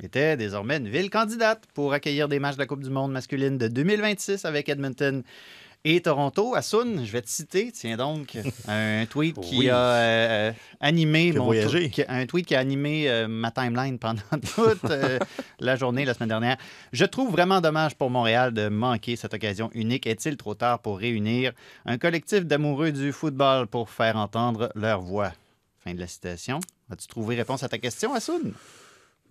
était 0.00 0.36
désormais 0.36 0.76
une 0.76 0.88
ville 0.88 1.10
candidate 1.10 1.64
pour 1.74 1.92
accueillir 1.92 2.28
des 2.28 2.38
matchs 2.38 2.54
de 2.54 2.60
la 2.60 2.66
Coupe 2.66 2.84
du 2.84 2.90
Monde 2.90 3.10
masculine 3.10 3.58
de 3.58 3.66
2026 3.66 4.44
avec 4.44 4.68
Edmonton 4.68 5.24
et 5.84 6.00
Toronto. 6.00 6.54
Assun, 6.54 7.04
je 7.04 7.10
vais 7.12 7.22
te 7.22 7.28
citer, 7.28 7.72
tiens 7.72 7.96
donc, 7.96 8.38
un 8.68 9.04
tweet 9.06 9.38
qui 9.40 9.58
Oui. 9.58 9.68
a 9.70 9.76
euh, 9.76 10.52
animé 10.80 11.32
mon 11.32 11.50
qui- 11.52 12.04
un 12.08 12.26
tweet 12.26 12.46
qui 12.46 12.54
a 12.54 12.58
animé 12.60 13.08
euh, 13.10 13.26
ma 13.28 13.50
timeline 13.50 13.98
pendant 13.98 14.20
toute 14.54 14.84
euh, 14.90 15.18
la 15.60 15.76
journée 15.76 16.04
la 16.04 16.14
semaine 16.14 16.28
dernière. 16.28 16.56
Je 16.92 17.04
trouve 17.04 17.30
vraiment 17.32 17.60
dommage 17.60 17.94
pour 17.96 18.10
Montréal 18.10 18.52
de 18.52 18.68
manquer 18.68 19.16
cette 19.16 19.34
occasion 19.34 19.70
unique. 19.74 20.06
Est-il 20.06 20.36
trop 20.36 20.54
tard 20.54 20.78
pour 20.80 20.98
réunir 20.98 21.52
un 21.86 21.98
collectif 21.98 22.44
d'amoureux 22.46 22.92
du 22.92 23.12
football 23.12 23.66
pour 23.66 23.90
faire 23.90 24.16
entendre 24.16 24.70
leur 24.74 25.00
voix? 25.00 25.32
Fin 25.84 25.94
de 25.94 26.00
la 26.00 26.06
citation. 26.06 26.60
As-tu 26.92 27.08
trouvé 27.08 27.34
réponse 27.34 27.62
à 27.64 27.68
ta 27.68 27.78
question, 27.78 28.14
Assoun? 28.14 28.52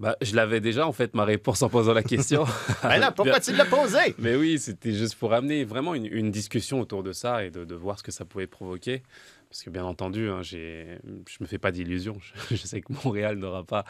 Bah, 0.02 0.18
je 0.22 0.36
l'avais 0.36 0.60
déjà, 0.62 0.88
en 0.88 0.92
fait, 0.92 1.14
ma 1.14 1.24
réponse 1.26 1.62
en 1.62 1.70
posant 1.70 1.94
la 1.94 2.02
question. 2.04 2.44
Ben 2.84 2.98
là, 2.98 3.12
pourquoi 3.12 3.40
tu 3.40 3.54
l'as 3.54 3.66
posé? 3.66 4.16
Mais 4.18 4.36
oui, 4.36 4.58
c'était 4.58 4.94
juste 4.94 5.16
pour 5.16 5.32
amener 5.34 5.64
vraiment 5.64 5.94
une, 5.94 6.08
une 6.08 6.32
discussion 6.32 6.82
autour 6.82 7.04
de 7.04 7.12
ça 7.14 7.46
et 7.46 7.52
de, 7.52 7.66
de 7.66 7.76
voir 7.76 8.00
ce 8.00 8.04
que 8.04 8.12
ça 8.12 8.26
pouvait 8.26 8.48
provoquer. 8.48 9.04
Parce 9.50 9.64
que 9.64 9.70
bien 9.70 9.84
entendu, 9.86 10.30
hein, 10.30 10.42
j'ai- 10.42 10.98
je 11.30 11.38
me 11.42 11.46
fais 11.46 11.58
pas 11.60 11.72
d'illusions. 11.72 12.18
Je, 12.20 12.56
je 12.56 12.66
sais 12.68 12.82
que 12.82 12.92
Montréal 13.06 13.38
n'aura 13.38 13.64
pas, 13.64 13.86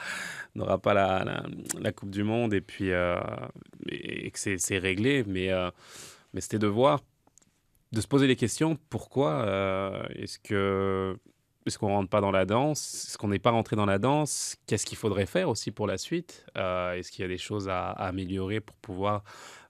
n'aura 0.56 0.80
pas 0.80 0.94
la, 0.94 1.24
la- 1.24 1.46
la 1.80 1.92
Coupe 1.94 2.10
du 2.12 2.24
Monde 2.24 2.54
et 2.54 2.62
puis 2.62 2.92
euh, 2.92 3.16
et 3.90 4.30
que 4.32 4.40
c'est, 4.40 4.58
c'est 4.58 4.80
réglé. 4.80 5.24
Mais, 5.26 5.52
euh, 5.52 5.70
mais 6.34 6.42
c'était 6.42 6.60
de 6.60 6.68
voir, 6.68 7.00
de 7.94 8.02
se 8.02 8.08
poser 8.08 8.28
les 8.28 8.36
questions. 8.36 8.78
Pourquoi 8.90 9.46
euh, 9.46 10.04
est-ce 10.16 10.40
que 10.40 11.16
est-ce 11.66 11.78
qu'on 11.78 11.90
rentre 11.90 12.10
pas 12.10 12.22
dans 12.22 12.32
la 12.32 12.46
danse? 12.46 13.06
Est-ce 13.06 13.18
qu'on 13.18 13.28
n'est 13.28 13.40
pas 13.40 13.52
rentré 13.52 13.76
dans 13.76 13.86
la 13.86 14.00
danse? 14.00 14.56
Qu'est-ce 14.66 14.86
qu'il 14.86 14.98
faudrait 14.98 15.28
faire 15.28 15.48
aussi 15.50 15.72
pour 15.72 15.86
la 15.86 15.98
suite? 15.98 16.46
Euh, 16.58 16.94
Est-ce 16.94 17.12
qu'il 17.12 17.22
y 17.22 17.26
a 17.26 17.28
des 17.28 17.38
choses 17.38 17.70
à, 17.70 17.92
améliorer 17.92 18.60
pour 18.62 18.76
pouvoir 18.78 19.24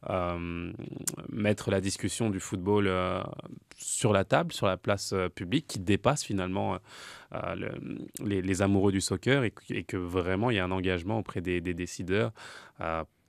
euh, 0.09 0.71
mettre 1.29 1.69
la 1.69 1.81
discussion 1.81 2.29
du 2.29 2.39
football 2.39 2.87
euh, 2.87 3.21
sur 3.75 4.13
la 4.13 4.23
table, 4.23 4.53
sur 4.53 4.67
la 4.67 4.77
place 4.77 5.13
publique, 5.35 5.67
qui 5.67 5.79
dépasse 5.79 6.23
finalement 6.23 6.77
le- 7.31 7.71
les, 8.23 8.61
amoureux 8.61 8.91
du 8.91 9.01
soccer 9.01 9.43
et, 9.43 9.51
que- 9.51 9.97
vraiment 9.97 10.49
il 10.49 10.57
y 10.57 10.59
a 10.59 10.65
un 10.65 10.71
engagement 10.71 11.19
auprès 11.19 11.41
des, 11.41 11.61
décideurs 11.61 12.31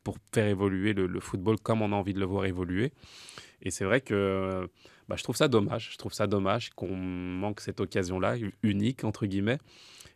pour 0.05 0.17
faire 0.33 0.47
évoluer 0.47 0.93
le 0.93 1.21
football 1.21 1.59
comme 1.61 1.83
on 1.83 1.93
a 1.93 1.97
envie 1.97 2.15
de 2.15 2.21
le 2.21 2.27
voir 2.27 2.45
évoluer? 2.45 2.93
Et 3.63 3.71
c'est 3.71 3.85
vrai 3.85 4.01
que 4.01 4.69
bah, 5.09 5.17
je 5.17 5.23
trouve 5.23 5.37
ça 5.37 5.49
dommage. 5.49 5.91
Je 5.93 5.99
trouve 5.99 6.13
ça 6.13 6.27
dommage 6.27 6.71
qu'on 6.71 6.95
manque 6.97 7.61
cette 7.61 7.81
occasion-là, 7.81 8.37
unique, 8.63 9.05
entre 9.05 9.27
guillemets. 9.27 9.59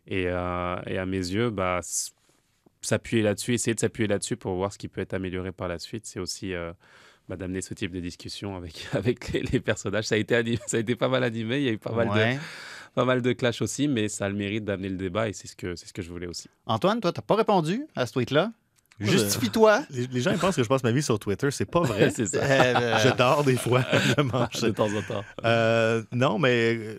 Et, 0.07 0.27
euh, 0.29 0.77
et 0.87 0.99
à 0.99 1.07
mes 1.07 1.17
yeux, 1.19 1.51
bah, 1.51 1.81
s'appuyer 2.83 3.23
là-dessus, 3.23 3.55
essayer 3.55 3.75
de 3.75 3.81
s'appuyer 3.81 4.07
là-dessus 4.07 4.37
pour 4.37 4.55
voir 4.55 4.73
ce 4.73 4.79
qui 4.79 4.89
peut 4.89 5.01
être 5.01 5.15
amélioré 5.15 5.53
par 5.53 5.69
la 5.69 5.79
suite, 5.79 6.07
c'est 6.07 6.21
aussi 6.21 6.55
euh, 6.55 6.73
bah, 7.29 7.37
d'amener 7.37 7.61
ce 7.61 7.75
type 7.75 7.91
de 7.93 8.01
discussion 8.01 8.57
avec, 8.57 8.87
avec 8.93 9.33
les, 9.33 9.43
les 9.43 9.61
personnages. 9.61 10.05
Ça 10.05 10.15
a, 10.15 10.19
été 10.19 10.35
animé- 10.35 10.61
ça 10.67 10.77
a 10.77 10.81
été 10.81 10.95
pas 10.95 11.09
mal 11.09 11.25
animé, 11.25 11.59
il 11.59 11.65
y 11.65 11.69
a 11.69 11.73
eu 11.73 11.79
pas 11.79 11.93
mal, 11.93 12.09
Ouais. 12.11 12.35
de, 12.37 12.41
pas 12.95 13.05
mal 13.05 13.21
de 13.23 13.33
clash 13.33 13.61
aussi, 13.63 13.89
mais 13.89 14.09
ça 14.09 14.27
a 14.27 14.29
le 14.29 14.37
mérite 14.37 14.65
d'amener 14.65 14.89
le 14.89 14.97
débat 14.97 15.29
et 15.29 15.33
c'est 15.33 15.49
ce 15.49 15.57
que, 15.57 15.75
c'est 15.75 15.87
ce 15.87 15.93
que 15.93 16.03
je 16.03 16.11
voulais 16.11 16.29
aussi. 16.29 16.49
Antoine, 16.67 17.01
toi, 17.01 17.13
tu 17.13 17.19
n'as 17.19 17.23
pas 17.27 17.35
répondu 17.35 17.85
à 17.97 18.07
ce 18.07 18.13
tweet-là? 18.13 18.53
Justifie-toi. 18.99 19.83
Les, 19.91 20.07
les 20.07 20.21
gens 20.21 20.31
ils 20.33 20.39
pensent 20.39 20.57
que 20.57 20.63
je 20.63 20.69
passe 20.69 20.83
ma 20.83 20.93
vie 20.93 21.03
sur 21.03 21.19
Twitter. 21.19 21.51
C'est 21.51 21.71
pas 21.71 21.81
vrai. 21.81 22.11
c'est 22.15 22.27
ça. 22.27 22.39
Euh, 22.43 22.99
je 22.99 23.15
dors 23.17 23.45
des 23.45 23.57
fois. 23.57 23.85
je 23.93 24.23
mange. 24.23 24.61
De 24.61 24.71
temps 24.71 24.87
en 24.87 25.03
temps. 25.03 25.25
Euh, 25.45 26.03
non, 26.13 26.39
mais 26.39 26.77
euh, 26.77 26.99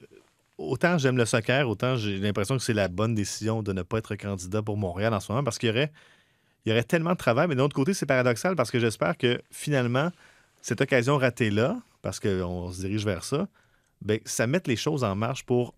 autant 0.57 0.97
j'aime 0.97 1.17
le 1.17 1.25
soccer, 1.25 1.67
autant 1.67 1.95
j'ai 1.95 2.17
l'impression 2.17 2.57
que 2.57 2.63
c'est 2.63 2.73
la 2.73 2.87
bonne 2.87 3.15
décision 3.15 3.63
de 3.63 3.73
ne 3.73 3.81
pas 3.81 3.97
être 3.97 4.15
candidat 4.15 4.61
pour 4.61 4.77
Montréal 4.77 5.13
en 5.13 5.19
ce 5.19 5.31
moment 5.31 5.43
parce 5.43 5.57
qu'il 5.57 5.69
y 5.69 5.71
aurait, 5.71 5.91
il 6.65 6.69
y 6.69 6.71
aurait 6.71 6.83
tellement 6.83 7.11
de 7.13 7.17
travail. 7.17 7.47
Mais 7.47 7.55
d'un 7.55 7.63
autre 7.63 7.75
côté, 7.75 7.93
c'est 7.93 8.05
paradoxal 8.05 8.55
parce 8.55 8.69
que 8.69 8.79
j'espère 8.79 9.17
que 9.17 9.41
finalement, 9.51 10.11
cette 10.61 10.81
occasion 10.81 11.17
ratée-là, 11.17 11.77
parce 12.01 12.19
qu'on 12.19 12.71
se 12.71 12.81
dirige 12.81 13.05
vers 13.05 13.23
ça, 13.23 13.47
ben, 14.01 14.19
ça 14.25 14.45
mette 14.45 14.67
les 14.67 14.75
choses 14.75 15.03
en 15.03 15.15
marche 15.15 15.43
pour 15.43 15.73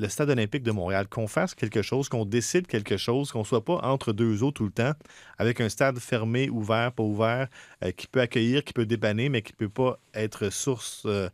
le 0.00 0.08
Stade 0.08 0.30
olympique 0.30 0.62
de 0.62 0.70
Montréal, 0.70 1.06
qu'on 1.08 1.26
fasse 1.26 1.54
quelque 1.54 1.82
chose, 1.82 2.08
qu'on 2.08 2.24
décide 2.24 2.66
quelque 2.66 2.96
chose, 2.96 3.30
qu'on 3.30 3.40
ne 3.40 3.44
soit 3.44 3.64
pas 3.64 3.80
entre 3.82 4.12
deux 4.12 4.42
eaux 4.42 4.50
tout 4.50 4.64
le 4.64 4.70
temps, 4.70 4.92
avec 5.38 5.60
un 5.60 5.68
stade 5.68 5.98
fermé, 5.98 6.48
ouvert, 6.48 6.92
pas 6.92 7.02
ouvert, 7.02 7.48
euh, 7.84 7.90
qui 7.92 8.06
peut 8.06 8.20
accueillir, 8.20 8.64
qui 8.64 8.72
peut 8.72 8.86
dépanner, 8.86 9.28
mais 9.28 9.42
qui 9.42 9.52
ne 9.52 9.66
peut 9.66 9.68
pas 9.68 9.98
être 10.14 10.50
source, 10.50 11.02
euh, 11.04 11.28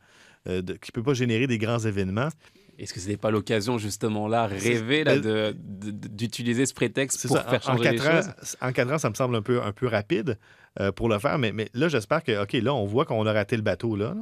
euh, 0.48 0.62
qui 0.62 0.90
ne 0.90 0.92
peut 0.92 1.02
pas 1.02 1.14
générer 1.14 1.46
des 1.46 1.58
grands 1.58 1.78
événements. 1.78 2.28
Est-ce 2.78 2.92
que 2.92 3.00
ce 3.00 3.08
n'est 3.08 3.16
pas 3.16 3.30
l'occasion, 3.30 3.78
justement, 3.78 4.28
là, 4.28 4.46
rêver 4.46 5.02
là, 5.04 5.16
de- 5.18 5.54
de- 5.56 5.90
d'utiliser 6.08 6.66
ce 6.66 6.74
prétexte 6.74 7.26
pour 7.26 7.36
ça, 7.36 7.42
faire 7.44 7.52
en, 7.68 7.72
en 7.72 7.76
changer 7.78 7.90
les 7.90 7.96
quatre 7.98 8.08
ans, 8.08 8.22
choses? 8.40 8.56
en 8.60 8.72
quatre 8.72 8.92
ans, 8.92 8.98
ça 8.98 9.08
me 9.10 9.14
semble 9.14 9.34
un 9.36 9.42
peu, 9.42 9.62
un 9.62 9.72
peu 9.72 9.86
rapide 9.86 10.38
euh, 10.80 10.92
pour 10.92 11.08
le 11.08 11.18
faire, 11.18 11.38
mais, 11.38 11.52
mais 11.52 11.68
là, 11.72 11.88
j'espère 11.88 12.22
que, 12.22 12.42
OK, 12.42 12.52
là, 12.52 12.74
on 12.74 12.84
voit 12.84 13.06
qu'on 13.06 13.24
a 13.26 13.32
raté 13.32 13.56
le 13.56 13.62
bateau, 13.62 13.96
là, 13.96 14.14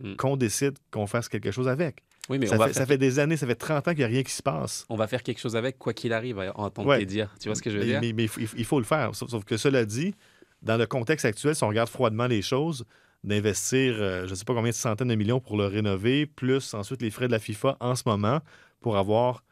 Mm. 0.00 0.14
qu'on 0.14 0.36
décide 0.36 0.78
qu'on 0.92 1.06
fasse 1.08 1.28
quelque 1.28 1.50
chose 1.50 1.66
avec. 1.68 2.04
Oui, 2.28 2.38
mais 2.38 2.46
ça, 2.46 2.54
on 2.54 2.58
va, 2.58 2.68
fait, 2.68 2.72
faire, 2.74 2.82
ça 2.82 2.86
fait 2.86 2.98
des 2.98 3.18
années, 3.18 3.36
ça 3.36 3.46
fait 3.48 3.56
30 3.56 3.88
ans 3.88 3.90
qu'il 3.90 3.98
n'y 3.98 4.04
a 4.04 4.06
rien 4.06 4.22
qui 4.22 4.30
se 4.32 4.42
passe. 4.44 4.86
on 4.88 4.96
va 4.96 5.08
faire 5.08 5.22
quelque 5.24 5.40
chose 5.40 5.56
avec, 5.56 5.76
quoi 5.76 5.92
qu'il 5.92 6.12
arrive, 6.12 6.38
à 6.38 6.56
entendre 6.58 6.88
Ouais. 6.88 7.00
tes 7.00 7.06
dire. 7.06 7.34
Tu 7.40 7.48
vois 7.48 7.56
ce 7.56 7.62
que 7.62 7.68
je 7.70 7.76
veux 7.78 7.84
Mais, 7.84 7.90
dire? 7.90 8.00
mais- 8.00 8.12
mais 8.12 8.22
il 8.24 8.28
faut- 8.28 8.56
il 8.56 8.64
faut 8.64 8.78
le 8.78 8.84
faire. 8.84 9.14
Sauf, 9.16 9.28
sauf 9.30 9.44
que 9.44 9.56
cela 9.56 9.84
dit, 9.84 10.14
dans 10.62 10.76
le 10.76 10.86
contexte 10.86 11.24
actuel, 11.26 11.54
si 11.56 11.64
on 11.64 11.68
regarde 11.68 11.88
froidement 11.88 12.26
les 12.28 12.42
choses, 12.42 12.84
d'investir 13.28 13.94
euh, 13.98 14.24
je 14.26 14.30
ne 14.30 14.34
sais 14.34 14.44
pas 14.44 14.54
combien 14.54 14.70
de 14.70 14.74
centaines 14.76 15.08
de 15.08 15.14
millions 15.14 15.40
pour 15.40 15.56
le 15.56 15.66
rénover, 15.66 16.26
plus 16.26 16.74
ensuite 16.74 17.02
les 17.02 17.10
frais 17.10 17.26
de 17.28 17.32
la 17.32 17.38
FIFA 17.38 17.76
en 17.80 17.94
ce 17.94 18.02
moment 18.06 18.40
pour 18.80 18.96
avoir 18.96 19.44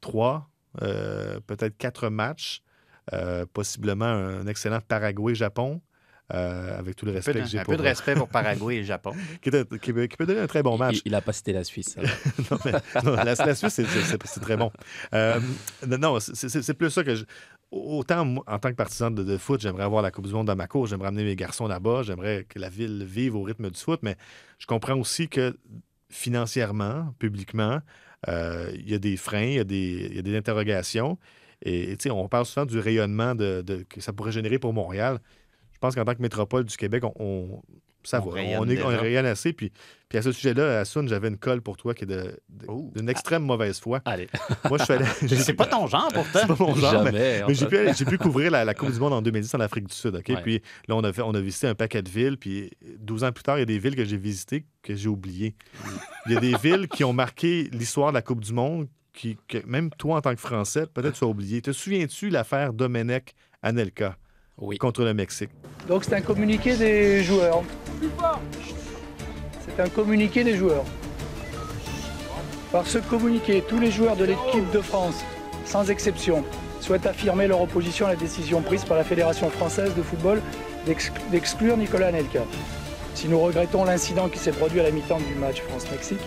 trois, 0.00 0.48
euh, 0.82 1.40
peut-être 1.46 1.76
quatre 1.78 2.08
matchs, 2.08 2.62
euh, 3.12 3.44
possiblement 3.52 4.04
un 4.06 4.46
excellent 4.46 4.80
Paraguay-Japon. 4.86 5.80
euh, 6.32 6.78
avec 6.78 6.96
tout 6.96 7.04
le 7.04 7.10
Un 7.10 7.12
peu 7.12 7.18
respect 7.18 7.34
de, 7.34 7.40
que 7.40 7.44
j'ai 7.50 7.58
un 7.58 7.64
peu 7.64 7.76
de 7.76 7.82
respect 7.82 8.14
pour 8.14 8.28
Paraguay 8.28 8.76
et 8.76 8.82
Japon. 8.84 9.12
qui, 9.42 9.50
était- 9.50 9.66
qui 9.78 9.92
peut, 9.92 10.06
qui 10.06 10.16
peut 10.16 10.24
donner 10.24 10.40
un 10.40 10.46
très 10.46 10.62
bon 10.62 10.78
match. 10.78 11.02
Il 11.04 11.12
n'a 11.12 11.20
pas 11.20 11.34
cité 11.34 11.52
la 11.52 11.64
Suisse. 11.64 11.96
non, 12.50 12.56
mais- 12.64 12.72
non, 13.04 13.12
la, 13.14 13.34
la 13.34 13.54
Suisse, 13.54 13.74
c'est- 13.74 14.40
très 14.40 14.56
bon. 14.56 14.72
Euh, 15.12 15.38
non, 15.86 16.18
c'est 16.20 16.72
plus 16.74 16.88
ça 16.90 17.04
que 17.04 17.14
je. 17.14 17.24
Autant, 17.74 18.36
en 18.46 18.58
tant 18.60 18.70
que 18.70 18.76
partisan 18.76 19.10
de, 19.10 19.36
foot, 19.36 19.60
j'aimerais 19.60 19.82
avoir 19.82 20.00
la 20.00 20.12
Coupe 20.12 20.28
du 20.28 20.32
Monde 20.32 20.46
dans 20.46 20.54
ma 20.54 20.68
cour, 20.68 20.86
j'aimerais 20.86 21.08
amener 21.08 21.24
mes 21.24 21.34
garçons 21.34 21.66
là-bas, 21.66 22.04
j'aimerais 22.04 22.46
que 22.48 22.60
la 22.60 22.68
ville 22.68 23.04
vive 23.04 23.34
au 23.34 23.42
rythme 23.42 23.68
du 23.68 23.80
foot, 23.80 23.98
mais 24.04 24.14
je 24.60 24.66
comprends 24.66 24.96
aussi 24.96 25.28
que 25.28 25.58
financièrement, 26.08 27.12
publiquement, 27.18 27.80
euh, 28.28 28.70
il 28.74 28.88
y 28.88 28.94
a 28.94 28.98
des 29.00 29.16
freins, 29.16 29.42
il 29.42 29.54
y 29.54 29.58
a 29.58 29.64
des, 29.64 30.36
interrogations. 30.36 31.18
Et 31.62 31.96
et, 32.04 32.10
on 32.12 32.28
parle 32.28 32.46
souvent 32.46 32.64
du 32.64 32.78
rayonnement 32.78 33.34
que 33.36 34.00
ça 34.00 34.12
pourrait 34.12 34.30
générer 34.30 34.60
pour 34.60 34.72
Montréal. 34.72 35.18
Je 35.72 35.78
pense 35.80 35.96
qu'en 35.96 36.04
tant 36.04 36.14
que 36.14 36.22
métropole 36.22 36.64
du 36.64 36.76
Québec, 36.76 37.02
on- 37.16 37.60
ça 38.04 38.20
On 38.24 38.28
va. 38.30 38.34
rayonne 38.36 38.58
on, 38.60 38.68
est, 38.68 38.82
on 38.82 38.88
rayonne 38.88 39.26
assez. 39.26 39.52
Puis, 39.52 39.72
puis 40.08 40.18
à 40.18 40.22
ce 40.22 40.30
sujet-là, 40.32 40.80
Assoun, 40.80 41.08
j'avais 41.08 41.28
une 41.28 41.38
colle 41.38 41.60
pour 41.62 41.76
toi 41.76 41.94
qui 41.94 42.04
est 42.04 42.06
de- 42.06 42.38
de- 42.48 42.66
Oh. 42.68 42.90
d'une 42.94 43.08
extrême 43.08 43.42
mauvaise 43.42 43.80
foi. 43.80 44.00
Allez, 44.04 44.28
Moi, 44.68 44.78
je 44.78 44.84
suis 44.84 44.92
allé. 44.92 45.04
C'est 45.28 45.54
pas 45.54 45.66
ton 45.66 45.86
genre, 45.86 46.08
pourtant. 46.12 46.38
C'est 46.40 46.46
pas 46.46 46.56
mon 46.58 46.74
genre, 46.74 47.02
mais, 47.04 47.12
jamais. 47.12 47.42
mais 47.48 47.54
j'ai 47.54 47.66
enfin. 47.66 47.84
pu, 47.86 47.94
j'ai 47.96 48.04
pu 48.04 48.18
couvrir 48.18 48.50
la, 48.50 48.64
la 48.64 48.74
Coupe 48.74 48.92
du 48.92 48.98
Monde 49.00 49.12
en 49.14 49.22
2010 49.22 49.54
en 49.54 49.60
Afrique 49.60 49.88
du 49.88 49.94
Sud. 49.94 50.14
OK? 50.16 50.28
Ouais. 50.28 50.42
Puis 50.42 50.62
là, 50.88 50.96
on 50.96 51.02
a, 51.04 51.12
fait, 51.12 51.22
on 51.22 51.34
a 51.34 51.40
visité 51.40 51.66
un 51.66 51.74
paquet 51.74 52.02
de 52.02 52.10
villes. 52.10 52.36
Puis 52.38 52.70
12 52.98 53.24
ans 53.24 53.32
plus 53.32 53.42
tard, 53.44 53.56
il 53.56 53.60
y 53.60 53.62
a 53.62 53.66
des 53.66 53.78
villes 53.78 53.96
que 53.96 54.04
j'ai 54.04 54.16
visitées 54.18 54.64
que 54.82 54.94
j'ai 54.94 55.08
oubliées. 55.08 55.54
Il 56.26 56.32
y 56.32 56.36
a 56.36 56.40
des 56.40 56.54
villes 56.56 56.88
qui 56.88 57.04
ont 57.04 57.12
marqué 57.12 57.68
l'histoire 57.72 58.10
de 58.10 58.14
la 58.14 58.22
Coupe 58.22 58.40
du 58.44 58.52
Monde 58.52 58.86
qui, 59.12 59.36
que 59.48 59.58
même 59.66 59.90
toi, 59.90 60.16
en 60.16 60.20
tant 60.20 60.34
que 60.34 60.40
Français, 60.40 60.86
peut-être 60.92 61.14
tu 61.16 61.24
as 61.24 61.28
oublié. 61.28 61.62
Te 61.62 61.72
souviens-tu 61.72 62.30
l'affaire 62.30 62.72
Domenech 62.72 63.34
Anelka 63.62 64.16
Oui. 64.58 64.78
contre 64.78 65.02
le 65.02 65.14
Mexique? 65.14 65.50
Donc 65.88 66.04
c'est 66.04 66.14
un 66.14 66.20
communiqué 66.20 66.74
des 66.76 67.22
joueurs. 67.24 67.62
C'est 69.66 69.82
un 69.82 69.88
communiqué 69.88 70.44
des 70.44 70.56
joueurs. 70.56 70.84
Par 72.72 72.86
ce 72.86 72.98
communiqué, 72.98 73.62
tous 73.66 73.78
les 73.78 73.90
joueurs 73.90 74.16
de 74.16 74.24
l'équipe 74.24 74.70
de 74.72 74.80
France, 74.80 75.16
sans 75.64 75.90
exception, 75.90 76.44
souhaitent 76.80 77.06
affirmer 77.06 77.46
leur 77.46 77.60
opposition 77.62 78.06
à 78.06 78.10
la 78.10 78.16
décision 78.16 78.60
prise 78.62 78.84
par 78.84 78.96
la 78.96 79.04
Fédération 79.04 79.48
française 79.50 79.94
de 79.94 80.02
football 80.02 80.40
d'ex- 80.86 81.12
d'exclure 81.30 81.76
Nicolas 81.76 82.08
Anelka. 82.08 82.40
Si 83.14 83.28
nous 83.28 83.40
regrettons 83.40 83.84
l'incident 83.84 84.28
qui 84.28 84.38
s'est 84.38 84.50
produit 84.52 84.80
à 84.80 84.82
la 84.82 84.90
mi-temps 84.90 85.20
du 85.20 85.34
match 85.36 85.62
France-Mexique, 85.62 86.18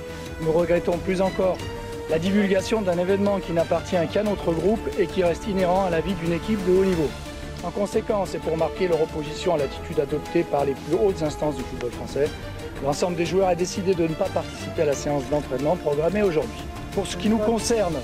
nous 0.41 0.51
regrettons 0.51 0.97
plus 0.97 1.21
encore 1.21 1.57
la 2.09 2.17
divulgation 2.17 2.81
d'un 2.81 2.97
événement 2.97 3.39
qui 3.39 3.51
n'appartient 3.51 3.97
qu'à 4.11 4.23
notre 4.23 4.53
groupe 4.53 4.79
et 4.97 5.05
qui 5.07 5.23
reste 5.23 5.45
inhérent 5.47 5.85
à 5.85 5.89
la 5.89 5.99
vie 5.99 6.13
d'une 6.13 6.31
équipe 6.33 6.65
de 6.65 6.71
haut 6.71 6.85
niveau. 6.85 7.09
En 7.67 7.71
conséquence, 7.71 8.33
et 8.33 8.37
pour 8.37 8.55
marquer 8.55 8.87
leur 8.87 9.01
opposition 9.01 9.55
à 9.55 9.57
l'attitude 9.57 9.99
adoptée 9.99 10.43
par 10.43 10.63
les 10.63 10.71
plus 10.71 10.95
hautes 10.95 11.21
instances 11.21 11.57
du 11.57 11.63
football 11.63 11.91
français, 11.91 12.29
l'ensemble 12.81 13.17
des 13.17 13.25
joueurs 13.25 13.49
a 13.49 13.55
décidé 13.55 13.93
de 13.93 14.03
ne 14.03 14.13
pas 14.13 14.29
participer 14.29 14.83
à 14.83 14.85
la 14.85 14.93
séance 14.93 15.23
d'entraînement 15.29 15.75
programmée 15.75 16.23
aujourd'hui. 16.23 16.63
Pour 16.93 17.05
ce 17.05 17.17
qui 17.17 17.27
nous 17.27 17.39
concerne, 17.39 17.97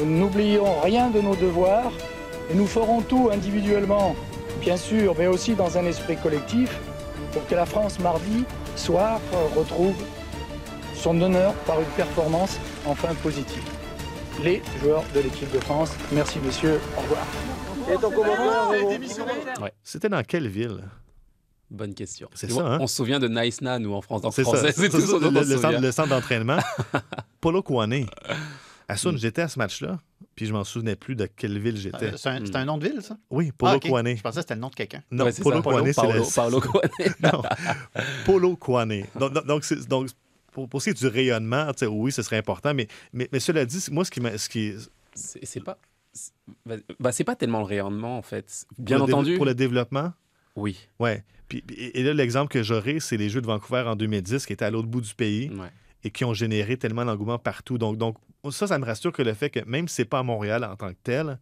nous 0.00 0.06
n'oublions 0.06 0.80
rien 0.80 1.08
de 1.10 1.20
nos 1.20 1.36
devoirs 1.36 1.92
et 2.50 2.54
nous 2.54 2.66
ferons 2.66 3.00
tout 3.00 3.30
individuellement, 3.32 4.16
bien 4.60 4.76
sûr, 4.76 5.14
mais 5.16 5.28
aussi 5.28 5.54
dans 5.54 5.78
un 5.78 5.86
esprit 5.86 6.16
collectif, 6.16 6.76
pour 7.30 7.46
que 7.46 7.54
la 7.54 7.66
France 7.66 8.00
mardi 8.00 8.44
soir 8.74 9.20
retrouve 9.56 9.94
son 10.96 11.20
honneur 11.22 11.52
par 11.64 11.78
une 11.78 11.86
performance 11.96 12.58
enfin 12.86 13.14
positive. 13.22 13.62
Les 14.42 14.62
joueurs 14.82 15.04
de 15.14 15.20
l'équipe 15.20 15.52
de 15.52 15.60
France, 15.60 15.92
merci 16.10 16.40
messieurs, 16.44 16.80
au 16.98 17.02
revoir. 17.02 17.24
Et 17.92 17.96
ton 18.00 18.10
commentaire, 18.10 18.70
Véro 18.70 18.92
C'était 19.82 20.08
dans 20.08 20.22
quelle 20.22 20.48
ville? 20.48 20.84
Bonne 21.70 21.94
question. 21.94 22.28
C'est 22.34 22.50
ça, 22.50 22.60
hein? 22.66 22.78
On 22.80 22.86
se 22.86 22.96
souvient 22.96 23.18
de 23.18 23.28
Nice 23.28 23.60
Na, 23.60 23.78
nous, 23.78 23.92
en 23.92 24.00
France, 24.00 24.24
en 24.24 24.30
français. 24.30 24.72
ça. 24.72 24.72
C'est 24.72 24.88
tout 24.88 25.00
ça, 25.00 25.18
le, 25.18 25.32
centre, 25.44 25.44
souvient. 25.44 25.80
le 25.80 25.92
centre 25.92 26.08
d'entraînement. 26.10 26.58
Polo 27.40 27.62
Kwane. 27.62 28.06
À 28.88 28.94
Mm. 28.94 28.96
Soun, 28.98 29.18
j'étais 29.18 29.42
à 29.42 29.48
ce 29.48 29.58
match-là, 29.58 29.98
puis 30.36 30.44
je 30.46 30.52
m'en 30.52 30.62
souvenais 30.62 30.94
plus 30.94 31.16
de 31.16 31.24
quelle 31.26 31.58
ville 31.58 31.76
j'étais. 31.78 32.12
C'est 32.16 32.28
un, 32.54 32.64
nom 32.66 32.76
de 32.76 32.86
ville, 32.88 33.00
ça? 33.02 33.16
Oui, 33.30 33.50
Polo 33.50 33.72
Ah. 33.72 33.78
Je 33.82 34.20
pensais 34.22 34.36
que 34.36 34.40
c'était 34.42 34.54
le 34.54 34.60
nom 34.60 34.68
de 34.68 34.74
quelqu'un. 34.74 35.02
Non, 35.10 35.24
Ouais, 35.24 35.32
c'est 35.32 35.42
Polo 35.42 35.62
c'est 35.62 36.02
le... 36.02 36.34
Paolo 36.34 36.60
Kwane. 36.60 37.14
non, 37.22 37.42
Polo 38.26 38.56
Kwane. 38.56 39.04
Donc, 39.18 39.32
donc, 39.88 40.06
pour, 40.52 40.68
pour 40.68 40.80
ce 40.82 40.84
qui 40.84 40.90
est 40.90 41.00
du 41.00 41.06
rayonnement, 41.06 41.70
oui, 41.90 42.12
ce 42.12 42.22
serait 42.22 42.36
important, 42.36 42.74
mais, 42.74 42.86
mais, 43.12 43.28
mais 43.32 43.40
cela 43.40 43.64
dit, 43.64 43.82
moi, 43.90 44.04
ce 44.04 44.10
qui, 44.10 44.20
m'a- 44.20 44.36
ce 44.38 44.48
qui 44.48 44.74
c'est 45.14 45.64
pas. 45.64 45.78
Bah, 47.00 47.12
c'est 47.12 47.24
pas 47.24 47.36
tellement 47.36 47.58
le 47.60 47.64
rayonnement, 47.66 48.18
en 48.18 48.22
fait. 48.22 48.66
Bien 48.78 48.98
pour 48.98 49.08
entendu. 49.08 49.36
pour 49.36 49.44
le 49.46 49.54
développement, 49.54 50.12
Oui. 50.56 50.88
ouais. 50.98 51.24
Puis, 51.48 51.62
et 51.68 52.02
là, 52.02 52.14
l'exemple 52.14 52.50
que 52.50 52.62
j'aurais, 52.62 53.00
c'est 53.00 53.16
les 53.16 53.28
Jeux 53.28 53.40
de 53.42 53.46
Vancouver 53.46 53.84
en 53.86 53.96
2010, 53.96 54.46
qui 54.46 54.52
étaient 54.52 54.64
à 54.64 54.70
l'autre 54.70 54.88
bout 54.88 55.00
du 55.02 55.14
pays 55.14 55.50
Ouais. 55.50 55.68
et 56.04 56.10
qui 56.10 56.24
ont 56.24 56.32
généré 56.34 56.76
tellement 56.76 57.04
d'engouement 57.04 57.38
partout. 57.38 57.76
Donc, 57.78 57.98
donc, 57.98 58.16
ça, 58.50 58.66
ça 58.66 58.78
me 58.78 58.84
rassure 58.84 59.12
que 59.12 59.22
le 59.22 59.34
fait 59.34 59.50
que 59.50 59.60
même 59.66 59.88
si 59.88 59.96
c'est 59.96 60.04
pas 60.04 60.20
à 60.20 60.22
Montréal 60.22 60.64
en 60.64 60.76
tant 60.76 60.90
que 60.90 60.98
tel, 61.02 61.38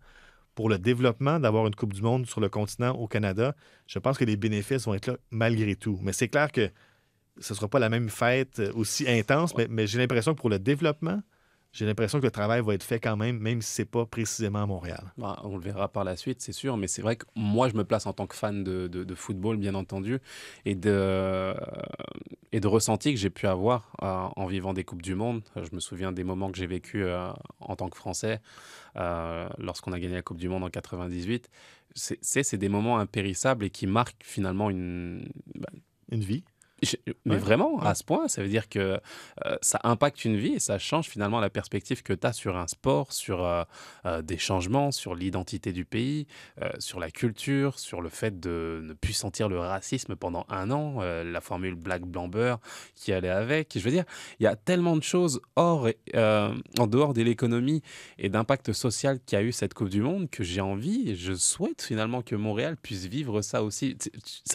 pour 0.54 0.68
le 0.68 0.78
développement 0.78 1.38
d'avoir 1.40 1.66
une 1.66 1.74
Coupe 1.74 1.94
du 1.94 2.02
Monde 2.02 2.26
sur 2.26 2.40
le 2.40 2.48
continent 2.48 2.94
au 2.96 3.06
Canada, 3.08 3.54
je 3.86 3.98
pense 3.98 4.18
que 4.18 4.24
les 4.24 4.36
bénéfices 4.36 4.84
vont 4.86 4.94
être 4.94 5.06
là 5.06 5.16
malgré 5.30 5.76
tout. 5.76 5.98
Mais 6.02 6.12
c'est 6.12 6.28
clair 6.28 6.50
que 6.52 6.68
ce 7.38 7.52
ne 7.52 7.56
sera 7.56 7.68
pas 7.68 7.78
la 7.78 7.88
même 7.88 8.10
fête 8.10 8.58
euh, 8.58 8.70
aussi 8.74 9.08
intense, 9.08 9.56
mais, 9.56 9.66
mais 9.70 9.86
j'ai 9.86 9.98
l'impression 9.98 10.34
que 10.34 10.40
pour 10.40 10.50
le 10.50 10.58
développement, 10.58 11.22
j'ai 11.72 11.86
l'impression 11.86 12.18
que 12.20 12.24
le 12.24 12.30
travail 12.30 12.60
va 12.62 12.74
être 12.74 12.82
fait 12.82 13.00
quand 13.00 13.16
même, 13.16 13.38
même 13.38 13.62
si 13.62 13.72
c'est 13.72 13.84
pas 13.84 14.04
précisément 14.06 14.62
à 14.62 14.66
Montréal. 14.66 15.12
Bah, 15.18 15.40
on 15.44 15.56
le 15.56 15.62
verra 15.62 15.88
par 15.88 16.04
la 16.04 16.16
suite, 16.16 16.40
c'est 16.42 16.52
sûr, 16.52 16.76
mais 16.76 16.86
c'est 16.86 17.02
vrai 17.02 17.16
que 17.16 17.24
moi, 17.34 17.68
je 17.68 17.74
me 17.74 17.84
place 17.84 18.06
en 18.06 18.12
tant 18.12 18.26
que 18.26 18.34
fan 18.36 18.62
de, 18.62 18.88
de- 18.88 19.04
de 19.04 19.14
football, 19.14 19.56
bien 19.56 19.74
entendu, 19.74 20.18
et 20.64 20.74
de, 20.74 21.54
et 22.52 22.60
de 22.60 22.66
ressenti 22.68 23.12
que 23.14 23.18
j'ai 23.18 23.30
pu 23.30 23.46
avoir 23.46 23.90
euh, 24.02 24.28
en 24.36 24.46
vivant 24.46 24.74
des 24.74 24.84
Coupes 24.84 25.02
du 25.02 25.14
Monde. 25.14 25.42
Je 25.56 25.74
me 25.74 25.80
souviens 25.80 26.12
des 26.12 26.24
moments 26.24 26.50
que 26.50 26.58
j'ai 26.58 26.66
vécu 26.66 27.02
euh, 27.04 27.30
en 27.60 27.76
tant 27.76 27.88
que 27.88 27.96
Français 27.96 28.40
euh, 28.96 29.48
lorsqu'on 29.58 29.92
a 29.92 29.98
gagné 29.98 30.14
la 30.14 30.22
Coupe 30.22 30.38
du 30.38 30.48
Monde 30.48 30.64
en 30.64 30.70
98. 30.70 31.48
C'est- 31.94 32.18
C'est 32.22 32.42
c'est 32.42 32.58
des 32.58 32.68
moments 32.68 32.98
impérissables 32.98 33.64
et 33.64 33.70
qui 33.70 33.86
marquent 33.86 34.22
finalement 34.24 34.70
une, 34.70 35.28
bah, 35.54 35.68
Une 36.10 36.20
vie. 36.20 36.44
Je- 36.82 36.96
Mais 37.24 37.34
Ouais. 37.34 37.38
vraiment, 37.40 37.74
Ouais. 37.76 37.86
à 37.86 37.94
ce 37.94 38.02
point, 38.04 38.28
ça 38.28 38.42
veut 38.42 38.48
dire 38.48 38.68
que 38.68 38.78
euh, 39.46 39.56
ça 39.62 39.80
impacte 39.84 40.24
une 40.24 40.36
vie 40.36 40.54
et 40.54 40.58
ça 40.58 40.78
change 40.78 41.06
finalement 41.08 41.40
la 41.40 41.50
perspective 41.50 42.02
que 42.02 42.12
tu 42.12 42.26
as 42.26 42.32
sur 42.32 42.56
un 42.56 42.66
sport, 42.66 43.12
sur 43.12 43.44
euh, 43.44 43.62
euh, 44.06 44.22
des 44.22 44.38
changements, 44.38 44.90
sur 44.90 45.14
l'identité 45.14 45.72
du 45.72 45.84
pays, 45.84 46.26
sur 46.78 46.98
la 47.00 47.10
culture, 47.10 47.78
sur 47.78 48.00
le 48.00 48.08
fait 48.08 48.38
de 48.40 48.80
ne 48.82 48.92
plus 48.94 49.12
sentir 49.12 49.48
le 49.48 49.58
racisme 49.58 50.16
pendant 50.16 50.44
un 50.48 50.70
an, 50.70 51.00
la 51.02 51.40
formule 51.40 51.74
black 51.74 52.02
blanc 52.02 52.28
beurre 52.28 52.58
qui 52.94 53.12
allait 53.12 53.28
avec. 53.28 53.72
Je 53.74 53.80
veux 53.80 53.90
dire, 53.90 54.04
il 54.40 54.44
y 54.44 54.46
a 54.46 54.56
tellement 54.56 54.96
de 54.96 55.02
choses 55.02 55.40
hors, 55.56 55.88
et- 55.88 55.98
en 56.14 56.86
dehors 56.86 57.14
de 57.14 57.22
l'économie 57.22 57.82
et 58.18 58.28
d'impact 58.28 58.72
social 58.72 59.18
qu'a 59.24 59.42
eu 59.42 59.52
cette 59.52 59.74
Coupe 59.74 59.88
du 59.88 60.02
Monde 60.02 60.28
que 60.30 60.42
j'ai 60.44 60.60
envie 60.60 61.10
et 61.10 61.14
je 61.16 61.32
souhaite 61.34 61.82
finalement 61.82 62.22
que 62.22 62.34
Montréal 62.34 62.76
puisse 62.76 63.06
vivre 63.06 63.40
ça 63.42 63.62
aussi. 63.62 63.96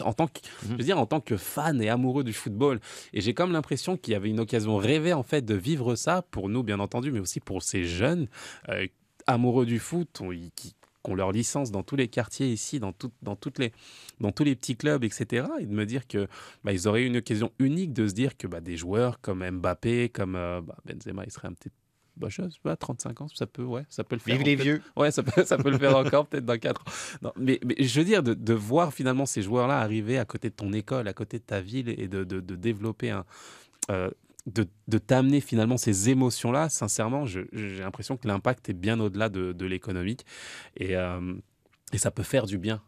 En 0.02 0.12
tant 0.12 0.26
que, 0.26 0.40
je 0.62 0.68
veux 0.74 0.76
dire, 0.84 0.98
en 0.98 1.06
tant 1.06 1.20
que 1.20 1.36
fan 1.36 1.80
et 1.82 1.88
amoureux 1.88 2.17
du 2.22 2.32
football. 2.32 2.80
Et 3.12 3.20
j'ai 3.20 3.34
comme 3.34 3.52
l'impression 3.52 3.96
qu'il 3.96 4.12
y 4.12 4.14
avait 4.14 4.30
une 4.30 4.40
occasion 4.40 4.76
rêvée 4.76 5.12
en 5.12 5.22
fait 5.22 5.44
de 5.44 5.54
vivre 5.54 5.94
ça 5.94 6.22
pour 6.30 6.48
nous, 6.48 6.62
bien 6.62 6.80
entendu, 6.80 7.12
mais 7.12 7.20
aussi 7.20 7.40
pour 7.40 7.62
ces 7.62 7.84
jeunes 7.84 8.28
euh, 8.68 8.86
amoureux 9.26 9.66
du 9.66 9.78
foot 9.78 10.22
qui, 10.54 10.74
ont 11.04 11.14
leur 11.14 11.32
licence 11.32 11.70
dans 11.70 11.82
tous 11.82 11.96
les 11.96 12.08
quartiers 12.08 12.48
ici, 12.48 12.80
dans, 12.80 12.92
tout, 12.92 13.10
dans, 13.22 13.34
toutes 13.34 13.58
les, 13.58 13.72
dans 14.20 14.30
tous 14.30 14.44
les 14.44 14.54
petits 14.54 14.76
clubs, 14.76 15.04
etc. 15.04 15.46
Et 15.58 15.64
de 15.64 15.72
me 15.72 15.86
dire 15.86 16.06
que 16.06 16.28
bah, 16.64 16.72
ils 16.72 16.86
auraient 16.86 17.04
une 17.04 17.16
occasion 17.16 17.50
unique 17.58 17.94
de 17.94 18.06
se 18.06 18.12
dire 18.12 18.36
que 18.36 18.46
bah, 18.46 18.60
des 18.60 18.76
joueurs 18.76 19.20
comme 19.20 19.48
Mbappé, 19.48 20.10
comme 20.10 20.36
euh, 20.36 20.60
bah, 20.60 20.76
Benzema, 20.84 21.24
il 21.24 21.30
serait 21.30 21.48
un 21.48 21.54
petit 21.54 21.70
bah, 22.18 22.28
je 22.30 22.42
sais 22.42 22.48
pas, 22.62 22.76
35 22.76 23.20
ans, 23.20 23.28
ça 23.34 23.46
peut, 23.46 23.62
ouais, 23.64 23.84
ça 23.88 24.04
peut 24.04 24.16
le 24.16 24.20
faire. 24.20 24.36
Vive 24.36 24.46
les 24.46 24.56
vieux. 24.56 24.82
Ouais, 24.96 25.10
ça 25.10 25.22
peut, 25.22 25.44
ça 25.44 25.56
peut 25.56 25.70
le 25.70 25.78
faire 25.78 25.96
encore, 25.96 26.26
peut-être 26.26 26.44
dans 26.44 26.58
4 26.58 26.80
ans. 26.80 26.90
Non, 27.22 27.32
mais, 27.36 27.60
mais, 27.64 27.76
je 27.78 27.98
veux 27.98 28.04
dire, 28.04 28.22
de, 28.22 28.34
de 28.34 28.54
voir 28.54 28.92
finalement 28.92 29.26
ces 29.26 29.42
joueurs-là 29.42 29.78
arriver 29.78 30.18
à 30.18 30.24
côté 30.24 30.50
de 30.50 30.54
ton 30.54 30.72
école, 30.72 31.08
à 31.08 31.12
côté 31.12 31.38
de 31.38 31.44
ta 31.44 31.60
ville 31.60 31.88
et 31.88 32.08
de, 32.08 32.24
de, 32.24 32.40
de 32.40 32.56
développer 32.56 33.10
un. 33.10 33.24
Euh, 33.90 34.10
de, 34.46 34.66
de 34.86 34.96
t'amener 34.98 35.42
finalement 35.42 35.76
ces 35.76 36.08
émotions-là, 36.08 36.70
sincèrement, 36.70 37.26
j'ai 37.26 37.46
l'impression 37.52 38.16
que 38.16 38.26
l'impact 38.26 38.70
est 38.70 38.74
bien 38.74 38.98
au-delà 38.98 39.28
de, 39.28 39.52
de 39.52 39.66
l'économique. 39.66 40.24
Et, 40.76 40.96
euh, 40.96 41.34
et 41.92 41.98
ça 41.98 42.10
peut 42.10 42.22
faire 42.22 42.46
du 42.46 42.58
bien 42.58 42.82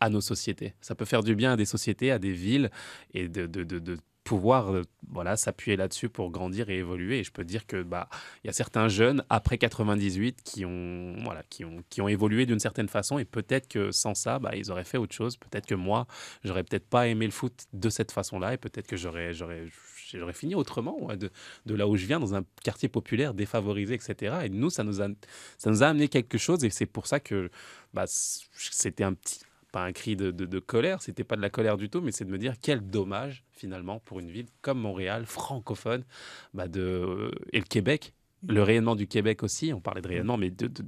à, 0.00 0.10
nos 0.10 0.20
sociétés. 0.20 0.74
Ça 0.80 0.94
peut 0.94 1.04
faire 1.04 1.22
du 1.22 1.34
bien 1.34 1.52
à 1.52 1.56
des 1.56 1.64
sociétés, 1.64 2.10
à 2.10 2.18
des 2.18 2.32
villes, 2.32 2.70
et 3.14 3.28
de, 3.28 3.46
de, 3.46 3.64
de 3.64 3.98
pouvoir 4.28 4.74
euh, 4.74 4.82
voilà, 5.10 5.38
s'appuyer 5.38 5.78
là-dessus 5.78 6.10
pour 6.10 6.30
grandir 6.30 6.68
et 6.68 6.76
évoluer. 6.76 7.20
Et 7.20 7.24
je 7.24 7.32
peux 7.32 7.44
dire 7.44 7.66
que 7.66 7.82
bah 7.82 8.10
il 8.44 8.48
y 8.48 8.50
a 8.50 8.52
certains 8.52 8.86
jeunes 8.86 9.24
après 9.30 9.56
98 9.56 10.42
qui 10.44 10.66
ont 10.66 11.16
voilà 11.24 11.42
qui 11.48 11.64
ont 11.64 11.82
qui 11.88 12.02
ont 12.02 12.08
évolué 12.08 12.44
d'une 12.44 12.58
certaine 12.58 12.88
façon 12.88 13.18
et 13.18 13.24
peut-être 13.24 13.68
que 13.68 13.90
sans 13.90 14.14
ça 14.14 14.38
bah, 14.38 14.54
ils 14.54 14.70
auraient 14.70 14.84
fait 14.84 14.98
autre 14.98 15.14
chose. 15.14 15.38
Peut-être 15.38 15.64
que 15.64 15.74
moi 15.74 16.06
j'aurais 16.44 16.62
peut-être 16.62 16.86
pas 16.86 17.08
aimé 17.08 17.24
le 17.24 17.32
foot 17.32 17.54
de 17.72 17.88
cette 17.88 18.12
façon-là 18.12 18.52
et 18.52 18.58
peut-être 18.58 18.86
que 18.86 18.98
j'aurais 18.98 19.32
j'aurais 19.32 19.64
j'aurais 20.12 20.34
fini 20.34 20.54
autrement 20.54 20.98
de, 21.16 21.30
de, 21.64 21.74
là 21.74 21.88
où 21.88 21.96
je 21.96 22.04
viens 22.04 22.20
dans 22.20 22.34
un 22.34 22.44
quartier 22.62 22.90
populaire 22.90 23.32
défavorisé 23.32 23.94
etc. 23.94 24.40
Et 24.44 24.50
nous 24.50 24.68
ça 24.68 24.84
nous 24.84 25.00
a 25.00 25.08
ça 25.56 25.70
nous 25.70 25.82
a 25.82 25.86
amené 25.86 26.08
quelque 26.08 26.36
chose 26.36 26.64
et 26.64 26.70
c'est 26.70 26.86
pour 26.86 27.06
ça 27.06 27.18
que 27.18 27.50
bah, 27.94 28.04
c'était 28.06 29.04
un 29.04 29.14
petit 29.14 29.40
pas 29.78 29.84
un 29.84 29.92
cri 29.92 30.16
de, 30.16 30.30
de, 30.30 30.44
de 30.44 30.58
colère, 30.58 31.02
c'était 31.02 31.24
pas 31.24 31.36
de 31.36 31.40
la 31.40 31.50
colère 31.50 31.76
du 31.76 31.88
tout, 31.88 32.00
mais 32.00 32.10
c'est 32.10 32.24
de 32.24 32.30
me 32.30 32.38
dire 32.38 32.54
quel 32.60 32.80
dommage 32.80 33.44
finalement 33.52 34.00
pour 34.00 34.18
une 34.18 34.30
ville 34.30 34.46
comme 34.60 34.80
Montréal, 34.80 35.24
francophone, 35.24 36.04
bah 36.52 36.66
de, 36.66 37.30
et 37.52 37.58
le 37.58 37.64
Québec, 37.64 38.12
le 38.46 38.62
rayonnement 38.62 38.96
du 38.96 39.06
Québec 39.06 39.42
aussi, 39.42 39.72
on 39.72 39.80
parlait 39.80 40.02
de 40.02 40.08
rayonnement, 40.08 40.36
mais 40.36 40.50
de, 40.50 40.66
de, 40.66 40.84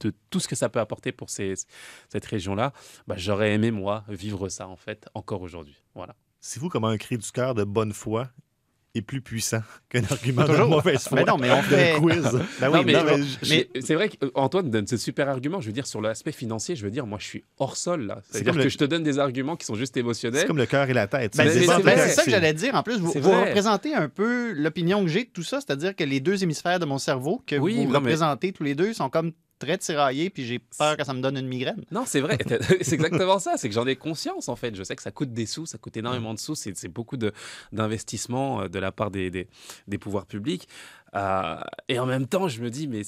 de 0.00 0.12
tout 0.30 0.40
ce 0.40 0.48
que 0.48 0.54
ça 0.54 0.68
peut 0.68 0.80
apporter 0.80 1.12
pour 1.12 1.30
ces, 1.30 1.54
cette 2.08 2.26
région-là, 2.26 2.72
bah, 3.06 3.16
j'aurais 3.16 3.52
aimé 3.52 3.70
moi 3.70 4.04
vivre 4.08 4.48
ça 4.48 4.68
en 4.68 4.76
fait 4.76 5.08
encore 5.14 5.40
aujourd'hui. 5.40 5.82
Voilà. 5.94 6.14
C'est 6.40 6.60
vous 6.60 6.68
comment 6.68 6.88
un 6.88 6.98
cri 6.98 7.16
du 7.16 7.30
cœur 7.32 7.54
de 7.54 7.64
bonne 7.64 7.92
foi 7.92 8.30
est 8.98 9.02
plus 9.02 9.20
puissant 9.20 9.62
qu'un 9.88 10.02
argument 10.10 10.44
de 10.44 10.56
mauvaise 10.56 11.02
foi. 11.02 11.18
Mais 11.18 11.24
non, 11.24 11.36
mais 11.38 11.50
on 11.50 11.62
fait 11.62 11.94
quiz. 11.98 12.22
ben 12.60 12.70
oui, 12.70 12.92
non, 12.92 13.04
mais, 13.04 13.22
je... 13.42 13.80
c'est 13.80 13.94
vrai 13.94 14.08
qu'Antoine 14.08 14.70
donne 14.70 14.86
ce 14.86 14.96
super 14.96 15.28
argument. 15.28 15.60
Je 15.60 15.66
veux 15.66 15.72
dire, 15.72 15.86
sur 15.86 16.00
l'aspect 16.00 16.32
financier, 16.32 16.76
je 16.76 16.84
veux 16.84 16.90
dire, 16.90 17.06
moi, 17.06 17.18
je 17.20 17.26
suis 17.26 17.44
hors 17.58 17.76
sol 17.76 18.06
là. 18.06 18.20
C'est-à-dire 18.30 18.54
que 18.54 18.58
le... 18.58 18.68
je 18.68 18.78
te 18.78 18.84
donne 18.84 19.02
des 19.02 19.18
arguments 19.18 19.56
qui 19.56 19.66
sont 19.66 19.74
juste 19.74 19.96
émotionnels. 19.96 20.42
C'est 20.42 20.46
comme 20.46 20.56
le 20.56 20.66
cœur 20.66 20.88
et 20.88 20.94
la 20.94 21.06
tête. 21.06 21.36
Ben, 21.36 21.48
c'est 21.50 21.64
ça, 21.64 21.80
ça, 22.08 22.24
que 22.24 22.30
j'allais 22.30 22.54
dire. 22.54 22.74
En 22.74 22.82
plus, 22.82 22.98
vous, 22.98 23.12
vous 23.14 23.30
représentez 23.30 23.94
un 23.94 24.08
peu 24.08 24.52
l'opinion 24.52 25.02
que 25.02 25.08
j'ai 25.08 25.24
de 25.24 25.30
tout 25.30 25.42
ça, 25.42 25.60
c'est-à-dire 25.60 25.94
que 25.94 26.04
les 26.04 26.20
deux 26.20 26.42
hémisphères 26.42 26.78
de 26.78 26.84
mon 26.86 26.98
cerveau 26.98 27.42
que 27.46 27.56
oui, 27.56 27.86
vous 27.86 27.92
représentez 27.92 28.52
tous 28.52 28.64
les 28.64 28.74
deux 28.74 28.92
sont 28.92 29.10
comme 29.10 29.32
très 29.58 29.78
tiraillé, 29.78 30.30
puis 30.30 30.44
j'ai 30.44 30.58
peur 30.58 30.96
que 30.96 31.04
ça 31.04 31.14
me 31.14 31.20
donne 31.20 31.36
une 31.36 31.48
migraine. 31.48 31.84
Non, 31.90 32.04
c'est 32.06 32.20
vrai. 32.20 32.38
c'est 32.80 32.94
exactement 32.94 33.38
ça. 33.38 33.56
C'est 33.56 33.68
que 33.68 33.74
j'en 33.74 33.86
ai 33.86 33.96
conscience, 33.96 34.48
en 34.48 34.56
fait. 34.56 34.74
Je 34.74 34.82
sais 34.82 34.96
que 34.96 35.02
ça 35.02 35.10
coûte 35.10 35.32
des 35.32 35.46
sous, 35.46 35.66
ça 35.66 35.78
coûte 35.78 35.96
énormément 35.96 36.34
de 36.34 36.38
sous. 36.38 36.54
C'est 36.54 36.88
beaucoup 36.88 37.16
d'investissement 37.72 38.68
de, 38.68 38.78
la 38.78 38.92
part 38.92 39.10
des, 39.10 39.30
des, 39.30 39.48
des 39.88 39.98
pouvoirs 39.98 40.26
publics. 40.26 40.68
Euh, 41.14 41.56
et 41.88 41.98
en 41.98 42.06
même 42.06 42.26
temps, 42.26 42.48
je 42.48 42.60
me 42.60 42.70
dis, 42.70 42.88
mais 42.88 43.02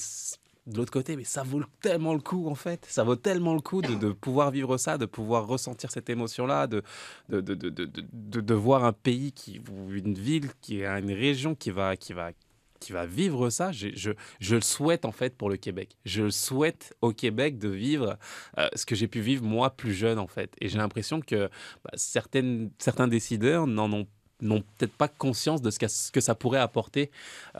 de 0.68 0.76
l'autre 0.76 0.92
côté, 0.92 1.16
mais 1.16 1.24
ça 1.24 1.42
vaut 1.42 1.62
tellement 1.80 2.12
le 2.12 2.20
coup, 2.20 2.48
en 2.48 2.54
fait. 2.54 2.86
Ça 2.88 3.02
vaut 3.02 3.16
tellement 3.16 3.54
le 3.54 3.60
coup 3.60 3.80
de, 3.82 3.94
de 3.94 4.12
pouvoir 4.12 4.50
vivre 4.50 4.76
ça, 4.76 4.98
de 4.98 5.06
pouvoir 5.06 5.46
ressentir 5.46 5.90
cette 5.90 6.10
émotion-là, 6.10 6.66
de 6.66 6.82
de, 7.28 7.40
de, 7.40 7.54
de, 7.54 7.70
de, 7.70 8.40
de, 8.40 8.54
voir 8.54 8.84
un 8.84 8.92
pays, 8.92 9.32
qui, 9.32 9.60
une 9.90 10.14
ville, 10.14 10.50
qui 10.60 10.84
a 10.84 10.98
une 10.98 11.12
région 11.12 11.54
qui 11.54 11.70
va, 11.70 11.96
qui 11.96 12.12
va, 12.12 12.30
qui 12.78 12.92
va 12.92 13.06
vivre 13.06 13.50
ça, 13.50 13.72
je, 13.72 13.88
je, 13.94 14.10
je, 14.40 14.54
le 14.54 14.60
souhaite 14.60 15.04
en 15.04 15.12
fait 15.12 15.36
pour 15.36 15.50
le 15.50 15.56
Québec. 15.56 15.96
Je 16.04 16.24
le 16.24 16.30
souhaite 16.30 16.94
au 17.02 17.12
Québec 17.12 17.58
de 17.58 17.68
vivre 17.68 18.18
euh, 18.58 18.68
ce 18.74 18.86
que 18.86 18.94
j'ai 18.94 19.08
pu 19.08 19.20
vivre 19.20 19.44
moi 19.44 19.70
plus 19.70 19.92
jeune 19.92 20.18
en 20.18 20.26
fait. 20.26 20.54
Et 20.60 20.68
j'ai 20.68 20.78
l'impression 20.78 21.20
que 21.20 21.48
bah, 21.84 21.90
certaines, 21.94 22.70
certains 22.78 23.08
décideurs 23.08 23.66
n'en 23.66 23.92
ont 23.92 24.06
n'ont 24.40 24.60
peut-être 24.60 24.92
pas 24.92 25.08
conscience 25.08 25.62
de 25.62 25.70
ce, 25.70 26.12
que 26.12 26.20
ça 26.20 26.34
pourrait 26.36 26.60
apporter 26.60 27.10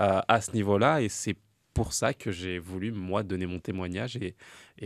euh, 0.00 0.20
à 0.28 0.40
ce 0.40 0.52
niveau-là. 0.52 1.02
Et 1.02 1.08
c'est 1.08 1.36
pour 1.74 1.92
ça 1.92 2.14
que 2.14 2.30
j'ai 2.30 2.60
voulu, 2.60 2.92
moi, 2.92 3.24
donner 3.24 3.46
mon 3.46 3.58
témoignage 3.58 4.16
et, 4.16 4.36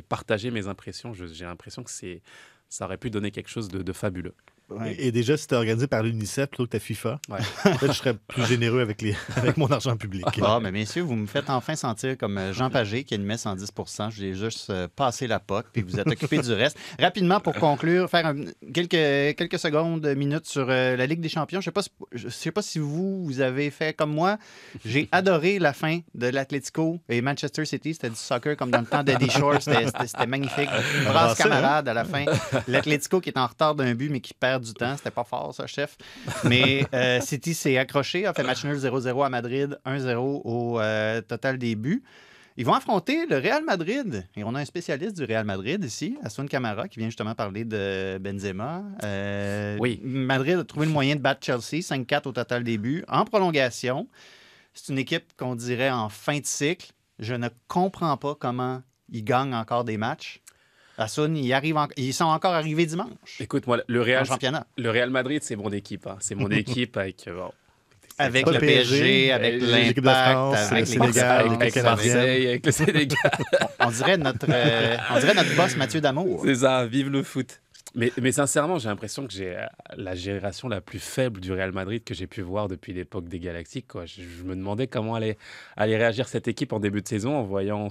partager 0.09 0.51
mes 0.51 0.69
impressions. 0.69 1.13
J'ai 1.13 1.45
l'impression 1.45 1.83
que 1.83 1.91
ça 1.91 2.85
aurait 2.87 2.97
pu 2.97 3.11
donner 3.11 3.31
quelque 3.31 3.51
chose 3.51 3.69
de 3.69 3.93
fabuleux. 3.93 4.35
Ouais. 4.79 4.95
Et, 4.95 5.09
et, 5.09 5.13
déjà, 5.13 5.37
si 5.37 5.43
c'était 5.43 5.57
organisé 5.57 5.87
par 5.87 6.03
l'UNICEF 6.03 6.49
plutôt 6.49 6.65
que 6.65 6.71
ta 6.71 6.79
FIFA, 6.79 7.21
ouais. 7.29 7.39
peut-être 7.63 7.93
je 7.93 7.99
serais 7.99 8.15
plus 8.15 8.47
généreux 8.47 8.81
avec, 8.81 9.03
les, 9.03 9.15
avec 9.37 9.57
mon 9.57 9.67
argent 9.69 9.97
public. 9.97 10.25
Ah, 10.43 10.59
mais 10.61 10.73
messieurs, 10.73 11.03
vous 11.03 11.17
me 11.17 11.27
faites 11.27 11.51
enfin 11.51 11.77
sentir 11.77 12.17
comme 12.19 12.39
euh, 12.39 12.53
Jean 12.53 12.71
Pagé 12.71 13.05
qui 13.05 13.15
animait 13.15 13.37
110 13.37 13.71
Je 14.11 14.25
ai 14.25 14.35
juste 14.35 14.71
euh, 14.71 14.89
passé 14.95 15.27
la 15.27 15.41
POC, 15.41 15.67
puis 15.73 15.83
vous 15.83 15.99
êtes 15.99 16.07
occupé 16.07 16.39
du 16.39 16.53
reste. 16.53 16.77
Rapidement, 16.99 17.41
pour 17.41 17.55
conclure, 17.55 18.09
faire 18.09 18.27
un, 18.27 18.37
quelques, 18.73 19.37
quelques 19.37 19.59
secondes, 19.59 20.07
minutes 20.17 20.47
sur 20.47 20.67
euh, 20.69 20.97
la 20.97 21.07
Ligue 21.07 21.21
des 21.21 21.29
Champions. 21.29 21.61
Je 21.61 21.71
ne 21.71 22.31
sais, 22.31 22.31
sais 22.31 22.51
pas 22.51 22.63
si 22.63 22.79
vous, 22.79 23.25
vous 23.25 23.41
avez 23.41 23.71
fait 23.71 23.95
comme 23.95 24.13
moi. 24.13 24.39
J'ai 24.85 25.09
adoré 25.13 25.59
la 25.59 25.73
fin 25.73 26.01
de 26.15 26.27
l'Atlético 26.27 26.99
et 27.09 27.21
Manchester 27.21 27.65
City. 27.65 27.95
C'était 27.95 28.11
du 28.11 28.17
soccer 28.17 28.57
comme 28.57 28.71
dans 28.71 28.81
le 28.81 28.87
temps 28.87 29.03
d'Eddie 29.03 29.31
Shore. 29.31 29.57
C'était 29.61 30.27
magnifique. 30.27 30.69
Brasse 31.05 31.39
camarade 31.39 31.89
à 31.89 31.95
la 31.95 32.05
fin. 32.05 32.25
L'Atlético 32.69 33.21
qui 33.21 33.31
est 33.31 33.39
en 33.39 33.47
retard 33.47 33.75
d'un 33.75 33.95
but, 33.95 34.11
mais 34.11 34.21
qui 34.21 34.35
perd 34.35 34.62
du 34.63 34.73
temps. 34.75 34.97
C'était 34.97 35.11
pas 35.11 35.25
fort, 35.25 35.55
ça, 35.55 35.67
chef. 35.67 35.97
Mais 36.45 36.87
euh, 36.95 37.21
City 37.21 37.55
s'est 37.55 37.77
accroché, 37.77 38.27
a 38.27 38.33
fait 38.33 38.43
match 38.43 38.65
nul 38.65 38.77
0-0 38.77 39.25
à 39.25 39.29
Madrid, 39.29 39.79
1-0 39.85 40.17
au 40.45 40.81
euh, 40.81 41.21
total 41.21 41.59
des 41.59 41.75
buts. 41.75 42.03
Ils 42.57 42.67
vont 42.67 42.75
affronter 42.75 43.27
le 43.27 43.39
Real 43.39 43.65
Madrid. 43.65 44.27
Et 44.37 44.45
on 44.45 44.55
a 44.55 44.61
un 44.61 44.65
spécialiste 44.65 45.17
du 45.17 45.25
Real 45.25 45.45
Madrid 45.45 45.83
ici, 45.83 46.19
Assun 46.23 46.47
Camara, 46.47 46.87
qui 46.87 46.99
vient 46.99 47.09
justement 47.09 47.35
parler 47.35 47.65
de 47.65 48.19
Benzema. 48.21 48.83
Euh, 49.05 49.77
oui. 49.81 50.01
Madrid 50.03 50.59
a 50.59 50.65
trouvé 50.65 50.87
le 50.87 50.93
moyen 50.93 51.17
de 51.17 51.21
battre 51.21 51.41
Chelsea, 51.45 51.81
5-4 51.81 52.29
au 52.29 52.33
total 52.33 52.63
des 52.63 52.77
buts, 52.77 53.05
en 53.09 53.25
prolongation. 53.25 54.07
C'est 54.75 54.93
une 54.93 54.99
équipe 54.99 55.33
qu'on 55.37 55.55
dirait 55.55 55.91
en 55.91 56.09
fin 56.09 56.39
de 56.39 56.47
cycle. 56.47 56.93
Je 57.19 57.35
ne 57.35 57.49
comprends 57.69 58.17
pas 58.17 58.35
comment 58.35 58.83
ils 59.11 59.25
gagnent 59.25 59.55
encore 59.55 59.85
des 59.85 59.97
matchs. 59.97 60.42
Assun, 60.99 61.35
ils, 61.35 61.53
arrivent 61.53 61.77
en... 61.77 61.89
ils 61.97 62.13
sont 62.15 62.25
encore 62.25 62.55
arrivés 62.55 62.87
dimanche. 62.87 63.41
Écoute, 63.41 63.67
moi, 63.67 63.81
le 63.87 64.03
Real, 64.03 64.25
championnat. 64.25 64.67
le 64.77 64.91
Real 64.91 65.11
Madrid, 65.11 65.43
c'est 65.43 65.57
mon 65.57 65.71
équipe. 65.71 66.07
Hein. 66.07 66.17
C'est 66.21 66.35
mon 66.35 66.51
équipe 66.51 66.97
avec. 66.97 67.29
Bon, 67.29 67.51
avec 68.19 68.47
le 68.47 68.59
PSG, 68.59 69.33
avec 69.33 69.61
l'Impact, 69.61 70.73
avec, 70.73 70.81
le 70.81 70.85
Sénégal, 70.87 71.47
avec, 71.47 71.63
avec 71.63 71.83
Marseille, 71.83 72.47
avec 72.49 72.67
le 72.67 72.73
Sénégal. 72.73 73.31
on, 73.81 73.91
dirait 73.91 74.19
notre, 74.19 74.47
euh, 74.49 74.97
on 75.11 75.19
dirait 75.19 75.35
notre 75.35 75.57
boss 75.57 75.77
Mathieu 75.77 76.01
Damour. 76.01 76.43
C'est 76.45 76.57
ça, 76.57 76.87
vive 76.87 77.09
le 77.09 77.23
foot. 77.23 77.61
Mais, 77.95 78.11
mais 78.21 78.33
sincèrement, 78.33 78.79
j'ai 78.79 78.89
l'impression 78.89 79.27
que 79.27 79.33
j'ai 79.33 79.55
la 79.97 80.15
génération 80.15 80.69
la 80.69 80.81
plus 80.81 80.99
faible 80.99 81.41
du 81.41 81.53
Real 81.53 81.73
Madrid 81.73 82.03
que 82.05 82.15
j'ai 82.15 82.27
pu 82.27 82.41
voir 82.41 82.69
depuis 82.69 82.93
l'époque 82.95 83.29
des 83.29 83.39
Galactiques. 83.39 83.89
Quoi. 83.89 84.07
Je, 84.07 84.23
je, 84.23 84.45
me 84.45 84.55
demandais 84.57 84.87
comment 84.87 85.15
allait, 85.15 85.37
allait 85.77 85.99
réagir 85.99 86.29
cette 86.29 86.49
équipe 86.49 86.73
en 86.73 86.81
début 86.81 87.03
de 87.03 87.09
saison 87.09 87.37
en 87.37 87.43
voyant 87.43 87.89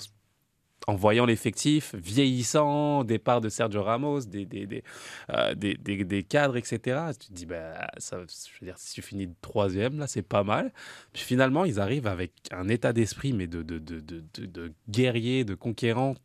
en 0.88 0.96
voyant 0.96 1.26
l'effectif 1.26 1.96
vieillissant, 1.96 3.04
départ 3.04 3.42
de 3.42 3.50
Sergio 3.50 3.84
Ramos, 3.84 4.22
des, 4.22 4.46
des, 4.46 4.66
des, 4.66 4.84
euh, 5.30 5.54
des, 5.54 5.76
des, 5.76 6.24
cadres, 6.24 6.58
etc., 6.58 6.80
tu 7.20 7.28
te 7.28 7.34
dis, 7.34 7.46
bah, 7.46 7.88
ça, 7.98 8.18
je 8.20 8.60
veux 8.60 8.66
dire, 8.66 8.78
si 8.78 8.94
tu 8.94 9.02
finis 9.02 9.30
troisième, 9.42 10.00
là, 10.00 10.08
c'est 10.08 10.22
pas 10.22 10.44
mal. 10.44 10.72
Puis 11.14 11.24
finalement, 11.24 11.66
ils 11.66 11.80
arrivent 11.80 12.08
avec 12.08 12.34
un 12.52 12.68
état 12.68 12.94
d'esprit, 12.94 13.34
mais 13.34 13.48
de, 13.48 13.62
de, 13.62 13.80
de, 13.80 14.00
de, 14.00 14.24
de, 14.34 14.46
de 14.46 14.74
guerrier, 14.90 15.44
de 15.46 15.56
conquérant, 15.56 16.16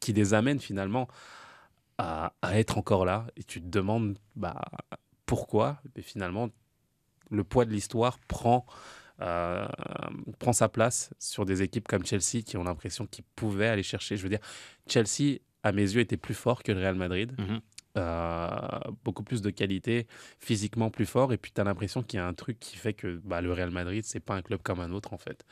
qui 0.00 0.12
les 0.12 0.34
amène 0.34 0.60
finalement 0.60 1.08
à, 1.98 2.32
à, 2.42 2.58
être 2.58 2.78
encore 2.78 3.04
là. 3.04 3.26
Et 3.36 3.42
tu 3.42 3.60
te 3.60 3.66
demandes 3.66 4.18
bah, 4.36 4.60
pourquoi? 5.24 5.80
Et 5.96 6.02
finalement, 6.02 6.50
le 7.30 7.42
poids 7.44 7.64
de 7.64 7.72
l'histoire 7.72 8.18
prend 8.28 8.66
euh, 9.22 9.66
prend 10.38 10.52
sa 10.52 10.68
place 10.68 11.10
sur 11.18 11.46
des 11.46 11.62
équipes 11.62 11.88
comme 11.88 12.04
Chelsea 12.04 12.42
qui 12.44 12.56
ont 12.56 12.64
l'impression 12.64 13.06
qu'ils 13.06 13.24
pouvaient 13.34 13.68
aller 13.68 13.82
chercher. 13.82 14.16
Je 14.16 14.22
veux 14.22 14.28
dire, 14.28 14.40
Chelsea, 14.88 15.38
à 15.62 15.72
mes 15.72 15.82
yeux, 15.82 16.00
était 16.00 16.18
plus 16.18 16.34
fort 16.34 16.62
que 16.62 16.72
le 16.72 16.80
Real 16.80 16.96
Madrid. 16.96 17.32
Mm 17.38 17.44
-hmm. 17.44 17.60
euh, 17.96 18.92
beaucoup 19.04 19.22
plus 19.22 19.40
de 19.40 19.50
qualité, 19.50 20.06
physiquement 20.38 20.90
plus 20.90 21.06
fort, 21.06 21.32
et 21.32 21.38
puis 21.38 21.50
tu 21.54 21.60
as 21.62 21.64
l'impression 21.64 22.02
qu'il 22.02 22.18
y 22.18 22.22
a 22.22 22.26
un 22.26 22.34
truc 22.34 22.58
qui 22.60 22.76
fait 22.76 22.92
que 22.92 23.18
bah, 23.24 23.40
le 23.40 23.50
Real 23.54 23.70
Madrid, 23.70 24.04
c'est 24.04 24.20
pas 24.20 24.34
un 24.34 24.42
club 24.42 24.60
comme 24.62 24.80
un 24.80 24.92
autre 24.92 25.14
en 25.14 25.18
fait. 25.18 25.46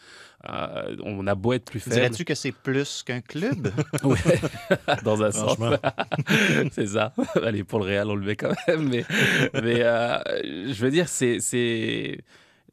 Euh, 0.51 0.97
on 1.03 1.27
a 1.27 1.35
beau 1.35 1.55
être 1.55 1.65
plus 1.65 1.81
faible. 1.81 1.97
Dirais-tu 1.97 2.25
que 2.27 2.35
c'est 2.35 2.53
plus 2.53 3.03
qu'un 3.03 3.23
club? 3.23 3.73
Oui, 4.05 4.19
dans 5.05 5.23
un 5.23 5.33
sens. 5.33 5.57
c'est 6.77 6.89
ça. 6.97 7.15
Allez, 7.43 7.65
pour 7.65 7.79
le 7.81 7.87
Real, 7.87 8.11
on 8.11 8.17
le 8.17 8.27
met 8.27 8.37
quand 8.37 8.55
même, 8.69 8.89
mais, 8.93 9.05
mais 9.55 9.81
euh, 9.83 10.19
je 10.75 10.79
veux 10.85 10.91
dire, 10.91 11.09
c'est 11.09 11.41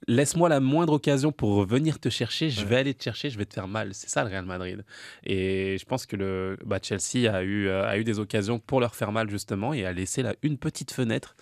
laisse-moi 0.08 0.50
la 0.50 0.60
moindre 0.60 0.94
occasion 0.94 1.32
pour 1.32 1.66
venir 1.66 2.00
te 2.00 2.10
chercher, 2.10 2.50
je 2.50 2.66
vais 2.66 2.78
aller 2.78 2.94
te 2.94 3.04
chercher, 3.04 3.30
je 3.30 3.38
vais 3.38 3.46
te 3.46 3.54
faire 3.54 3.68
mal. 3.68 3.94
C'est 3.94 4.10
ça 4.10 4.24
le 4.24 4.30
Real 4.30 4.46
Madrid. 4.46 4.84
Et 5.24 5.78
je 5.80 5.86
pense 5.86 6.06
que 6.06 6.16
le 6.16 6.58
bah, 6.66 6.80
Chelsea 6.82 7.32
a 7.34 7.44
eu, 7.44 7.68
euh, 7.68 7.86
a 7.88 7.98
eu 7.98 8.04
des 8.04 8.20
occasions 8.20 8.60
pour 8.60 8.80
leur 8.80 8.96
faire 8.96 9.12
mal 9.12 9.30
justement 9.30 9.74
et 9.74 9.86
a 9.86 9.94
laissé 9.94 10.24
là 10.24 10.36
une 10.42 10.58
petite 10.58 10.92
fenêtre. 10.92 11.36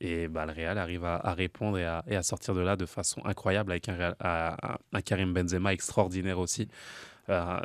Et 0.00 0.28
bah, 0.28 0.44
le 0.44 0.52
Real 0.52 0.76
arrive 0.76 1.04
à, 1.04 1.16
à 1.16 1.34
répondre 1.34 1.78
et 1.78 1.84
à, 1.84 2.04
et 2.08 2.16
à 2.16 2.22
sortir 2.22 2.54
de 2.54 2.60
là 2.60 2.76
de 2.76 2.84
façon 2.86 3.22
incroyable 3.24 3.70
avec 3.72 3.88
un, 3.88 3.96
Real- 3.96 4.16
à- 4.20 4.78
un 4.92 5.00
Karim 5.00 5.32
Benzema 5.32 5.72
extraordinaire 5.72 6.38
aussi. 6.38 6.68
Euh, 7.30 7.58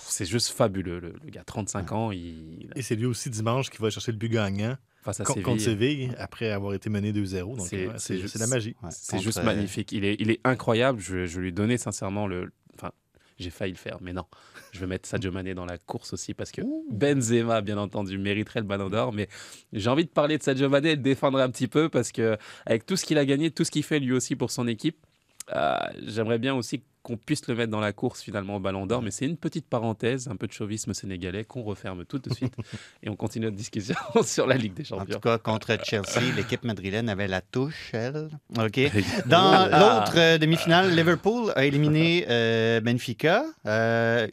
c'est 0.00 0.24
juste 0.24 0.48
fabuleux. 0.48 0.98
Le, 0.98 1.14
le 1.24 1.30
gars, 1.30 1.44
35 1.44 1.92
ans, 1.92 2.10
il, 2.10 2.70
Et 2.74 2.82
c'est 2.82 2.96
lui 2.96 3.06
aussi 3.06 3.30
dimanche 3.30 3.70
qui 3.70 3.78
va 3.80 3.88
chercher 3.90 4.10
le 4.10 4.18
but 4.18 4.30
gagnant 4.30 4.76
face 5.02 5.20
à 5.20 5.24
Séville. 5.24 5.42
contre 5.42 5.60
Séville 5.62 6.10
après 6.18 6.50
avoir 6.50 6.74
été 6.74 6.90
mené 6.90 7.12
2-0. 7.12 7.56
Donc, 7.56 7.66
C'est- 7.66 7.86
ouais, 7.86 7.92
c'est 7.96 8.14
c'est 8.14 8.20
juste- 8.20 8.32
c'est 8.34 8.38
la 8.38 8.46
magie. 8.46 8.76
Ouais, 8.82 8.90
C'est 8.92 9.12
contre, 9.12 9.22
juste 9.22 9.38
euh, 9.38 9.42
magnifique. 9.42 9.92
Il 9.92 10.04
est, 10.04 10.16
il 10.18 10.30
est 10.30 10.40
incroyable. 10.44 11.00
Je, 11.00 11.26
je 11.26 11.40
lui 11.40 11.52
donnais 11.52 11.78
sincèrement 11.78 12.26
le. 12.26 12.50
Enfin, 12.74 12.90
j'ai 13.38 13.50
failli 13.50 13.72
le 13.72 13.78
faire, 13.78 13.98
mais 14.00 14.12
non. 14.12 14.24
Je 14.72 14.78
vais 14.80 14.86
mettre 14.86 15.08
Sadio 15.08 15.32
Mané 15.32 15.54
dans 15.54 15.64
la 15.66 15.78
course 15.78 16.12
aussi 16.12 16.32
parce 16.34 16.52
que 16.52 16.60
Benzema, 16.92 17.60
bien 17.60 17.76
entendu, 17.78 18.18
mériterait 18.18 18.60
le 18.60 18.66
ballon 18.66 18.88
d'or. 18.88 19.12
Mais 19.12 19.28
j'ai 19.72 19.88
envie 19.90 20.04
de 20.04 20.10
parler 20.10 20.38
de 20.38 20.42
Sadio 20.42 20.68
Mané 20.68 20.90
et 20.92 20.96
de 20.96 21.02
défendre 21.02 21.38
un 21.40 21.50
petit 21.50 21.66
peu 21.66 21.88
parce 21.88 22.12
que 22.12 22.36
avec 22.66 22.86
tout 22.86 22.96
ce 22.96 23.04
qu'il 23.04 23.18
a 23.18 23.24
gagné, 23.24 23.50
tout 23.50 23.64
ce 23.64 23.70
qu'il 23.70 23.82
fait 23.82 23.98
lui 23.98 24.12
aussi 24.12 24.36
pour 24.36 24.50
son 24.50 24.68
équipe, 24.68 24.98
euh, 25.54 25.78
j'aimerais 26.06 26.38
bien 26.38 26.54
aussi 26.54 26.82
qu'on 27.02 27.16
puisse 27.16 27.48
le 27.48 27.54
mettre 27.54 27.70
dans 27.70 27.80
la 27.80 27.94
course 27.94 28.20
finalement 28.20 28.56
au 28.56 28.60
Ballon 28.60 28.84
d'Or. 28.84 29.00
Mais 29.00 29.10
c'est 29.10 29.24
une 29.24 29.38
petite 29.38 29.66
parenthèse, 29.66 30.28
un 30.28 30.36
peu 30.36 30.46
de 30.46 30.52
chauvisme 30.52 30.92
sénégalais 30.92 31.44
qu'on 31.44 31.62
referme 31.62 32.04
tout 32.04 32.18
de 32.18 32.30
suite 32.32 32.52
et 33.02 33.08
on 33.08 33.16
continue 33.16 33.46
notre 33.46 33.56
discussion 33.56 33.94
sur 34.22 34.46
la 34.46 34.56
Ligue 34.58 34.74
des 34.74 34.82
En 34.92 34.98
Champions. 34.98 35.14
tout 35.14 35.20
cas, 35.20 35.38
contre 35.38 35.78
Chelsea, 35.82 36.20
l'équipe 36.36 36.62
madrilène 36.62 37.08
avait 37.08 37.26
la 37.26 37.40
touche, 37.40 37.90
elle. 37.94 38.28
OK. 38.58 38.78
Dans 39.26 39.64
l'autre 39.70 40.12
euh, 40.18 40.36
demi-finale, 40.38 40.94
Liverpool 40.94 41.52
a 41.56 41.64
éliminé 41.64 42.26
euh, 42.28 42.80
Benfica. 42.82 43.44
euh, 43.64 44.26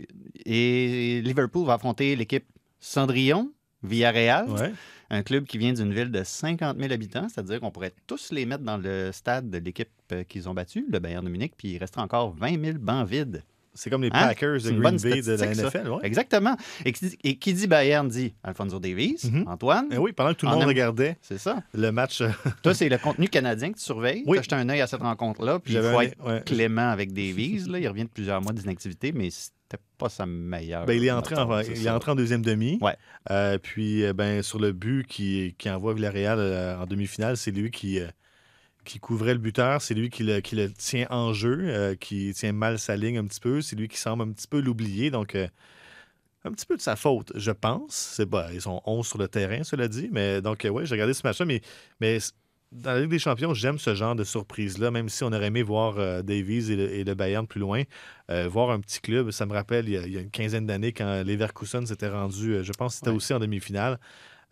et 0.46 1.22
Liverpool 1.24 1.66
va 1.66 1.74
affronter 1.76 2.16
l'équipe 2.18 2.46
Cendrillon, 2.82 3.52
Villarreal. 3.84 4.50
Ouais. 4.50 4.74
Un 5.10 5.24
club 5.24 5.46
qui 5.46 5.58
vient 5.58 5.74
d'une 5.74 5.94
ville 5.94 6.12
de 6.12 6.24
50 6.24 6.78
000 6.78 6.92
habitants, 6.92 7.28
c'est-à-dire 7.30 7.60
qu'on 7.62 7.72
pourrait 7.72 7.94
tous 8.08 8.32
les 8.32 8.46
mettre 8.46 8.64
dans 8.64 8.78
le 8.78 9.12
stade 9.14 9.50
de 9.50 9.58
l'équipe 9.58 9.90
euh, 10.12 10.24
qu'ils 10.24 10.50
ont 10.50 10.54
battue, 10.54 10.86
le 10.92 11.00
Bayern 11.00 11.24
de 11.24 11.30
Munich, 11.30 11.54
puis 11.58 11.70
il 11.70 11.78
resterait 11.78 12.02
encore 12.02 12.34
20 12.36 12.62
000 12.64 12.78
bancs 12.80 13.08
vides. 13.08 13.44
C'est 13.74 13.92
comme 13.92 14.02
les 14.02 14.08
Hein? 14.12 14.28
Packers 14.30 14.54
de 14.64 14.72
Green 14.72 14.98
Bay 14.98 15.22
de 15.22 15.32
la. 15.34 15.54
NFL. 15.54 15.88
ouais. 15.90 16.00
Exactement. 16.02 16.58
Et 16.84 16.92
qui, 16.92 17.10
dit, 17.10 17.18
et 17.24 17.38
qui 17.38 17.54
dit 17.54 17.68
Bayern 17.68 18.08
dit 18.08 18.34
Alfonso 18.44 18.80
Davies, 18.80 19.20
Mhm. 19.32 19.44
Antoine. 19.48 19.88
Eh 19.92 19.98
oui, 20.00 20.14
pendant 20.14 20.32
que 20.34 20.40
tout 20.40 20.48
le 20.48 20.52
monde 20.54 20.64
am- 20.64 20.68
regardait 20.68 21.16
C'est 21.22 21.38
ça. 21.38 21.62
le 21.76 21.92
match, 21.92 22.22
euh, 22.22 22.30
Toi, 22.64 22.74
c'est 22.74 22.90
le 22.90 22.98
contenu 22.98 23.28
canadien 23.28 23.72
que 23.72 23.78
tu 23.78 23.84
surveilles. 23.84 24.24
Oui. 24.26 24.38
Tu 24.38 24.40
as 24.40 24.42
jeté 24.42 24.56
un 24.56 24.68
œil 24.70 24.82
à 24.82 24.88
cette 24.88 25.02
rencontre-là. 25.02 25.60
Puis 25.60 25.76
il 25.76 25.80
faut 25.82 25.86
un- 26.00 26.02
être 26.02 26.26
ouais. 26.26 26.42
clément 26.44 26.90
avec 26.90 27.14
Davies. 27.14 27.66
Là. 27.70 27.78
Il 27.78 27.88
revient 27.88 28.06
de 28.06 28.10
plusieurs 28.10 28.42
mois 28.42 28.52
d'inactivité, 28.52 29.12
mais 29.12 29.30
pas 29.98 30.10
sa 30.10 30.26
meilleure. 30.26 30.86
Ben, 30.86 30.94
il 30.94 31.06
est 31.06 31.12
entré 31.12 31.36
en, 31.36 31.60
il 31.62 31.86
est 31.86 31.90
entré 31.90 32.12
en 32.12 32.16
deuxième 32.16 32.42
demi. 32.42 32.78
Ouais. 32.82 32.96
Euh, 33.32 33.58
puis 33.58 34.04
euh, 34.04 34.14
ben, 34.14 34.42
sur 34.44 34.60
le 34.60 34.72
but 34.72 35.06
qui, 35.06 35.56
qui 35.58 35.70
envoie 35.70 35.94
Villarreal 35.94 36.40
euh, 36.40 36.78
en 36.78 36.86
demi-finale, 36.86 37.38
c'est 37.38 37.52
lui 37.52 37.72
qui, 37.72 38.00
euh, 38.00 38.08
qui 38.86 39.00
couvrait 39.00 39.34
le 39.34 39.40
buteur. 39.40 39.82
C'est 39.82 39.94
lui 39.94 40.10
qui 40.10 40.24
le, 40.24 40.40
qui 40.40 40.56
le 40.56 40.72
tient 40.72 41.08
en 41.10 41.34
jeu, 41.34 41.96
qui 42.00 42.34
tient 42.34 42.54
mal 42.54 42.80
sa 42.80 42.96
ligne 42.96 43.18
un 43.18 43.26
petit 43.26 43.40
peu. 43.40 43.62
C'est 43.62 43.76
lui 43.76 43.88
qui 43.88 43.98
semble 43.98 44.24
un 44.24 44.32
petit 44.32 44.48
peu 44.48 44.60
l'oublier. 44.62 45.12
Donc, 45.12 45.36
un 45.36 46.52
petit 46.52 46.66
peu 46.66 46.78
de 46.78 46.82
sa 46.82 46.96
faute, 46.96 47.32
je 47.36 47.52
pense. 47.52 47.94
C'est 48.16 48.26
bah, 48.26 48.50
Ils 48.54 48.62
sont 48.62 48.82
11 48.86 49.06
sur 49.06 49.18
le 49.18 49.28
terrain, 49.28 49.64
cela 49.64 49.88
dit. 49.88 50.10
Mais 50.12 50.42
donc, 50.42 50.66
ouais, 50.70 50.86
j'ai 50.86 50.96
regardé 50.96 51.14
ce 51.14 51.26
match-là. 51.26 51.46
Mais, 51.46 51.62
mais 52.00 52.20
dans 52.72 52.92
la 52.94 53.00
Ligue 53.02 53.10
des 53.10 53.20
Champions, 53.20 53.54
j'aime 53.54 53.80
ce 53.80 53.96
genre 53.96 54.16
de 54.16 54.24
surprise-là, 54.24 54.92
même 54.92 55.10
si 55.10 55.24
on 55.24 55.28
aurait 55.28 55.48
aimé 55.48 55.64
voir 55.64 55.98
euh, 55.98 56.22
Davies 56.22 56.72
et 56.72 56.76
le, 56.76 56.92
et 56.94 57.04
le 57.04 57.14
Bayern 57.16 57.48
plus 57.48 57.60
loin. 57.62 57.84
Euh, 58.30 58.48
voir 58.50 58.72
un 58.72 58.80
petit 58.80 59.00
club, 59.00 59.32
ça 59.32 59.46
me 59.46 59.54
rappelle 59.54 59.88
il 59.88 59.94
y 59.94 59.98
a, 59.98 60.06
il 60.06 60.14
y 60.14 60.18
a 60.18 60.22
une 60.22 60.30
quinzaine 60.32 60.66
d'années 60.66 60.92
quand 60.92 61.24
Leverkusen 61.26 61.86
s'était 61.86 62.10
rendu, 62.10 62.56
euh, 62.56 62.64
je 62.64 62.72
pense 62.74 62.94
que 62.94 62.98
c'était 63.00 63.10
Ouais. 63.10 63.16
aussi 63.16 63.34
en 63.34 63.40
demi-finale. 63.40 64.00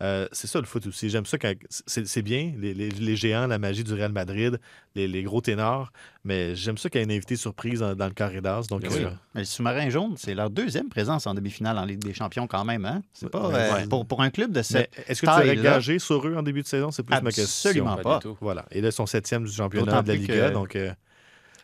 Euh, 0.02 0.28
c'est 0.30 0.46
ça 0.46 0.58
le 0.60 0.66
foot 0.66 0.86
aussi. 0.86 1.08
J'aime 1.08 1.24
ça 1.24 1.38
quand 1.38 1.54
c'est 1.70 2.06
c'est 2.06 2.20
bien, 2.20 2.52
les, 2.58 2.74
les- 2.74 2.90
les 2.90 3.16
géants, 3.16 3.46
la 3.46 3.58
magie 3.58 3.82
du 3.82 3.94
Real 3.94 4.12
Madrid, 4.12 4.60
les, 4.94 5.08
les 5.08 5.22
gros 5.22 5.40
ténors, 5.40 5.90
mais 6.22 6.54
j'aime 6.54 6.76
ça 6.76 6.90
qu'il 6.90 6.98
y 6.98 7.02
ait 7.02 7.06
une 7.06 7.12
invité 7.12 7.34
surprise 7.34 7.80
dans, 7.80 7.94
dans 7.94 8.06
le 8.06 8.12
Carreras. 8.12 8.64
Donc, 8.68 8.82
Bien 8.82 8.90
euh, 8.90 8.98
sûr. 8.98 9.12
Mais 9.34 9.40
le 9.40 9.46
sous-marin 9.46 9.88
jaune, 9.88 10.14
c'est 10.18 10.34
leur 10.34 10.50
deuxième 10.50 10.90
présence 10.90 11.26
en 11.26 11.32
demi-finale 11.32 11.78
en 11.78 11.86
Ligue 11.86 12.00
des 12.04 12.12
Champions 12.12 12.46
quand 12.46 12.64
même. 12.66 12.84
Hein? 12.84 13.02
C'est 13.14 13.30
pas, 13.30 13.48
Ouais. 13.48 13.54
euh, 13.54 13.74
Ouais. 13.74 13.86
pour, 13.88 14.04
pour 14.04 14.20
un 14.20 14.28
club 14.28 14.50
de 14.52 14.58
mais 14.58 14.62
cette 14.62 14.90
est-ce 15.08 15.22
que 15.22 15.26
tu 15.26 15.32
aurais 15.32 15.46
taille-là, 15.46 15.62
gagé 15.62 15.98
sur 15.98 16.26
eux 16.28 16.34
en 16.36 16.42
début 16.42 16.60
de 16.62 16.66
saison? 16.68 16.90
C'est 16.90 17.02
plus 17.02 17.14
ma 17.22 17.30
question. 17.32 17.70
Absolument 17.70 17.96
Pas 17.96 18.02
pas. 18.02 18.16
du 18.18 18.22
tout. 18.24 18.36
Voilà. 18.42 18.66
Et 18.72 18.82
là, 18.82 18.88
ils 18.88 18.92
sont 18.92 19.06
septième 19.06 19.44
du 19.44 19.52
championnat 19.52 19.86
D'autant 19.86 20.02
de 20.02 20.12
la 20.12 20.18
que- 20.18 20.52
donc 20.52 20.76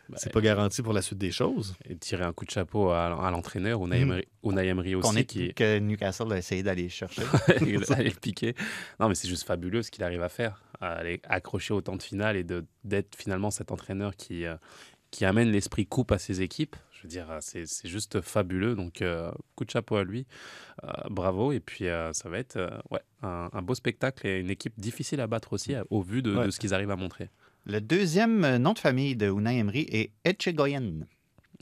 Bah, 0.09 0.17
c'est 0.19 0.33
pas 0.33 0.41
garanti 0.41 0.83
pour 0.83 0.93
la 0.93 1.01
suite 1.01 1.19
des 1.19 1.31
choses. 1.31 1.75
et 1.89 1.97
tirer 1.97 2.25
un 2.25 2.33
coup 2.33 2.45
de 2.45 2.51
chapeau 2.51 2.91
à, 2.91 3.07
à 3.27 3.31
l'entraîneur, 3.31 3.83
Unai 3.85 4.01
Emery 4.01 4.93
qu'on 4.95 4.99
aussi, 5.11 5.19
est 5.21 5.25
qui 5.25 5.55
que 5.55 5.79
Newcastle 5.79 6.33
a 6.33 6.39
essayé 6.39 6.63
d'aller 6.63 6.89
chercher. 6.89 7.23
il 7.63 7.81
allait 7.93 8.11
le 8.11 8.21
piquer. 8.21 8.55
Non, 9.01 9.09
mais 9.09 9.15
c'est 9.15 9.29
juste 9.29 9.47
fabuleux 9.47 9.83
ce 9.83 9.91
qu'il 9.91 10.03
arrive 10.05 10.23
à 10.23 10.29
faire, 10.29 10.63
à 10.81 10.93
aller 10.95 11.21
accrocher 11.25 11.73
autant 11.73 11.97
de 11.97 12.03
finales 12.03 12.37
et 12.37 12.45
de- 12.45 12.65
d'être 12.85 13.15
finalement 13.17 13.51
cet 13.51 13.71
entraîneur 13.73 14.15
qui, 14.17 14.45
euh, 14.45 14.57
qui 15.11 15.25
amène 15.25 15.51
l'esprit 15.51 15.87
coupe 15.87 16.13
à 16.13 16.19
ses 16.19 16.43
équipes. 16.43 16.77
Je 16.93 17.03
veux 17.05 17.09
dire, 17.09 17.27
c'est 17.41 17.67
c'est 17.67 17.89
juste 17.89 18.21
fabuleux. 18.21 18.75
Donc, 18.77 19.03
euh, 19.03 19.31
coup 19.57 19.65
de 19.65 19.71
chapeau 19.71 19.97
à 19.97 20.05
lui. 20.05 20.27
Euh, 20.85 20.89
bravo. 21.11 21.53
Et 21.53 21.61
puis, 21.61 21.87
ça 22.13 22.29
va 22.29 22.39
être 22.39 22.59
ouais, 22.91 23.01
un, 23.23 23.49
un 23.53 23.63
beau 23.63 23.75
spectacle 23.75 24.27
et 24.27 24.39
une 24.39 24.51
équipe 24.51 24.79
difficile 24.79 25.21
à 25.21 25.27
battre 25.27 25.53
aussi 25.53 25.75
au 25.91 26.01
vu 26.03 26.23
de, 26.23 26.35
Ouais. 26.37 26.47
de 26.47 26.51
ce 26.51 26.61
qu'ils 26.61 26.75
arrivent 26.75 26.91
à 26.93 26.97
montrer. 26.97 27.31
Le 27.65 27.81
deuxième 27.81 28.45
euh, 28.45 28.59
nom 28.59 28.73
de 28.73 28.79
famille 28.79 29.15
de 29.17 29.27
Unai 29.31 29.59
Emery 29.59 29.87
est 29.91 30.11
Etchegoyen. 30.25 31.07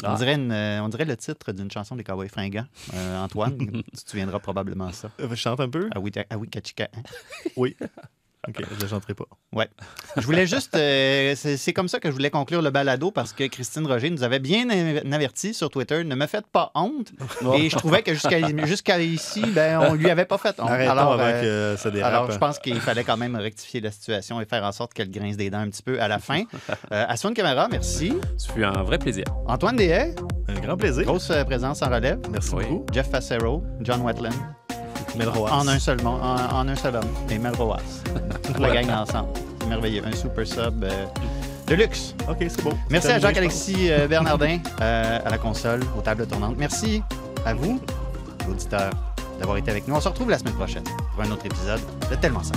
On, 0.03 0.07
Ah. 0.09 0.15
dirait 0.17 0.35
une, 0.37 0.51
euh, 0.51 0.83
on 0.83 0.89
dirait 0.89 1.05
le 1.05 1.17
titre 1.17 1.53
d'une 1.53 1.71
chanson 1.71 1.95
des 1.95 2.05
Cowboys 2.05 2.29
fringants. 2.29 2.65
Euh, 2.95 3.19
Antoine, 3.23 3.59
tu 3.95 4.03
te 4.05 4.11
souviendras 4.11 4.39
probablement 4.39 4.91
ça. 4.93 5.11
Je 5.19 5.35
chante 5.35 5.61
un 5.61 5.69
peu? 5.69 5.91
Ah 5.95 6.01
oui, 6.01 6.11
ah 6.31 6.39
oui, 6.39 6.49
Kachika. 6.49 6.89
Oui. 7.57 7.77
OK, 8.49 8.63
je 8.79 8.85
ne 8.85 8.89
chanterai 8.89 9.13
pas. 9.15 9.25
Je 10.17 10.23
voulais 10.25 10.47
juste. 10.47 10.75
euh, 10.75 11.35
c'est 11.37 11.73
comme 11.75 11.89
ça 11.89 12.01
que 12.01 12.09
je 12.09 12.15
voulais 12.15 12.31
conclure 12.31 12.63
le 12.63 12.71
balado 12.71 13.11
parce 13.11 13.33
que 13.35 13.45
Christine 13.47 13.87
Roger 13.87 14.09
nous 14.09 14.23
avait 14.23 14.39
bien 14.39 14.67
averti 15.13 15.53
sur 15.53 15.69
Twitter 15.69 16.05
ne 16.05 16.15
me 16.15 16.27
faites 16.27 16.47
pas 16.47 16.71
honte. 16.75 17.13
Et 17.55 17.69
je 17.69 17.77
trouvais 17.77 18.03
que 18.03 18.15
jusqu'à 18.15 18.39
jusqu'à 18.67 18.99
ici, 19.01 19.43
ben, 19.55 19.79
on 19.81 19.93
lui 19.95 20.09
avait 20.11 20.25
pas 20.25 20.39
fait 20.39 20.59
honte. 20.59 20.71
Arrêtons 20.71 20.91
Alors, 20.93 21.13
avant 21.13 21.23
euh, 21.27 21.75
que 21.77 21.81
ça 21.81 21.91
dérape. 21.91 22.13
alors, 22.15 22.31
je 22.31 22.39
pense 22.39 22.59
qu'il 22.59 22.81
fallait 22.81 23.05
quand 23.05 23.19
même 23.19 23.37
rectifier 23.37 23.81
la 23.83 23.91
situation 23.91 24.41
et 24.41 24.47
faire 24.47 24.65
en 24.65 24.73
sorte 24.73 24.95
qu'elle 24.95 25.11
grince 25.11 25.37
des 25.37 25.51
dents 25.51 25.59
un 25.61 25.69
petit 25.69 25.83
peu 25.83 26.01
à 26.01 26.09
la 26.09 26.19
fin. 26.19 26.45
Euh, 26.93 27.05
Aswan 27.09 27.35
Camara, 27.35 27.69
merci. 27.69 28.15
Ce 28.37 28.51
fut 28.51 28.65
un 28.65 28.83
vrai 28.83 28.99
plaisir. 28.99 29.25
Antoine 29.47 29.77
Deshaies, 29.77 30.15
Un 30.49 30.61
grand 30.61 30.77
plaisir. 30.77 31.05
grosse 31.05 31.31
euh, 31.31 31.45
présence 31.45 31.83
en 31.83 31.89
relève. 31.91 32.19
Merci 32.33 32.55
Oui. 32.55 32.65
beaucoup. 32.67 32.87
Jeff 32.93 33.09
Facero, 33.11 33.63
John 33.81 34.01
Wetland, 34.03 34.33
Melroas. 35.17 35.51
en 35.51 35.69
un 35.69 35.79
seul 35.79 35.99
en, 36.07 36.21
en 36.21 36.69
un 36.69 36.77
seul 36.77 36.97
homme, 36.97 37.09
et 37.31 37.39
Mel 37.39 37.55
Roas. 37.55 37.79
La 38.59 38.71
gang 38.71 38.91
ensemble. 38.91 39.29
C'est 39.61 39.69
merveilleux. 39.69 40.03
Un 40.05 40.13
super 40.13 40.47
sub 40.47 40.85
euh, 40.85 41.07
de 41.67 41.75
luxe. 41.75 42.15
OK, 42.29 42.39
c'est 42.41 42.63
beau. 42.63 42.73
Merci 42.91 43.09
à. 43.09 43.19
Jacques-Alexis 43.19 43.91
euh, 43.91 44.09
Bernardin 44.09 44.59
euh, 44.81 45.19
à 45.25 45.31
la 45.31 45.39
console, 45.39 45.81
aux 45.97 46.01
tables 46.01 46.27
tournantes. 46.27 46.57
Merci 46.59 47.03
à 47.45 47.55
vous, 47.55 47.81
auditeurs, 48.49 48.91
d'avoir 49.39 49.57
été 49.57 49.71
avec 49.71 49.87
nous. 49.87 49.95
On 49.95 50.01
se 50.01 50.09
retrouve 50.09 50.31
la 50.31 50.39
semaine 50.39 50.55
prochaine 50.55 50.85
pour 51.15 51.25
un 51.25 51.31
autre 51.31 51.47
épisode 51.47 51.81
de 52.11 52.17
Tellement 52.17 52.43
5 52.43 52.57